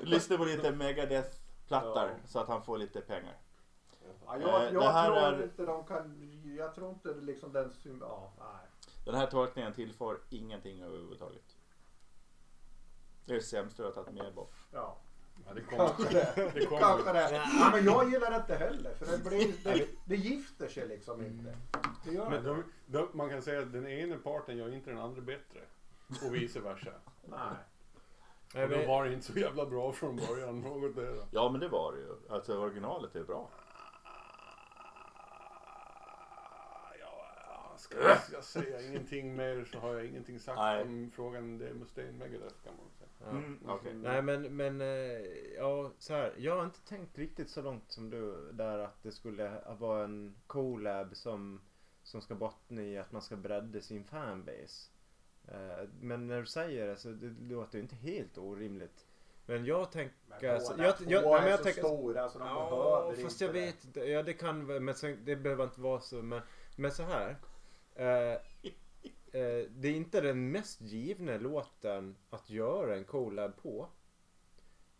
lyssna 0.02 0.36
på 0.36 0.44
lite 0.44 0.72
Megadeth-plattar 0.72 2.08
Ja. 2.08 2.14
så 2.28 2.38
att 2.38 2.48
han 2.48 2.62
får 2.64 2.78
lite 2.78 3.00
pengar. 3.00 3.36
Ja, 4.26 4.36
Eh, 4.36 4.42
jag 4.42 4.60
det 4.62 4.74
jag 4.74 4.92
här 4.92 5.06
tror 5.06 5.18
är- 5.18 5.42
inte 5.44 5.66
de 5.66 5.84
kan... 5.86 6.30
Jag 6.58 6.74
tror 6.74 6.90
inte 6.90 7.14
liksom 7.14 7.52
den... 7.52 7.72
Ja, 8.00 8.32
nej. 8.38 8.66
Den 9.04 9.14
här 9.14 9.26
tolkningen 9.26 9.72
tillför 9.72 10.18
ingenting 10.30 10.82
överhuvudtaget. 10.82 11.56
Det 13.24 13.32
är 13.32 13.36
det 13.36 13.42
sämsta 13.42 13.82
du 13.82 13.88
har 13.88 13.94
tagit 13.94 14.14
med 14.14 14.34
Bob. 14.34 14.48
Ja, 14.72 14.96
Ja, 15.46 15.54
det 15.54 15.60
kommer. 15.60 15.88
kanske 15.88 16.14
det. 16.14 16.50
Det 16.54 16.66
kommer. 16.66 16.80
Kanske 16.80 17.12
det. 17.12 17.30
Ja, 17.32 17.70
men 17.72 17.84
jag 17.84 18.10
gillar 18.10 18.30
det 18.30 18.36
inte 18.36 18.54
heller. 18.54 18.94
För 18.94 19.06
det, 19.06 19.24
blir, 19.24 19.52
det, 19.64 19.88
det 20.04 20.16
gifter 20.16 20.68
sig 20.68 20.88
liksom 20.88 21.24
inte. 21.26 21.56
Det 22.04 22.12
gör 22.12 22.30
Men 22.30 22.44
de, 22.44 22.64
de, 22.86 23.08
man 23.12 23.30
kan 23.30 23.42
säga 23.42 23.60
att 23.60 23.72
den 23.72 23.86
ena 23.86 24.16
parten 24.16 24.56
gör 24.56 24.74
inte 24.74 24.90
den 24.90 24.98
andra 24.98 25.20
bättre. 25.20 25.60
Och 26.26 26.34
vice 26.34 26.60
versa. 26.60 26.90
Nej. 27.24 27.56
Och 28.64 28.70
då 28.70 28.86
var 28.86 29.04
det 29.04 29.12
inte 29.12 29.32
så 29.32 29.38
jävla 29.38 29.66
bra 29.66 29.92
från 29.92 30.16
början. 30.16 30.60
Något 30.60 30.96
där. 30.96 31.26
Ja 31.30 31.48
men 31.50 31.60
det 31.60 31.68
var 31.68 31.92
det 31.92 31.98
ju. 31.98 32.14
Alltså 32.28 32.58
originalet 32.58 33.16
är 33.16 33.24
bra. 33.24 33.50
Ja, 37.00 37.74
Ska 37.76 37.96
jag, 38.32 38.44
säga 38.44 38.82
ingenting 38.82 39.36
mer 39.36 39.64
så 39.72 39.78
har 39.78 39.94
jag 39.94 40.06
ingenting 40.06 40.40
sagt 40.40 40.58
Nej. 40.58 40.82
om 40.82 41.10
frågan 41.14 41.58
det 41.58 41.68
är 41.68 41.74
Mustaine 41.74 42.18
Megadeth 42.18 42.54
kan 42.64 42.72
man. 42.76 42.86
Mm, 43.30 43.58
okej. 43.68 43.94
Nej 43.94 44.22
men, 44.22 44.56
men 44.56 44.80
eh, 44.80 45.20
ja, 45.56 45.92
så 45.98 46.12
här. 46.14 46.34
Jag 46.38 46.56
har 46.56 46.64
inte 46.64 46.80
tänkt 46.80 47.18
riktigt 47.18 47.50
så 47.50 47.62
långt 47.62 47.84
som 47.92 48.10
du 48.10 48.52
där 48.52 48.78
att 48.78 49.02
det 49.02 49.12
skulle 49.12 49.60
vara 49.78 50.04
en 50.04 50.34
collab 50.46 51.16
som, 51.16 51.60
som 52.02 52.20
ska 52.20 52.34
bottna 52.34 52.82
i 52.82 52.98
att 52.98 53.12
man 53.12 53.22
ska 53.22 53.36
bredda 53.36 53.80
sin 53.80 54.04
fanbase. 54.04 54.90
Eh, 55.48 55.88
Men 56.00 56.26
när 56.26 56.40
du 56.40 56.46
säger 56.46 56.86
det 56.86 56.96
så 56.96 57.08
det 57.08 57.54
låter 57.54 57.78
ju 57.78 57.82
inte 57.82 57.96
helt 57.96 58.38
orimligt. 58.38 59.06
Men 59.46 59.64
jag 59.64 59.92
tänker... 59.92 60.14
Men 60.40 60.50
alltså, 60.54 60.82
jag, 60.82 60.98
två 60.98 61.04
jag, 61.08 61.22
nej, 61.22 61.32
men 61.32 61.42
är 61.44 61.48
jag 61.50 61.58
så 61.58 61.64
tänker 61.64 61.82
stora 61.82 62.28
så 62.28 62.38
de 62.38 62.48
Ja, 62.48 62.70
behöver 62.70 63.22
fast 63.22 63.42
inte 63.42 63.44
jag 63.44 63.54
det. 63.54 63.60
vet 63.66 63.84
inte. 63.84 64.00
Ja, 64.00 64.22
det 64.22 64.32
kan 64.32 64.66
vara- 64.66 64.80
men 64.80 64.94
sen, 64.94 65.18
det 65.24 65.36
behöver 65.36 65.64
inte 65.64 65.80
vara 65.80 66.00
så. 66.00 66.22
Men, 66.22 66.40
men 66.76 66.92
så 66.92 67.02
här. 67.02 67.36
Eh, 67.94 68.40
eh, 69.34 69.66
det 69.70 69.88
är 69.88 69.94
inte 69.94 70.20
den 70.20 70.50
mest 70.50 70.80
givna 70.80 71.36
låten 71.36 72.16
att 72.30 72.50
göra 72.50 72.96
en 72.96 73.04
collab 73.04 73.56
på. 73.62 73.88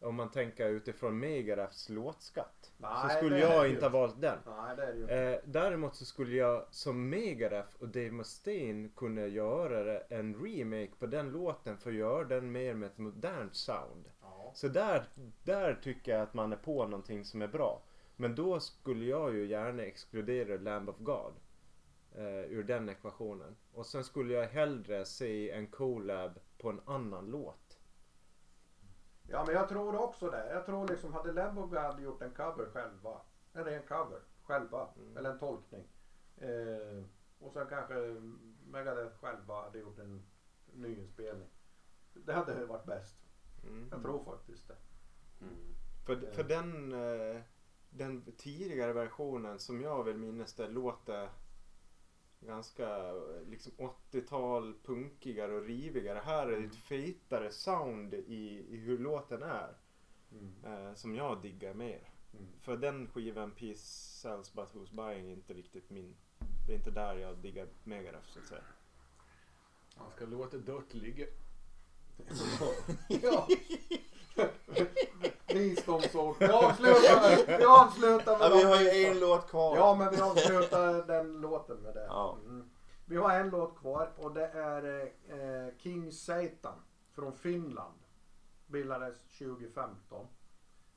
Om 0.01 0.15
man 0.15 0.31
tänker 0.31 0.69
utifrån 0.69 1.19
Megadeths 1.19 1.89
låtskatt. 1.89 2.73
så 2.79 2.87
Nej, 3.07 3.17
skulle 3.17 3.37
det 3.37 3.43
är 3.43 3.55
jag 3.55 3.71
inte 3.71 3.85
ha 3.85 3.89
valt 3.89 4.21
den. 4.21 4.39
Nej. 4.77 5.19
Eh, 5.19 5.41
däremot 5.45 5.95
så 5.95 6.05
skulle 6.05 6.37
jag 6.37 6.67
som 6.71 7.09
Megadeth 7.09 7.77
och 7.79 7.89
Dave 7.89 8.11
Mustaine 8.11 8.89
kunna 8.97 9.27
göra 9.27 10.01
en 10.01 10.35
remake 10.35 10.93
på 10.99 11.07
den 11.07 11.31
låten 11.31 11.79
för 11.79 11.91
att 11.91 11.97
göra 11.97 12.25
den 12.25 12.53
mer 12.53 12.75
med 12.75 12.87
ett 12.87 12.99
modernt 12.99 13.57
sound. 13.57 14.05
Ja. 14.23 14.53
Så 14.55 14.69
där, 14.69 15.05
där 15.45 15.75
tycker 15.75 16.13
jag 16.13 16.21
att 16.21 16.35
man 16.35 16.53
är 16.53 16.57
på 16.57 16.85
någonting 16.87 17.25
som 17.25 17.43
är 17.43 17.49
bra. 17.49 17.83
Men 18.17 18.35
då 18.35 18.61
skulle 18.61 19.05
jag 19.05 19.35
ju 19.35 19.47
gärna 19.47 19.83
exkludera 19.83 20.57
Lamb 20.57 20.89
of 20.89 20.99
God. 20.99 21.35
Eh, 22.17 22.45
ur 22.45 22.63
den 22.63 22.89
ekvationen. 22.89 23.57
Och 23.73 23.87
sen 23.87 24.05
skulle 24.05 24.35
jag 24.35 24.49
hellre 24.49 25.05
se 25.05 25.51
en 25.51 25.67
collab 25.67 26.41
på 26.59 26.71
en 26.71 26.81
annan 26.85 27.27
låt. 27.27 27.79
ja, 29.29 29.45
men 29.47 29.55
jag 29.55 29.69
tror 29.69 29.97
också 29.97 30.31
det. 30.31 30.53
Jag 30.53 30.67
tror 30.67 30.89
liksom 30.89 31.13
hade 31.13 31.33
Lembo 31.33 31.77
hade 31.77 32.03
gjort 32.03 32.23
en 32.23 32.31
cover 32.31 32.71
själva. 32.71 33.21
En 33.53 33.65
ren 33.65 33.83
cover 33.83 34.21
själva. 34.43 34.89
Mm. 34.97 35.17
Eller 35.17 35.31
en 35.31 35.39
tolkning. 35.39 35.85
Eh, 36.37 37.05
och 37.39 37.53
sen 37.53 37.67
kanske 37.67 37.95
Megadeth 38.67 39.17
själva 39.17 39.63
hade 39.63 39.79
gjort 39.79 39.99
en 39.99 40.23
nyinspelning. 40.73 41.49
Det 42.15 42.33
hade 42.33 42.67
varit 42.67 42.87
bäst. 42.87 43.17
Jag 43.91 44.03
tror 44.03 44.25
faktiskt 44.25 44.69
det. 44.69 44.77
Mm. 45.41 45.75
För, 46.07 46.33
för 46.33 46.45
den, 46.45 46.93
eh, 46.93 47.41
den 47.91 48.33
tidigare 48.37 48.93
versionen 48.93 49.59
som 49.59 49.81
jag 49.81 50.05
vill 50.05 50.17
minnas 50.17 50.55
det 50.55 50.69
låter 50.69 51.29
ganska 52.47 53.13
liksom 53.47 53.73
80-tal 54.13 54.75
punkigare 54.85 55.53
och 55.53 55.67
rivigare. 55.67 56.23
Här 56.25 56.47
är 56.47 56.61
det 56.61 56.67
ett 56.67 56.77
fetare 56.77 57.51
sound 57.51 58.15
i, 58.15 58.67
i 58.69 58.77
hur 58.77 58.99
låten 58.99 59.43
är. 59.43 59.77
Mm. 60.33 60.55
Eh, 60.65 60.95
som 60.95 61.15
jag 61.15 61.43
diggar 61.43 61.75
mer. 61.75 62.11
Mm. 62.33 62.47
För 62.61 62.77
den 62.77 63.07
skivan 63.07 63.51
Peace 63.51 63.85
Sells 64.21 64.53
But 64.53 64.75
Who's 64.75 64.95
Buying 64.95 65.29
är 65.29 65.33
inte 65.33 65.55
riktigt 65.55 65.91
min. 65.91 66.17
Det 66.67 66.73
är 66.73 66.77
inte 66.77 66.91
där 66.91 67.17
jag 67.17 67.39
diggar 67.39 67.69
Megadeth 67.85 68.29
så 68.29 68.39
att 68.39 68.47
säga. 68.47 68.65
Han 69.97 70.11
ska 70.11 70.27
låta 70.27 70.57
dött 70.57 70.95
ligga. 70.95 71.27
ja. 73.23 73.49
Visdomsord. 75.55 76.37
Vi 76.39 76.49
avslutar, 76.49 77.59
vi 77.59 77.65
avslutar 77.65 78.39
med 78.39 78.51
Ja, 78.51 78.55
vi 78.55 78.63
har 78.63 78.81
ju 78.81 79.05
en 79.07 79.21
låt 79.21 79.51
kvar. 79.51 79.77
Ja, 79.77 79.95
men 79.95 80.11
vi 80.11 80.21
avslutar 80.21 81.07
den 81.07 81.41
låten 81.41 81.77
med 81.77 81.95
det. 81.95 82.05
Ja. 82.05 82.39
Mm. 82.45 82.71
Vi 83.07 83.17
har 83.17 83.41
en 83.41 83.51
låt 83.51 83.79
kvar 83.79 84.11
och 84.17 84.35
det 84.35 84.47
är 84.47 85.11
eh, 85.29 85.75
King 85.79 86.13
Satan 86.13 86.83
från 87.13 87.33
Finland. 87.33 87.99
Bildades 88.67 89.29
2015. 89.39 90.27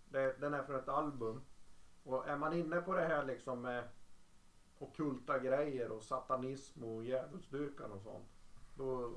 Det, 0.10 0.36
den 0.39 0.53
är 0.53 0.64
från 0.64 0.76
ett 0.76 0.89
album. 0.89 1.41
Och 2.03 2.28
är 2.28 2.38
man 2.38 2.53
inne 2.53 2.82
på 2.82 2.93
det 2.93 3.05
här 3.05 3.26
liksom 3.26 3.62
med 3.62 3.84
ockulta 4.80 5.39
grejer 5.39 5.91
och 5.91 6.03
satanism 6.03 6.84
och 6.84 7.03
djävulsdyrkan 7.03 7.91
och 7.91 8.01
sånt. 8.01 8.28
Då, 8.76 9.14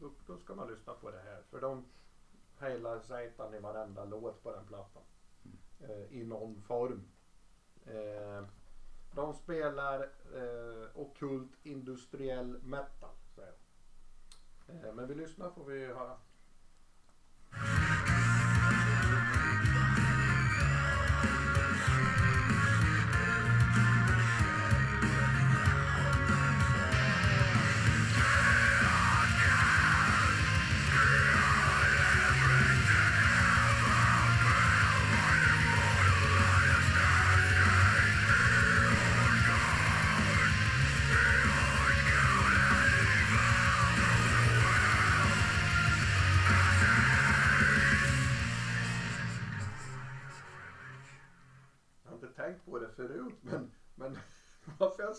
då, 0.00 0.10
då 0.26 0.36
ska 0.36 0.54
man 0.54 0.68
lyssna 0.68 0.92
på 0.92 1.10
det 1.10 1.20
här. 1.20 1.42
För 1.50 1.60
de 1.60 1.84
Hela 2.60 3.00
Satan 3.00 3.54
i 3.54 3.58
varenda 3.58 4.04
låt 4.04 4.42
på 4.42 4.52
den 4.52 4.66
plattan. 4.66 5.02
Eh, 5.80 6.12
I 6.12 6.24
någon 6.24 6.62
form. 6.62 7.02
Eh, 7.86 8.44
de 9.14 9.34
spelar 9.34 10.02
eh, 10.34 10.88
ockult 10.94 11.52
industriell 11.62 12.62
metal. 12.62 13.14
Säger 13.36 13.52
de. 14.66 14.88
Eh, 14.88 14.94
men 14.94 15.08
vi 15.08 15.14
lyssnar 15.14 15.50
får 15.50 15.64
vi 15.64 15.86
höra. 15.86 16.18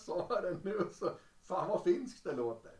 Sa 0.05 0.41
det 0.41 0.57
nu 0.63 0.87
så 0.91 1.09
fan 1.43 1.67
vad 1.69 1.83
finskt 1.83 2.23
det 2.23 2.31
låter. 2.33 2.71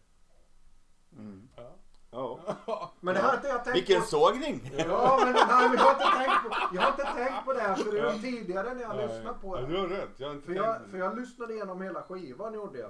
Mm. 1.18 1.50
Ja. 1.56 1.72
Ja. 2.12 2.92
Men 3.00 3.16
det 3.16 3.22
har 3.22 3.36
inte 3.36 3.48
jag 3.48 3.64
tänkt 3.64 3.76
Vilken 3.78 4.02
på. 4.02 4.08
sågning! 4.08 4.72
Ja 4.78 5.20
men 5.24 5.34
nej, 5.34 5.70
men 5.70 5.78
jag, 5.78 5.84
har 5.86 5.92
inte 5.94 6.18
tänkt 6.18 6.44
på, 6.44 6.76
jag 6.76 6.82
har 6.82 6.90
inte 6.92 7.04
tänkt 7.04 7.46
på 7.46 7.54
det 7.54 7.60
här 7.60 7.76
förut 7.76 8.22
tidigare 8.22 8.74
när 8.74 8.82
jag 8.82 8.96
Nej. 8.96 9.08
lyssnat 9.08 9.42
på 9.42 9.58
Ja, 9.58 9.62
det. 9.62 9.68
du 9.68 9.78
har 9.80 9.88
rätt. 9.88 10.10
Jag 10.20 10.28
har 10.28 10.36
inte 10.36 10.46
För 10.48 10.54
tänkt 10.54 10.66
jag, 10.66 10.82
för 10.86 10.92
det. 10.92 10.98
jag 10.98 11.20
lyssnade 11.20 11.54
igenom 11.54 11.82
hela 11.82 12.04
skivan 12.04 12.54
gjorde 12.54 12.80
jag. 12.80 12.90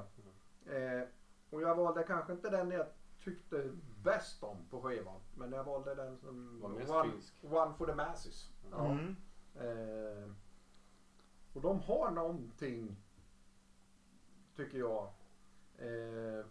Eh, 0.76 1.08
och 1.50 1.62
jag 1.62 1.76
valde 1.76 2.04
kanske 2.04 2.34
inte 2.34 2.50
den 2.50 2.72
jag 2.72 2.86
tyckte 3.24 3.72
bäst 4.04 4.44
om 4.44 4.58
på 4.70 4.82
skivan. 4.82 5.20
Men 5.36 5.52
jag 5.52 5.64
valde 5.64 5.96
den 5.96 6.18
som 6.18 6.60
Var 6.62 6.70
mest 6.70 6.92
one, 6.92 7.12
finsk. 7.12 7.34
one 7.44 7.74
for 7.78 7.86
the 7.86 7.96
masses. 7.96 8.50
Ja. 8.72 8.86
Mm. 8.86 9.16
Eh, 9.56 10.32
och 11.54 11.62
de 11.62 11.80
har 11.82 12.12
någonting, 12.12 12.98
tycker 14.60 14.78
jag. 14.78 15.04
Eh, 15.78 16.46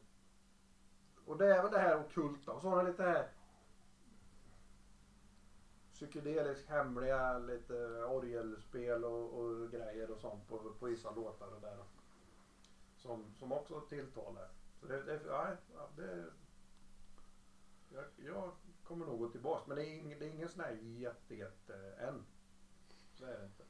och 1.24 1.38
det 1.38 1.54
är 1.54 1.62
väl 1.62 1.72
det 1.72 1.78
här 1.78 2.00
ockulta. 2.00 2.52
Och 2.52 2.62
så 2.62 2.68
har 2.68 2.76
de 2.76 2.90
lite 2.90 3.02
här 3.02 3.28
psykedeliskt 5.92 6.68
hemliga, 6.68 7.38
lite 7.38 8.04
orgelspel 8.04 9.04
och, 9.04 9.38
och 9.38 9.70
grejer 9.70 10.11
och 10.11 10.20
sånt 10.20 10.48
på, 10.48 10.59
på 10.59 10.86
vissa 10.86 11.11
låtar 11.11 11.54
och 11.54 11.61
där. 11.61 11.76
Som, 12.96 13.34
som 13.38 13.52
också 13.52 13.80
tilltalar. 13.80 14.48
Så 14.80 14.86
det, 14.86 15.02
det, 15.02 15.20
ja, 15.26 15.56
det, 15.96 16.24
jag, 17.88 18.04
jag 18.16 18.52
kommer 18.84 19.06
nog 19.06 19.18
gå 19.18 19.28
tillbaks 19.28 19.66
men 19.66 19.76
det 19.76 19.86
är, 19.86 19.98
ing, 19.98 20.18
det 20.18 20.26
är 20.26 20.30
ingen 20.30 20.48
sån 20.48 20.61
här 20.61 20.72
jätte, 20.82 21.34
jätte 21.34 21.74
än. 21.98 22.24
Det 23.18 23.24
är 23.24 23.38
det 23.38 23.44
inte. 23.44 23.64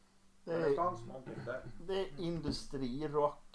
Men 0.45 0.61
det 0.61 0.77
fanns 0.77 1.07
någonting 1.07 1.45
där. 1.45 1.63
Det 1.87 2.01
är 2.01 2.21
industrirock. 2.21 3.48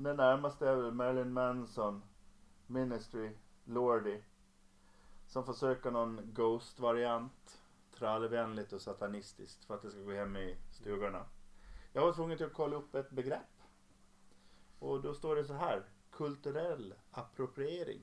Det 0.00 0.14
närmaste 0.14 0.68
är 0.68 0.74
väl 0.76 0.92
Marilyn 0.92 1.32
Manson, 1.32 2.02
Ministry, 2.66 3.30
Lordi. 3.64 4.22
Som 5.26 5.44
försöker 5.44 5.90
någon 5.90 6.20
Ghost-variant. 6.34 7.58
Trallvänligt 7.98 8.72
och 8.72 8.80
satanistiskt 8.80 9.64
för 9.64 9.74
att 9.74 9.82
det 9.82 9.90
ska 9.90 10.00
gå 10.00 10.12
hem 10.12 10.36
i 10.36 10.56
stugorna. 10.72 11.24
Jag 11.92 12.02
var 12.02 12.12
tvungen 12.12 12.36
till 12.36 12.46
att 12.46 12.52
kolla 12.52 12.76
upp 12.76 12.94
ett 12.94 13.10
begrepp. 13.10 13.62
Och 14.78 15.02
då 15.02 15.14
står 15.14 15.36
det 15.36 15.44
så 15.44 15.52
här. 15.54 15.82
Kulturell 16.10 16.94
appropriering 17.10 18.00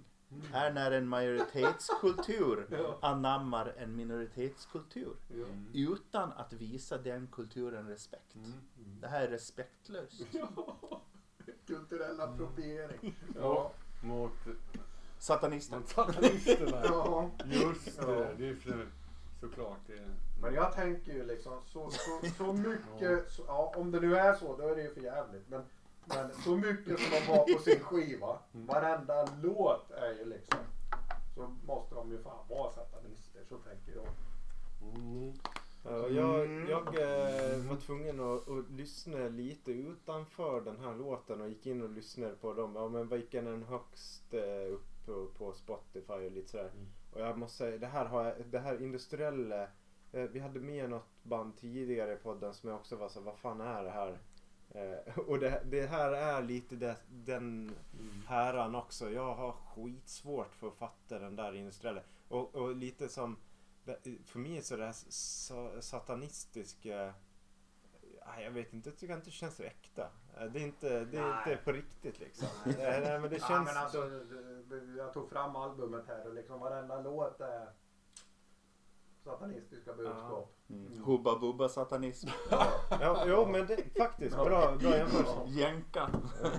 är 0.54 0.72
när 0.74 0.92
en 0.92 1.08
majoritetskultur 1.08 2.68
Ja. 2.72 3.00
anammar 3.02 3.74
en 3.78 3.96
minoritetskultur. 3.96 5.16
Mm. 5.34 5.68
utan 5.74 6.32
att 6.32 6.54
visa 6.54 6.98
den 6.98 7.28
kulturen 7.28 7.88
respekt. 7.88 8.36
Mm. 8.36 8.54
Det 9.02 9.08
här 9.08 9.22
är 9.22 9.28
respektlöst. 9.28 10.22
Kulturell 11.68 12.22
appropriering. 12.22 13.16
Ja, 13.40 13.72
mot, 14.02 14.32
Satanister. 15.20 15.78
mot 15.78 15.90
satanisterna. 15.90 16.82
Ja. 16.86 17.30
Just 17.46 17.98
Ja. 18.02 18.06
det, 18.08 18.36
det 18.38 18.50
är 18.50 18.56
för, 18.56 18.88
såklart 19.42 19.80
det. 19.88 20.08
Men 20.42 20.54
jag 20.54 20.74
tänker 20.74 21.14
ju 21.14 21.26
liksom 21.26 21.62
så, 21.66 21.92
så, 21.92 22.22
så 22.38 22.54
mycket, 22.70 23.32
så, 23.32 23.44
ja, 23.48 23.74
om 23.76 23.92
det 23.92 24.00
nu 24.00 24.16
är 24.18 24.36
så 24.36 24.58
då 24.58 24.68
är 24.68 24.76
det 24.76 24.82
ju 24.82 24.94
för 24.94 25.02
jävligt. 25.02 25.50
Men 25.50 25.62
Men 26.06 26.32
så 26.44 26.56
mycket 26.56 27.00
som 27.00 27.12
de 27.12 27.20
har 27.32 27.54
på 27.54 27.60
sin 27.64 27.80
skiva. 27.80 28.40
Varenda 28.52 29.28
låt 29.44 29.92
är 29.92 30.14
ju 30.14 30.26
liksom. 30.26 30.60
Så 31.36 31.56
måste 31.68 31.96
de 31.96 32.12
ju 32.12 32.18
fan 32.24 32.48
vara 32.50 32.72
satanister. 32.72 33.42
Så 33.50 33.58
tänker 33.58 33.92
jag. 33.96 34.08
Mm. 34.96 35.34
Ja, 35.86 36.08
jag 36.10 36.46
Mm. 36.46 36.70
jag 36.70 36.88
eh, 36.88 37.58
var 37.70 37.76
tvungen 37.76 38.20
att, 38.20 38.50
att 38.50 38.72
lyssna 38.72 39.28
lite 39.28 39.72
utanför 39.72 40.62
den 40.62 40.80
här 40.80 40.96
låten 40.96 41.42
och 41.42 41.50
gick 41.50 41.66
in 41.66 41.82
och 41.82 41.90
lyssnade 41.90 42.36
på 42.36 42.54
dem. 42.54 42.76
Ja 42.76 42.88
men 42.90 43.08
vilken 43.08 43.48
är 43.48 43.52
den 43.52 43.64
högst 43.64 44.34
eh, 44.34 44.74
upp 44.74 45.06
på, 45.06 45.28
på 45.38 45.54
Spotify 45.54 46.14
och 46.14 46.32
lite 46.32 46.50
sådär. 46.50 46.72
Mm. 46.74 46.88
Och 47.14 47.22
jag 47.22 47.38
måste 47.38 47.58
säga, 47.58 47.78
det 47.78 47.88
här, 47.88 48.06
har 48.06 48.24
jag, 48.24 48.34
det 48.52 48.60
här 48.60 48.82
industriella. 48.84 49.64
Eh, 50.12 50.24
vi 50.24 50.40
hade 50.40 50.60
med 50.60 50.90
något 50.90 51.24
band 51.24 51.58
tidigare 51.58 52.14
i 52.14 52.18
podden 52.18 52.54
som 52.54 52.70
jag 52.70 52.80
också 52.80 52.96
var 52.96 53.10
så 53.10 53.22
vad 53.22 53.38
fan 53.38 53.62
är 53.62 53.84
det 53.84 53.90
här? 53.90 54.18
Eh, 54.70 55.20
och 55.28 55.40
det, 55.40 55.62
det 55.66 55.86
här 55.88 56.12
är 56.12 56.42
lite 56.44 56.76
det, 56.76 56.96
den 57.10 57.72
häran 58.28 58.76
också. 58.76 59.12
Jag 59.12 59.36
har 59.36 59.52
skitsvårt 59.52 60.56
för 60.56 60.68
att 60.68 60.76
fatta 60.78 61.20
den 61.20 61.36
där 61.36 61.56
industriella. 61.56 62.02
Och, 62.28 62.56
och 62.56 62.76
lite 62.76 63.10
som, 63.10 63.38
för 64.26 64.40
mig 64.40 64.62
så 64.62 64.74
är 64.74 64.78
det 64.78 64.86
här 64.86 64.96
sa- 65.10 65.82
satanistiska 65.82 67.14
jag 68.42 68.52
vet 68.52 68.74
inte, 68.74 68.90
jag 68.90 68.98
tycker 68.98 69.14
inte 69.14 69.26
det 69.26 69.32
känns 69.32 69.60
äkta. 69.60 70.10
Eh, 70.38 70.44
Det 70.46 70.60
är 70.60 70.64
inte, 70.64 71.06
det 71.06 71.18
är 71.18 71.38
inte 71.50 71.64
på 71.64 71.72
riktigt 71.72 72.20
liksom. 72.20 72.48
Nej, 72.66 73.02
nej, 73.02 73.20
men 73.20 73.30
det 73.30 73.38
Ja, 73.38 73.48
känns... 73.48 73.66
men 73.66 73.78
alltså, 73.78 74.10
jag 74.98 75.14
tog 75.14 75.30
fram 75.30 75.56
albumet 75.56 76.08
här 76.08 76.28
och 76.28 76.34
liksom 76.34 76.60
varenda 76.60 77.02
låt 77.02 77.42
är 77.42 77.70
satanistiska 79.24 79.94
budskap. 79.94 80.56
Mm. 80.70 81.04
Hubba 81.04 81.40
bubba 81.40 81.70
satanism. 81.70 82.28
ja, 82.90 83.24
jo, 83.28 83.46
men 83.46 83.68
det, 83.68 83.98
faktiskt, 83.98 84.36
bra, 84.36 84.76
bra 84.76 84.98
jämförelse. 84.98 85.44
Jänka. 85.48 86.10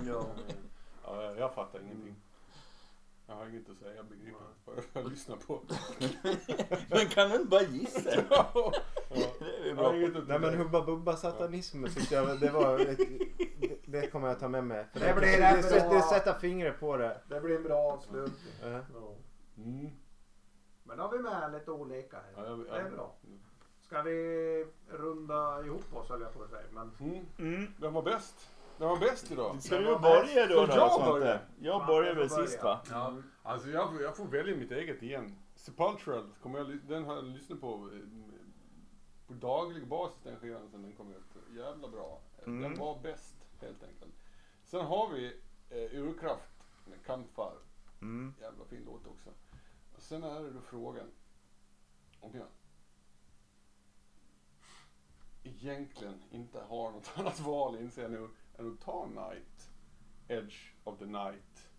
Ja. 0.05 0.25
Ja, 1.03 1.23
jag, 1.23 1.37
jag 1.37 1.53
fattar 1.53 1.79
ingenting. 1.79 2.15
Jag 3.29 3.35
har 3.35 3.47
inget 3.47 3.69
att 3.69 3.77
säga, 3.77 3.95
jag 3.95 4.05
begriper 4.05 4.29
inte 4.29 4.87
vad 4.93 5.03
jag 5.03 5.09
lyssnar 5.11 5.35
på. 5.35 5.61
Men 6.89 7.07
kan 7.07 7.29
du 7.29 7.35
inte 7.35 7.47
bara 7.47 7.61
gissa? 7.61 8.09
ja, 8.29 8.73
Det 9.39 9.69
är 9.69 9.75
bra. 9.75 9.91
Nej 10.27 10.39
men. 10.39 10.53
Hubba 10.57 10.85
Bubba 10.85 11.15
satanism 11.15 11.83
tyckte 11.85 12.15
jag 12.15 12.39
det 12.39 12.51
var 12.51 12.79
ett, 12.79 12.97
det, 13.59 13.79
det 13.85 14.07
kommer 14.07 14.27
jag 14.27 14.39
ta 14.39 14.47
med 14.47 14.63
mig. 14.63 14.85
För 14.93 14.99
Det 14.99 15.13
blir 15.13 15.27
det, 15.27 15.57
rätt 15.57 15.69
det, 15.69 15.79
bra. 15.79 15.93
det 15.93 16.01
sätter 16.01 16.33
fingret 16.33 16.79
på 16.79 16.97
det. 16.97 17.21
Det 17.29 17.41
blir 17.41 17.55
en 17.55 17.63
bra 17.63 17.91
avslutning. 17.93 18.53
Ja. 18.61 18.67
Ja. 18.93 19.15
Mm. 19.57 19.89
Men 20.83 20.97
då 20.97 21.03
har 21.03 21.11
vi 21.11 21.19
med 21.23 21.51
lite 21.51 21.71
olika 21.71 22.17
Ja, 22.35 22.41
här. 22.41 22.47
jag, 22.49 22.59
Det 22.59 22.69
är 22.79 22.89
bra. 22.89 23.15
Ska 23.81 24.01
vi 24.01 24.65
runda 24.89 25.65
ihop 25.65 25.93
oss 25.93 26.09
höll 26.09 26.21
jag 26.21 26.33
på 26.33 26.43
att 26.43 26.49
säga. 26.49 26.63
Men 26.71 26.91
Mm. 26.99 27.25
Mm. 27.39 27.73
Den 27.77 27.93
var 27.93 28.01
bäst. 28.01 28.49
Den 28.77 28.87
var 28.89 28.97
bäst 28.99 29.31
idag. 29.31 29.63
Ska 29.63 29.77
du 29.77 29.83
börja 29.99 30.47
då, 30.47 30.65
Ska 30.67 30.75
jag 30.75 31.05
börja? 31.13 31.39
Jag 31.59 31.81
Ja, 31.81 31.85
börjar 31.87 32.15
väl 32.15 32.29
sist 32.29 32.63
va? 32.63 32.81
Ja, 32.89 33.13
alltså 33.43 33.69
jag, 33.69 33.89
får- 33.91 34.01
jag 34.01 34.17
får 34.17 34.25
välja 34.25 34.55
mitt 34.55 34.71
eget 34.71 35.03
igen. 35.03 35.39
Sepultural, 35.55 36.29
kommer 36.41 36.59
jag, 36.59 36.79
den 36.87 37.05
har 37.05 37.15
jag 37.15 37.23
lyssnat 37.23 37.61
på 37.61 37.89
eh, 37.93 37.99
på 39.27 39.33
daglig 39.33 39.87
basis 39.87 40.19
den 40.23 40.39
skivan 40.39 40.69
sen 40.71 40.81
den 40.81 40.93
kom 40.93 41.11
ut. 41.11 41.55
Jävla 41.55 41.87
bra. 41.87 42.21
Mm. 42.45 42.61
Den 42.61 42.79
var 42.79 42.99
bäst 42.99 43.35
helt 43.61 43.83
enkelt. 43.83 44.13
Sen 44.63 44.85
har 44.85 45.09
vi 45.09 45.25
eh, 45.69 45.99
Urkraft 46.01 46.49
med 46.85 47.05
Campfire. 47.05 47.57
Mm. 48.01 48.33
Jävla 48.41 48.65
fin 48.65 48.83
låt 48.85 49.07
också. 49.07 49.29
Och 49.95 50.01
sen 50.01 50.23
är 50.23 50.43
det 50.43 50.51
då 50.51 50.61
frågan 50.61 51.11
om 52.21 52.31
jag 52.35 52.45
egentligen 55.43 56.23
inte 56.31 56.59
har 56.69 56.91
något 56.91 57.11
annat 57.15 57.39
val 57.39 57.75
inser 57.79 58.01
jag 58.01 58.11
nu 58.11 58.29
än 58.57 58.73
att 58.73 58.79
ta 58.81 59.05
Night. 59.05 59.69
Edge 60.27 60.55
of 60.83 60.99
the 60.99 61.05
Night. 61.05 61.69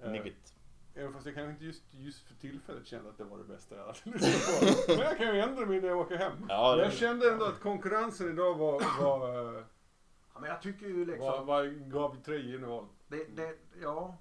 Eh, 0.00 0.10
Nigget. 0.10 0.54
Även 0.94 1.12
fast 1.12 1.26
jag 1.26 1.34
kanske 1.34 1.50
inte 1.52 1.64
just, 1.64 1.82
just 1.94 2.26
för 2.28 2.34
tillfället 2.34 2.86
kände 2.86 3.10
att 3.10 3.18
det 3.18 3.24
var 3.24 3.38
det 3.38 3.44
bästa 3.44 3.76
jag 3.76 3.86
hade 3.86 3.98
lyssnat 4.04 4.86
på. 4.86 4.92
Men 4.92 5.00
jag 5.00 5.16
kan 5.18 5.34
ju 5.34 5.40
ändra 5.40 5.66
mig 5.66 5.80
när 5.80 5.88
jag 5.88 5.98
åker 5.98 6.16
hem. 6.16 6.46
Ja, 6.48 6.76
det- 6.76 6.82
jag 6.82 6.92
kände 6.92 7.30
ändå 7.32 7.44
att 7.44 7.60
konkurrensen 7.60 8.28
idag 8.30 8.54
var, 8.54 9.02
var, 9.02 9.54
eh, 9.58 9.64
Ja, 10.34 10.40
men 10.40 10.50
jag 10.50 10.62
tycker 10.62 10.86
ju 10.86 11.04
liksom. 11.04 11.26
var, 11.26 11.44
var 11.44 11.64
gav 11.66 12.22
tre 12.22 12.36
givna 12.36 12.88
Det, 13.08 13.24
det, 13.36 13.58
ja. 13.82 14.16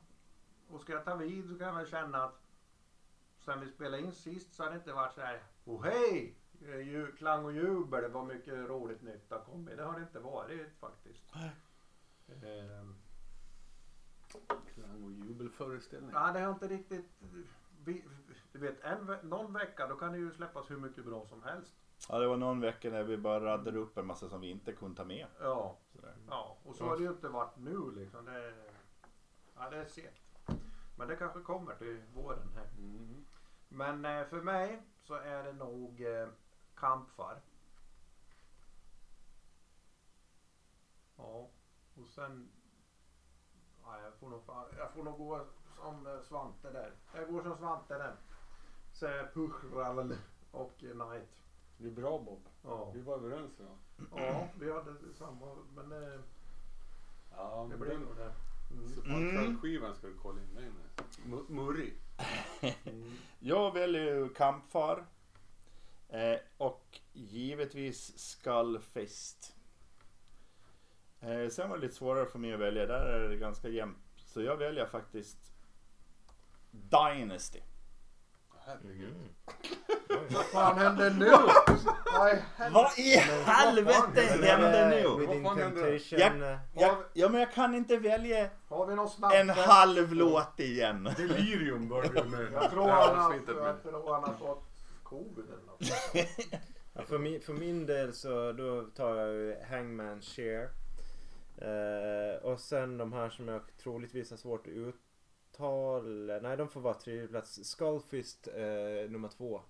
Och 0.69 0.81
ska 0.81 0.93
jag 0.93 1.05
ta 1.05 1.15
vid 1.15 1.49
så 1.49 1.57
kan 1.57 1.67
jag 1.67 1.75
väl 1.75 1.87
känna 1.87 2.23
att 2.23 2.41
sen 3.45 3.59
vi 3.59 3.67
spelade 3.71 3.99
in 4.03 4.11
sist 4.11 4.53
så 4.53 4.63
har 4.63 4.69
det 4.69 4.75
inte 4.75 4.93
varit 4.93 5.13
så 5.13 5.21
här. 5.21 5.43
Oh 5.65 5.83
hej! 5.83 6.35
Eh, 6.61 7.15
Klang 7.17 7.45
och 7.45 7.53
jubel, 7.53 8.01
det 8.01 8.07
var 8.07 8.23
mycket 8.25 8.53
roligt 8.53 9.01
nytt 9.01 9.31
har 9.31 9.39
kommit. 9.39 9.77
Det 9.77 9.83
har 9.83 9.93
det 9.93 10.01
inte 10.01 10.19
varit 10.19 10.75
faktiskt. 10.79 11.23
Ehm, 12.27 12.95
Klang 14.73 15.03
och 15.03 15.11
jubelföreställning. 15.11 16.11
Ja, 16.13 16.31
det 16.31 16.39
har 16.39 16.53
inte 16.53 16.67
riktigt... 16.67 17.05
Vi, 17.85 18.03
du 18.51 18.59
vet, 18.59 18.81
en, 18.81 19.17
någon 19.23 19.53
vecka 19.53 19.87
då 19.87 19.95
kan 19.95 20.11
det 20.11 20.17
ju 20.17 20.31
släppas 20.31 20.71
hur 20.71 20.77
mycket 20.77 21.05
bra 21.05 21.25
som 21.25 21.43
helst. 21.43 21.75
Ja, 22.09 22.19
det 22.19 22.27
var 22.27 22.37
någon 22.37 22.61
vecka 22.61 22.89
när 22.89 23.03
vi 23.03 23.17
bara 23.17 23.45
raddade 23.45 23.79
upp 23.79 23.97
en 23.97 24.05
massa 24.05 24.29
som 24.29 24.41
vi 24.41 24.49
inte 24.49 24.73
kunde 24.73 24.97
ta 24.97 25.05
med. 25.05 25.27
Ja, 25.39 25.77
Sådär. 25.95 26.15
ja. 26.29 26.57
och 26.63 26.75
så 26.75 26.85
har 26.85 26.97
det 26.97 27.03
ju 27.03 27.09
inte 27.09 27.29
varit 27.29 27.57
nu 27.57 27.91
liksom. 27.91 28.25
Det, 28.25 28.53
ja, 29.55 29.69
det 29.69 29.77
är 29.77 29.85
segt. 29.85 30.21
Men 30.95 31.07
det 31.07 31.15
kanske 31.15 31.39
kommer 31.41 31.75
till 31.75 32.01
våren 32.13 32.51
här. 32.55 32.67
Mm. 32.77 33.25
Men 33.69 34.05
eh, 34.05 34.27
för 34.27 34.41
mig 34.41 34.81
så 35.03 35.13
är 35.13 35.43
det 35.43 35.53
nog 35.53 36.01
eh, 36.01 36.27
kampfar. 36.75 37.41
Ja, 41.17 41.49
och 42.03 42.09
sen... 42.09 42.49
Ja, 43.83 44.01
jag, 44.01 44.13
får 44.19 44.29
nog, 44.29 44.41
jag 44.77 44.93
får 44.93 45.03
nog 45.03 45.17
gå 45.17 45.45
som 45.75 46.07
eh, 46.07 46.21
Svante 46.21 46.71
där. 46.71 46.91
Jag 47.15 47.27
går 47.31 47.41
som 47.43 47.57
Svante 47.57 47.97
där. 47.97 48.15
Så 48.93 49.07
Puchravel 49.33 50.17
och 50.51 50.77
Knight. 50.77 51.43
Det 51.77 51.87
är 51.87 51.91
bra 51.91 52.19
Bob. 52.19 52.49
Ja. 52.63 52.91
Vi 52.91 53.01
var 53.01 53.15
överens 53.15 53.51
ja. 53.59 53.97
ja, 54.17 54.47
vi 54.59 54.71
hade 54.71 54.93
samma. 55.13 55.55
Men 55.75 55.91
eh, 55.91 56.19
Ja, 57.31 57.61
det 57.63 57.67
men 57.69 57.79
blir 57.79 57.89
den 57.89 58.01
nog 58.01 58.15
det. 58.17 58.33
Sepultural-skivan 58.95 59.95
ska 59.95 60.07
du 60.07 60.13
kolla 60.21 60.41
in 60.41 60.55
den. 60.55 60.73
Mu- 61.33 61.49
Murri. 61.51 61.93
Mm. 62.85 63.11
Jag 63.39 63.73
väljer 63.73 64.03
ju 64.15 64.29
Kampfar. 64.29 65.05
Eh, 66.09 66.37
och 66.57 66.99
givetvis 67.13 68.19
Skullfist. 68.19 69.56
Eh, 71.21 71.49
sen 71.49 71.69
var 71.69 71.77
det 71.77 71.81
lite 71.81 71.95
svårare 71.95 72.25
för 72.25 72.39
mig 72.39 72.53
att 72.53 72.59
välja. 72.59 72.85
Där 72.85 73.05
är 73.05 73.29
det 73.29 73.35
ganska 73.35 73.67
jämnt. 73.67 73.97
Så 74.15 74.41
jag 74.41 74.57
väljer 74.57 74.85
faktiskt 74.85 75.37
Dynasty. 76.71 77.59
Herregud. 78.65 79.15
Vad 80.29 80.45
fan 80.45 80.77
händer 80.77 81.09
nu? 81.11 81.25
Vad 82.15 82.29
i 82.29 82.41
helvete? 82.55 82.73
Vad 82.73 82.99
i 82.99 83.17
helvete 83.45 84.21
hände 84.45 84.89
nu? 84.89 85.19
Within 85.19 85.43
Vad 85.43 85.53
fan 85.57 85.61
händer? 85.63 85.99
Temptation. 85.99 86.59
Ja. 86.73 86.85
eh, 86.87 86.97
Ja, 87.13 87.29
men 87.29 87.39
jag 87.39 87.53
kan 87.53 87.75
inte 87.75 87.97
välja 87.97 88.49
Har 88.67 88.85
vi 88.87 88.95
någon 88.95 89.09
snabb? 89.09 89.31
en 89.33 89.49
halv 89.49 90.13
låt 90.13 90.59
igen. 90.59 91.03
Delirium 91.17 91.89
började 91.89 92.23
vi 92.23 92.29
med. 92.29 92.47
Jag 92.53 92.71
tror 92.71 92.85
Det 92.87 92.91
han 92.93 93.07
här 93.07 93.15
har, 93.15 93.25
avsnittet 93.25 93.55
med. 93.55 93.65
jag 93.67 93.81
tror 93.83 94.13
han 94.13 94.23
har 94.23 94.33
fått 94.33 94.63
covid 95.03 95.45
eller 95.45 95.65
något. 95.65 95.81
Ja, 96.93 97.01
för, 97.07 97.17
min, 97.17 97.41
för 97.41 97.53
min 97.53 97.85
del 97.85 98.13
så 98.13 98.51
då 98.51 98.81
tar 98.83 99.15
jag 99.15 99.33
ju 99.33 99.55
Hangman 99.69 100.21
Share. 100.21 100.69
Eh, 101.57 102.35
och 102.43 102.59
sen 102.59 102.97
de 102.97 103.13
här 103.13 103.29
som 103.29 103.47
jag 103.47 103.61
troligtvis 103.83 104.29
har 104.29 104.37
svårt 104.37 104.67
att 104.67 104.73
uttala. 104.73 106.39
Nej, 106.39 106.57
de 106.57 106.69
får 106.69 106.81
vara 106.81 106.93
tredje 106.93 107.27
plats. 107.27 107.65
Skullfist 107.65 108.47
eh, 108.47 109.09
nummer 109.09 109.29
två. 109.37 109.61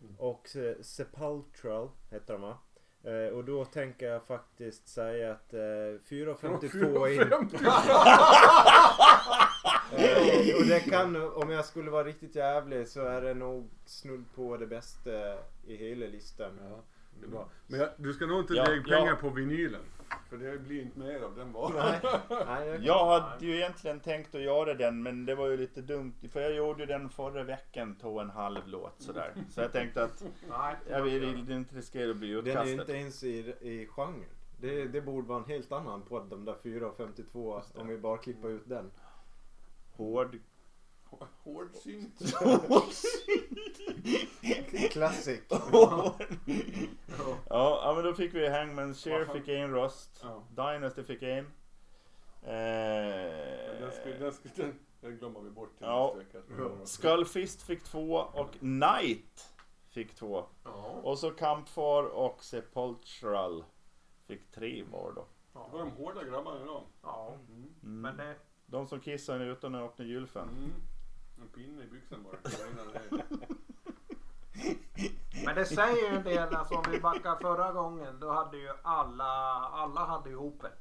Mm. 0.00 0.14
Och 0.18 0.56
eh, 0.56 0.76
Sepultural 0.80 1.88
heter 2.10 2.32
de 2.32 2.42
va? 2.42 2.58
Eh, 3.02 3.28
och 3.34 3.44
då 3.44 3.64
tänker 3.64 4.06
jag 4.06 4.22
faktiskt 4.22 4.88
säga 4.88 5.32
att 5.32 5.54
eh, 5.54 5.58
4.52 5.58 7.08
in. 7.08 7.20
4,50. 7.20 9.50
Eh, 9.92 10.56
och 10.60 10.66
det 10.66 10.80
kan, 10.80 11.32
om 11.32 11.50
jag 11.50 11.64
skulle 11.64 11.90
vara 11.90 12.04
riktigt 12.04 12.34
jävlig 12.34 12.88
så 12.88 13.00
är 13.00 13.22
det 13.22 13.34
nog 13.34 13.70
snudd 13.84 14.24
på 14.34 14.56
det 14.56 14.66
bästa 14.66 15.10
i 15.66 15.76
hela 15.76 16.06
listan. 16.06 16.58
Ja, 16.70 16.82
det 17.20 17.26
är 17.26 17.30
bra. 17.30 17.48
Men 17.66 17.80
jag, 17.80 17.88
du 17.96 18.12
ska 18.12 18.26
nog 18.26 18.40
inte 18.40 18.54
Ja, 18.54 18.64
lägga 18.64 18.82
pengar 18.82 19.06
ja. 19.06 19.16
på 19.16 19.30
vinylen. 19.30 19.80
För 20.28 20.36
det 20.36 20.58
blir 20.58 20.82
inte 20.82 20.98
mer 20.98 21.20
av 21.20 21.36
den 21.36 21.52
varan. 21.52 21.76
Nej, 21.76 22.00
nej, 22.46 22.68
jag- 22.68 22.80
Jag 22.82 23.20
hade 23.20 23.46
ju 23.46 23.56
egentligen 23.56 24.00
tänkt 24.00 24.34
att 24.34 24.40
göra 24.40 24.74
den 24.74 25.02
men 25.02 25.26
det 25.26 25.34
var 25.34 25.46
ju 25.46 25.56
lite 25.56 25.80
dumt 25.82 26.14
för 26.32 26.40
jag 26.40 26.54
gjorde 26.54 26.80
ju 26.80 26.86
den 26.86 27.08
förra 27.08 27.42
veckan 27.42 27.94
tog 27.94 28.20
en 28.20 28.30
halv 28.30 28.60
låt 28.66 28.94
sådär. 29.02 29.32
Så 29.50 29.60
jag 29.60 29.72
tänkte 29.72 30.02
att 30.04 30.24
Nej. 30.48 30.74
jag 30.90 31.02
vill 31.02 31.50
inte 31.50 31.76
riskera 31.76 32.10
att 32.10 32.16
bli 32.16 32.28
Den 32.28 32.36
är 32.36 32.40
utkastad. 32.50 32.66
ju 32.70 32.80
inte 32.80 32.92
ens 32.92 33.24
i, 33.24 33.54
i 33.60 33.86
genren. 33.90 34.24
Det, 34.60 34.84
det 34.88 35.00
borde 35.00 35.28
vara 35.28 35.38
en 35.38 35.44
helt 35.50 35.72
annan 35.72 36.02
podd, 36.02 36.26
de 36.30 36.44
där 36.44 36.54
4.52 36.62 37.62
om 37.74 37.88
vi 37.88 37.98
bara 37.98 38.16
klipper 38.18 38.48
ut 38.48 38.68
den. 38.68 38.90
Hård. 39.96 40.38
Hårdsynt. 41.44 42.20
Classic. 44.90 45.40
ja, 45.50 46.14
ja 47.48 47.92
men 47.96 48.04
då 48.04 48.14
fick 48.14 48.34
vi 48.34 48.48
Hangman's 48.48 48.94
Share 48.94 49.26
fick 49.26 49.48
en 49.48 49.70
röst. 49.70 50.20
Ja. 50.22 50.42
Dynasty 50.50 51.02
fick 51.04 51.22
en. 51.22 51.46
Eh, 52.42 53.80
Den, 53.80 53.92
skulle, 53.92 54.18
den, 54.18 54.32
skulle, 54.32 54.54
den, 54.56 54.78
den 55.00 55.16
glömmer 55.18 55.40
vi 55.40 55.50
bort 55.50 55.76
till 55.78 55.86
Ja. 55.86 56.16
Skullfist 56.84 57.62
fick 57.62 57.84
två 57.84 58.14
och 58.14 58.52
Knight 58.52 59.52
fick 59.88 60.14
två. 60.14 60.44
Ja. 60.64 60.70
Och 61.02 61.18
så 61.18 61.30
Campfar 61.30 62.02
och 62.02 62.44
Sepulchral 62.44 63.64
fick 64.26 64.50
tre 64.50 64.84
var 64.90 65.12
då. 65.12 65.26
Det 65.52 65.58
var 65.72 65.78
de 65.78 65.90
hårda 65.90 66.24
grabbarna 66.24 66.62
idag. 66.62 66.82
ja. 67.02 67.34
Mm. 67.48 67.62
Mm. 67.82 68.00
Men 68.00 68.16
det, 68.16 68.34
De 68.66 68.86
som 68.86 69.00
kissade 69.00 69.44
utan 69.44 69.74
att 69.74 69.82
öppna 69.82 70.04
gylfen. 70.04 70.48
Mm. 70.48 70.72
En 71.40 71.48
pinne 71.48 71.82
i 71.82 71.86
byxan 71.86 72.22
bara. 72.24 72.36
Men 75.44 75.54
det 75.54 75.64
säger 75.64 76.10
ju 76.10 76.16
en 76.16 76.22
del, 76.24 76.54
alltså 76.54 76.74
om 76.74 76.84
vi 76.90 77.00
backar 77.00 77.36
förra 77.36 77.72
gången, 77.72 78.20
då 78.20 78.32
hade 78.32 78.56
ju 78.56 78.68
alla, 78.82 79.24
alla 79.72 80.00
hade 80.04 80.30
ju 80.30 80.36
hopet. 80.36 80.72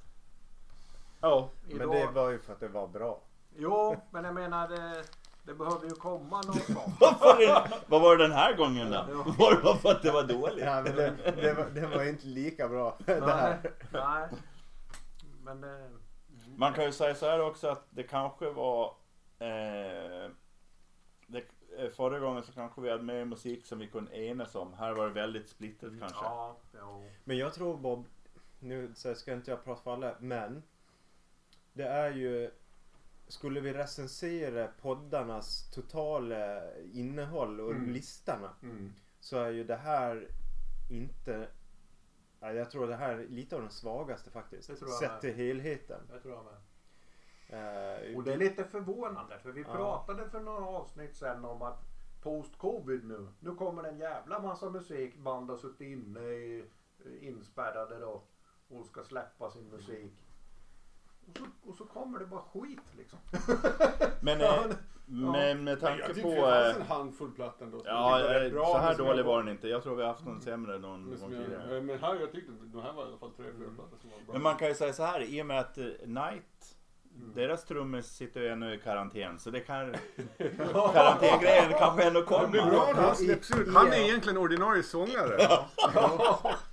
Ja. 1.22 1.50
Men 1.68 1.76
Idag- 1.76 1.96
det 1.96 2.08
var 2.12 2.30
ju 2.30 2.40
för 2.40 2.54
att 2.54 2.60
det 2.60 2.68
var 2.68 2.88
bra. 2.88 3.20
Jo, 3.56 3.96
men 4.12 4.24
jag 4.26 4.34
menar 4.34 4.68
det, 4.68 5.04
det 5.44 5.54
behövde 5.54 5.88
ju 5.88 5.94
komma 5.96 6.42
någon 6.42 6.56
sån. 6.56 6.76
Vad 7.88 8.02
var 8.02 8.18
det- 8.18 8.24
den 8.24 8.32
här 8.32 8.54
gången 8.58 8.92
då? 8.92 9.04
Det 9.08 9.14
var- 9.14 9.56
det 9.56 9.62
bara 9.64 9.76
för 9.76 9.92
att 9.92 10.02
det 10.02 10.12
var 10.12 10.24
dåligt? 10.24 10.66
Ja, 10.66 10.82
men 10.82 10.96
det, 10.96 11.14
det, 11.42 11.54
var, 11.54 11.66
det 11.70 11.88
var 11.88 12.04
inte 12.04 12.26
lika 12.28 12.68
bra 12.68 12.98
det 13.06 13.20
Nej, 13.20 13.30
här. 13.30 13.60
nej. 13.92 14.28
Men 15.44 15.62
det, 15.62 15.90
Man 16.58 16.74
kan 16.74 16.84
ju 16.86 16.92
säga 16.92 17.16
så 17.16 17.26
här 17.26 17.42
också 17.42 17.68
att 17.68 17.84
det 17.90 18.04
kanske 18.04 18.50
var 18.50 18.94
eh, 19.40 19.48
eh, 19.48 20.30
Förra 21.96 22.20
gången 22.20 22.44
så 22.44 22.52
kanske 22.52 22.82
vi 22.82 22.90
hade 22.90 23.04
mer 23.04 23.26
musik 23.26 23.66
som 23.66 23.80
vi 23.80 23.88
kunde 23.88 24.18
enas 24.18 24.56
om. 24.56 24.74
Här 24.74 24.94
var 24.94 25.08
det 25.08 25.14
väldigt 25.14 25.50
splittrat 25.50 25.92
kanske. 26.00 26.18
ja. 26.26 26.58
Men 27.24 27.38
jag 27.38 27.54
tror 27.54 27.78
Bob, 27.78 28.06
nu 28.60 28.92
så 28.96 29.16
ska 29.16 29.34
inte 29.34 29.52
jag 29.52 29.64
prata 29.64 29.82
för 29.82 29.94
alla, 29.94 30.16
men 30.20 30.64
det 31.74 31.84
är 31.88 32.12
ju 32.12 32.52
skulle 33.28 33.60
vi 33.60 33.74
recensera 33.74 34.68
poddarnas 34.68 35.72
totala 35.72 36.74
innehåll 36.84 37.60
och 37.60 37.72
Mm. 37.72 37.90
listorna 37.90 38.54
Mm. 38.64 38.94
så 39.20 39.38
är 39.38 39.50
ju 39.50 39.64
det 39.64 39.76
här 39.76 40.28
inte 40.90 41.48
ja, 42.40 42.54
jag 42.54 42.72
tror 42.72 42.88
det 42.88 42.96
här 42.96 43.18
är 43.18 43.28
lite 43.28 43.56
av 43.56 43.62
den 43.62 43.72
svagaste 43.72 44.32
faktiskt. 44.32 44.70
Jag 44.70 44.78
Sett 44.78 45.22
till 45.22 45.34
helheten. 45.34 46.02
Det 46.14 46.20
tror 46.20 46.34
jag 46.34 46.46
med. 46.46 46.54
Eh, 47.50 48.16
Och 48.18 48.24
det 48.24 48.34
är 48.34 48.38
lite 48.38 48.64
förvånande 48.64 49.40
för 49.40 49.52
vi 49.52 49.62
Ja. 49.62 49.74
pratade 49.76 50.30
för 50.30 50.40
några 50.40 50.66
avsnitt 50.66 51.16
sen 51.16 51.46
om 51.46 51.62
att 51.62 51.82
post-covid 52.24 53.04
nu, 53.04 53.28
nu 53.40 53.56
kommer 53.56 53.84
en 53.84 53.98
jävla 53.98 54.40
massa 54.40 54.70
musik. 54.70 55.18
Band 55.18 55.50
har 55.50 55.58
suttit 55.58 55.82
inne 55.82 56.20
i, 56.20 56.66
inspärrade 57.22 58.00
då 58.00 58.22
och 58.70 58.86
ska 58.86 59.04
släppa 59.04 59.52
sin 59.52 59.70
musik. 59.70 60.14
Och 61.32 61.38
så, 61.38 61.46
och 61.70 61.76
så 61.76 61.86
kommer 61.86 62.20
det 62.20 62.26
bara 62.26 62.42
skit 62.42 62.94
liksom. 62.98 63.20
Men, 64.22 64.40
Ja, 64.40 64.56
eh, 64.58 64.64
men- 65.06 65.32
men 65.32 65.64
med 65.64 65.72
Jag 65.72 65.80
tanke 65.80 66.06
tyckte 66.08 66.22
på... 66.22 66.30
det 66.30 66.42
fanns 66.42 66.76
Eh, 66.76 66.82
en 66.82 66.88
handfull 66.88 67.32
plattor 67.32 67.66
ändå. 67.66 67.82
ja, 67.86 68.20
jag 68.20 68.30
tyckte 68.30 68.46
eh, 68.46 68.52
bra, 68.54 68.66
så 68.66 68.78
här 68.78 68.94
som 68.94 69.06
dålig 69.06 69.20
jag- 69.20 69.26
var 69.26 69.38
den 69.44 69.52
inte. 69.52 69.68
Jag 69.68 69.84
tror 69.84 69.96
vi 69.96 70.02
har 70.02 70.10
haft 70.10 70.26
någon 70.26 70.42
sämre 70.42 70.78
någon 70.80 71.04
men 71.06 71.18
som 71.18 71.30
gång 71.30 71.38
jag- 71.40 71.46
tidigare. 71.46 71.78
eh, 71.78 71.84
Men 71.84 72.00
här 72.00 72.16
jag 72.16 72.32
tyckte 72.32 72.52
de 72.64 72.82
här 72.82 72.94
var 72.94 73.04
i 73.04 73.08
alla 73.08 73.18
fall 73.18 73.32
tre, 73.32 73.46
fyra 73.58 73.70
plattor 73.76 73.98
som 74.02 74.10
var 74.10 74.18
bra. 74.18 74.34
Men 74.34 74.42
man 74.42 74.56
kan 74.56 74.68
ju 74.68 74.74
säga 74.74 74.94
så 74.94 75.04
här, 75.04 75.22
i 75.22 75.42
och 75.42 75.46
med 75.46 75.60
att 75.60 75.78
eh, 75.78 75.84
Night, 75.86 76.06
Mm. 76.06 76.79
Deras 77.36 77.66
trummis 77.66 78.06
sitter 78.08 78.42
ju 78.42 78.48
ännu 78.48 78.74
i 78.74 78.78
karantän. 78.78 79.40
Så 79.40 79.50
det 79.52 79.60
kan... 79.60 79.96
Karantängrejen 80.94 81.74
kanske 81.80 82.04
ändå 82.04 82.20
Det 82.20 82.48
blir 82.52 82.62
kommer. 82.62 82.72
bra 82.72 82.92
när 82.96 83.02
han 83.02 83.16
släpps 83.16 83.52
ut. 83.52 83.74
Han 83.74 83.88
är 83.88 83.98
egentligen 83.98 84.38
ordinarie 84.38 84.84
sångare. 84.84 85.38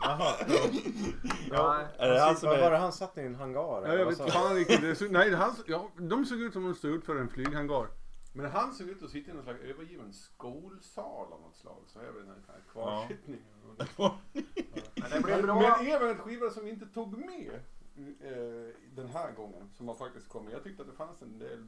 Jaha. 0.01 1.83
Är 1.99 2.09
det 2.13 2.21
han 2.21 2.37
som 2.37 2.49
är- 2.51 2.61
var 2.61 2.71
det 2.71 2.77
han 2.77 2.93
satt 2.93 3.19
i 3.19 3.21
en 3.21 3.35
hangar? 3.35 3.61
Ja, 3.89 3.95
jag 3.95 4.07
vet 4.07 4.19
fan 4.33 4.65
såg, 4.97 5.11
nej, 5.11 5.35
han, 5.35 5.55
ja, 5.67 5.91
de 5.97 6.25
såg 6.25 6.41
ut 6.41 6.53
som 6.53 6.65
om 6.65 6.71
de 6.73 6.79
stod 6.79 6.91
ut 6.91 7.05
för 7.05 7.17
en 7.17 7.29
flyghangar. 7.29 7.87
Men 8.33 8.51
han 8.51 8.73
såg 8.75 8.89
ut 8.89 9.03
att 9.03 9.11
sitta 9.11 9.31
i 9.31 9.35
någon 9.35 9.43
slags 9.45 9.61
övergiven 9.61 10.13
skolsal 10.13 11.33
av 11.33 11.41
något 11.41 11.57
slag. 11.57 11.83
Så 11.87 11.99
är 11.99 12.05
väl 12.05 12.27
den 12.27 12.45
här 12.49 12.61
kvarsittningen. 12.73 13.43
Blir 15.23 15.43
Men, 15.43 15.47
men 15.47 15.87
även 15.87 16.09
en 16.09 16.19
skiva 16.19 16.51
som 16.51 16.65
vi 16.65 16.71
inte 16.71 16.87
tog 16.87 17.19
med 17.19 17.61
eh, 17.99 18.75
den 18.95 19.07
här 19.09 19.33
gången. 19.33 19.71
Som 19.77 19.89
har 19.89 19.95
faktiskt 19.95 20.29
kommit. 20.29 20.53
Jag 20.53 20.63
tyckte 20.63 20.83
att 20.83 20.89
det 20.89 20.95
fanns 20.95 21.23
en 21.23 21.39
del 21.39 21.67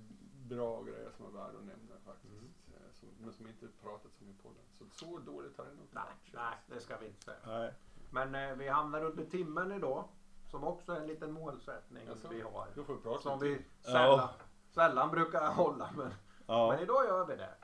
bra 0.49 0.83
grejer 0.83 1.11
som 1.17 1.25
var 1.25 1.33
värda 1.33 1.59
att 1.59 1.65
nämna 1.65 1.95
faktiskt. 2.05 2.35
Eh, 2.75 2.93
som, 2.93 3.09
men 3.21 3.33
som 3.33 3.47
inte 3.47 3.67
pratat 3.83 4.13
så 4.19 4.25
mycket 4.25 4.43
på 4.43 4.49
den. 4.49 4.65
Så 4.73 4.85
så 5.07 5.19
dåligt 5.19 5.59
har 5.59 5.65
det 5.65 5.71
nog 5.71 5.81
inte 5.85 5.95
Nej, 5.95 6.05
varit. 6.05 6.35
nej, 6.35 6.77
det 6.77 6.81
ska 6.81 6.97
vi 6.99 7.07
inte 7.07 7.21
säga. 7.25 7.39
Nej. 7.47 7.73
Men 8.11 8.35
eh, 8.35 8.57
vi 8.57 8.69
hamnar 8.69 9.05
under 9.05 9.25
timmen 9.25 9.73
idag. 9.73 10.05
Som 10.51 10.65
också 10.65 10.93
är 10.93 11.01
en 11.01 11.07
liten 11.07 11.33
målsättning 11.33 12.07
Jaså? 12.07 12.29
vi 12.29 12.41
har. 12.41 12.69
Då 12.75 12.85
får 12.85 12.95
vi 12.95 13.01
prata 13.03 13.23
Som 13.23 13.39
vi 13.39 13.65
sällan, 13.81 14.19
Ja. 14.19 14.31
sällan 14.71 15.11
brukar 15.11 15.47
hålla. 15.55 15.91
Men, 15.97 16.11
Ja. 16.47 16.71
men 16.73 16.81
idag 16.83 17.05
gör 17.05 17.27
vi 17.27 17.37
det. 17.37 17.55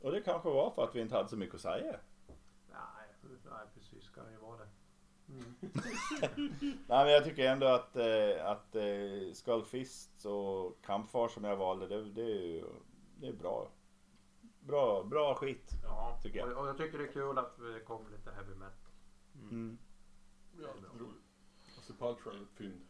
Och 0.00 0.12
det 0.12 0.20
kanske 0.20 0.48
var 0.48 0.70
för 0.70 0.84
att 0.84 0.94
vi 0.94 1.00
inte 1.00 1.16
hade 1.16 1.28
så 1.28 1.36
mycket 1.36 1.54
att 1.54 1.60
säga. 1.60 1.96
Nej, 2.70 3.08
nej 3.50 3.66
precis 3.74 4.04
ska 4.04 4.22
det 4.22 4.30
ju 4.30 4.36
vara 4.36 4.56
det. 4.58 4.68
Nej 6.60 7.04
men 7.04 7.08
jag 7.08 7.24
tycker 7.24 7.46
ändå 7.46 7.66
att, 7.66 7.96
eh, 7.96 8.46
att 8.46 8.74
eh, 8.74 9.32
Skullfists 9.32 10.24
och 10.24 10.84
Kampfar 10.84 11.28
som 11.28 11.44
jag 11.44 11.56
valde, 11.56 11.88
det, 11.88 12.04
det 12.04 12.22
är 12.22 12.46
ju 12.46 12.64
det 13.20 13.26
är 13.26 13.32
bra. 13.32 13.68
Bra, 14.60 15.04
bra 15.04 15.34
skit. 15.34 15.70
Ja, 15.84 16.20
Tycker 16.22 16.38
jag. 16.38 16.52
Och, 16.52 16.62
och 16.62 16.68
jag 16.68 16.78
tycker 16.78 16.98
det 16.98 17.04
är 17.04 17.12
kul 17.12 17.38
att 17.38 17.56
det 17.56 17.80
kommer 17.80 18.10
lite 18.10 18.30
heavy 18.30 18.54
metal. 18.54 18.92
Mm. 19.34 19.78
Ja, 20.62 20.68
roligt. 20.98 21.22
Och 21.78 21.84
Sepultura 21.84 22.34
är 22.34 22.42
ett 22.42 22.56
fynd. 22.56 22.80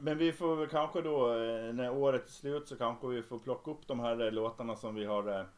Men 0.00 0.18
vi 0.18 0.32
får 0.32 0.56
väl 0.56 0.68
kanske 0.68 1.02
då, 1.02 1.34
eh, 1.34 1.72
när 1.74 1.90
året 1.90 2.26
är 2.26 2.30
slut 2.30 2.68
så 2.68 2.76
kanske 2.76 3.06
vi 3.06 3.22
får 3.22 3.38
plocka 3.38 3.70
upp 3.70 3.86
de 3.86 4.00
här 4.00 4.30
låtarna 4.30 4.76
som 4.76 4.94
vi 4.94 5.04
har 5.04 5.48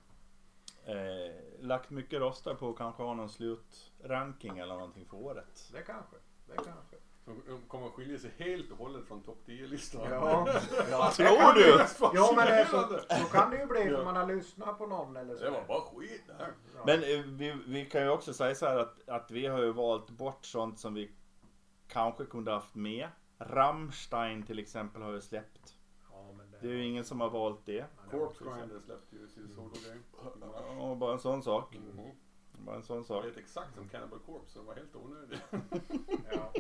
eh, 0.84 1.34
lagt 1.60 1.90
mycket 1.90 2.20
röster 2.20 2.54
på 2.54 2.66
och 2.66 2.78
kanske 2.78 3.02
ha 3.02 3.14
någon 3.14 3.28
slutranking 3.28 4.58
eller 4.58 4.74
någonting 4.74 5.06
för 5.06 5.16
året. 5.16 5.70
Det 5.72 5.82
kanske. 5.82 6.16
Det 6.46 6.54
kanske. 6.54 6.96
Som 7.24 7.62
kommer 7.68 7.86
att 7.86 7.92
skilja 7.92 8.18
sig 8.18 8.30
helt 8.36 8.70
och 8.70 8.78
hållet 8.78 9.04
från 9.08 9.22
topp 9.22 9.38
10-listan. 9.46 10.00
Ja, 10.10 10.48
ja. 10.90 11.10
Tror 11.10 11.54
du? 11.54 11.84
Ja 12.18 12.32
men 12.36 12.46
det 12.46 12.52
är 12.52 12.64
så, 12.64 12.98
så 13.18 13.24
kan 13.32 13.50
det 13.50 13.58
ju 13.60 13.66
bli 13.66 13.88
Ja. 13.90 13.96
för 13.96 14.04
man 14.04 14.16
har 14.16 14.26
lyssnat 14.26 14.78
på 14.78 14.86
någon 14.86 15.16
eller 15.16 15.36
så. 15.36 15.44
Det 15.44 15.50
var 15.50 15.64
bara 15.68 15.80
skit 15.80 16.22
det 16.26 16.32
här. 16.32 16.52
Ja. 16.76 16.82
Men 16.86 17.02
eh, 17.02 17.24
vi, 17.26 17.56
vi 17.66 17.86
kan 17.86 18.02
ju 18.02 18.08
också 18.08 18.32
säga 18.32 18.54
så 18.54 18.66
här 18.66 18.76
att, 18.78 19.08
att 19.08 19.30
vi 19.30 19.46
har 19.46 19.58
ju 19.58 19.72
valt 19.72 20.10
bort 20.10 20.44
sånt 20.44 20.78
som 20.78 20.94
vi 20.94 21.10
kanske 21.88 22.24
kunde 22.24 22.52
haft 22.52 22.74
med. 22.74 23.08
Rammstein 23.38 24.42
till 24.42 24.58
exempel 24.58 25.02
har 25.02 25.12
ju 25.12 25.20
släppt. 25.20 25.74
Ja, 26.62 26.68
det, 26.68 26.68
Det 26.68 26.74
är 26.74 26.76
ju 26.78 26.84
ingen 26.84 27.04
som 27.04 27.20
har 27.20 27.30
valt 27.30 27.66
det. 27.66 27.72
Ja, 27.72 27.86
det 28.10 28.18
Corpse 28.18 28.44
Grinder 28.44 28.80
släppte 28.80 29.16
ju 29.16 29.28
sin 29.28 29.48
sologrej. 29.48 29.98
Och 30.80 30.96
bara 30.96 31.12
en 31.12 31.18
sån 31.18 31.42
sak. 31.42 31.76
Mhm. 31.76 32.10
Bara 32.52 32.76
en 32.76 32.82
sån 32.82 32.98
Det 32.98 33.04
sak. 33.04 33.24
är 33.24 33.38
exakt 33.38 33.74
som 33.74 33.88
Cannibal 33.88 34.18
Corpse, 34.26 34.52
som 34.52 34.66
var 34.66 34.74
helt 34.74 34.96
onödig. 34.96 35.38
Ja, 36.32 36.52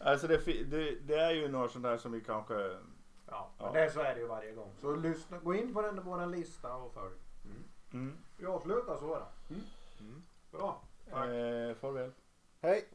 Alltså 0.00 0.26
det, 0.26 0.44
det, 0.70 0.94
det 1.00 1.14
är 1.14 1.30
ju 1.30 1.48
några 1.48 1.68
sådana 1.68 1.88
där 1.88 1.96
som 1.98 2.12
vi 2.12 2.20
kanske... 2.20 2.54
ja. 2.54 2.78
Ja. 3.26 3.50
Men 3.58 3.72
det, 3.72 3.90
så 3.90 4.00
är 4.00 4.14
det 4.14 4.20
ju 4.20 4.26
varje 4.26 4.52
gång. 4.52 4.72
Så 4.80 4.96
lyssna, 4.96 5.38
gå 5.38 5.54
in 5.54 5.74
på 5.74 5.82
den 5.82 6.04
vår 6.04 6.26
lista 6.26 6.74
och 6.76 6.94
följ. 6.94 7.14
Mm. 7.92 8.18
Vi 8.36 8.46
avslutar 8.46 8.96
så 8.96 9.06
då. 9.06 9.28
Mm. 10.00 10.22
Bra. 10.50 10.82
Tack. 11.10 11.26
Eh, 11.28 11.74
farväl. 11.74 12.12
Hej! 12.60 12.88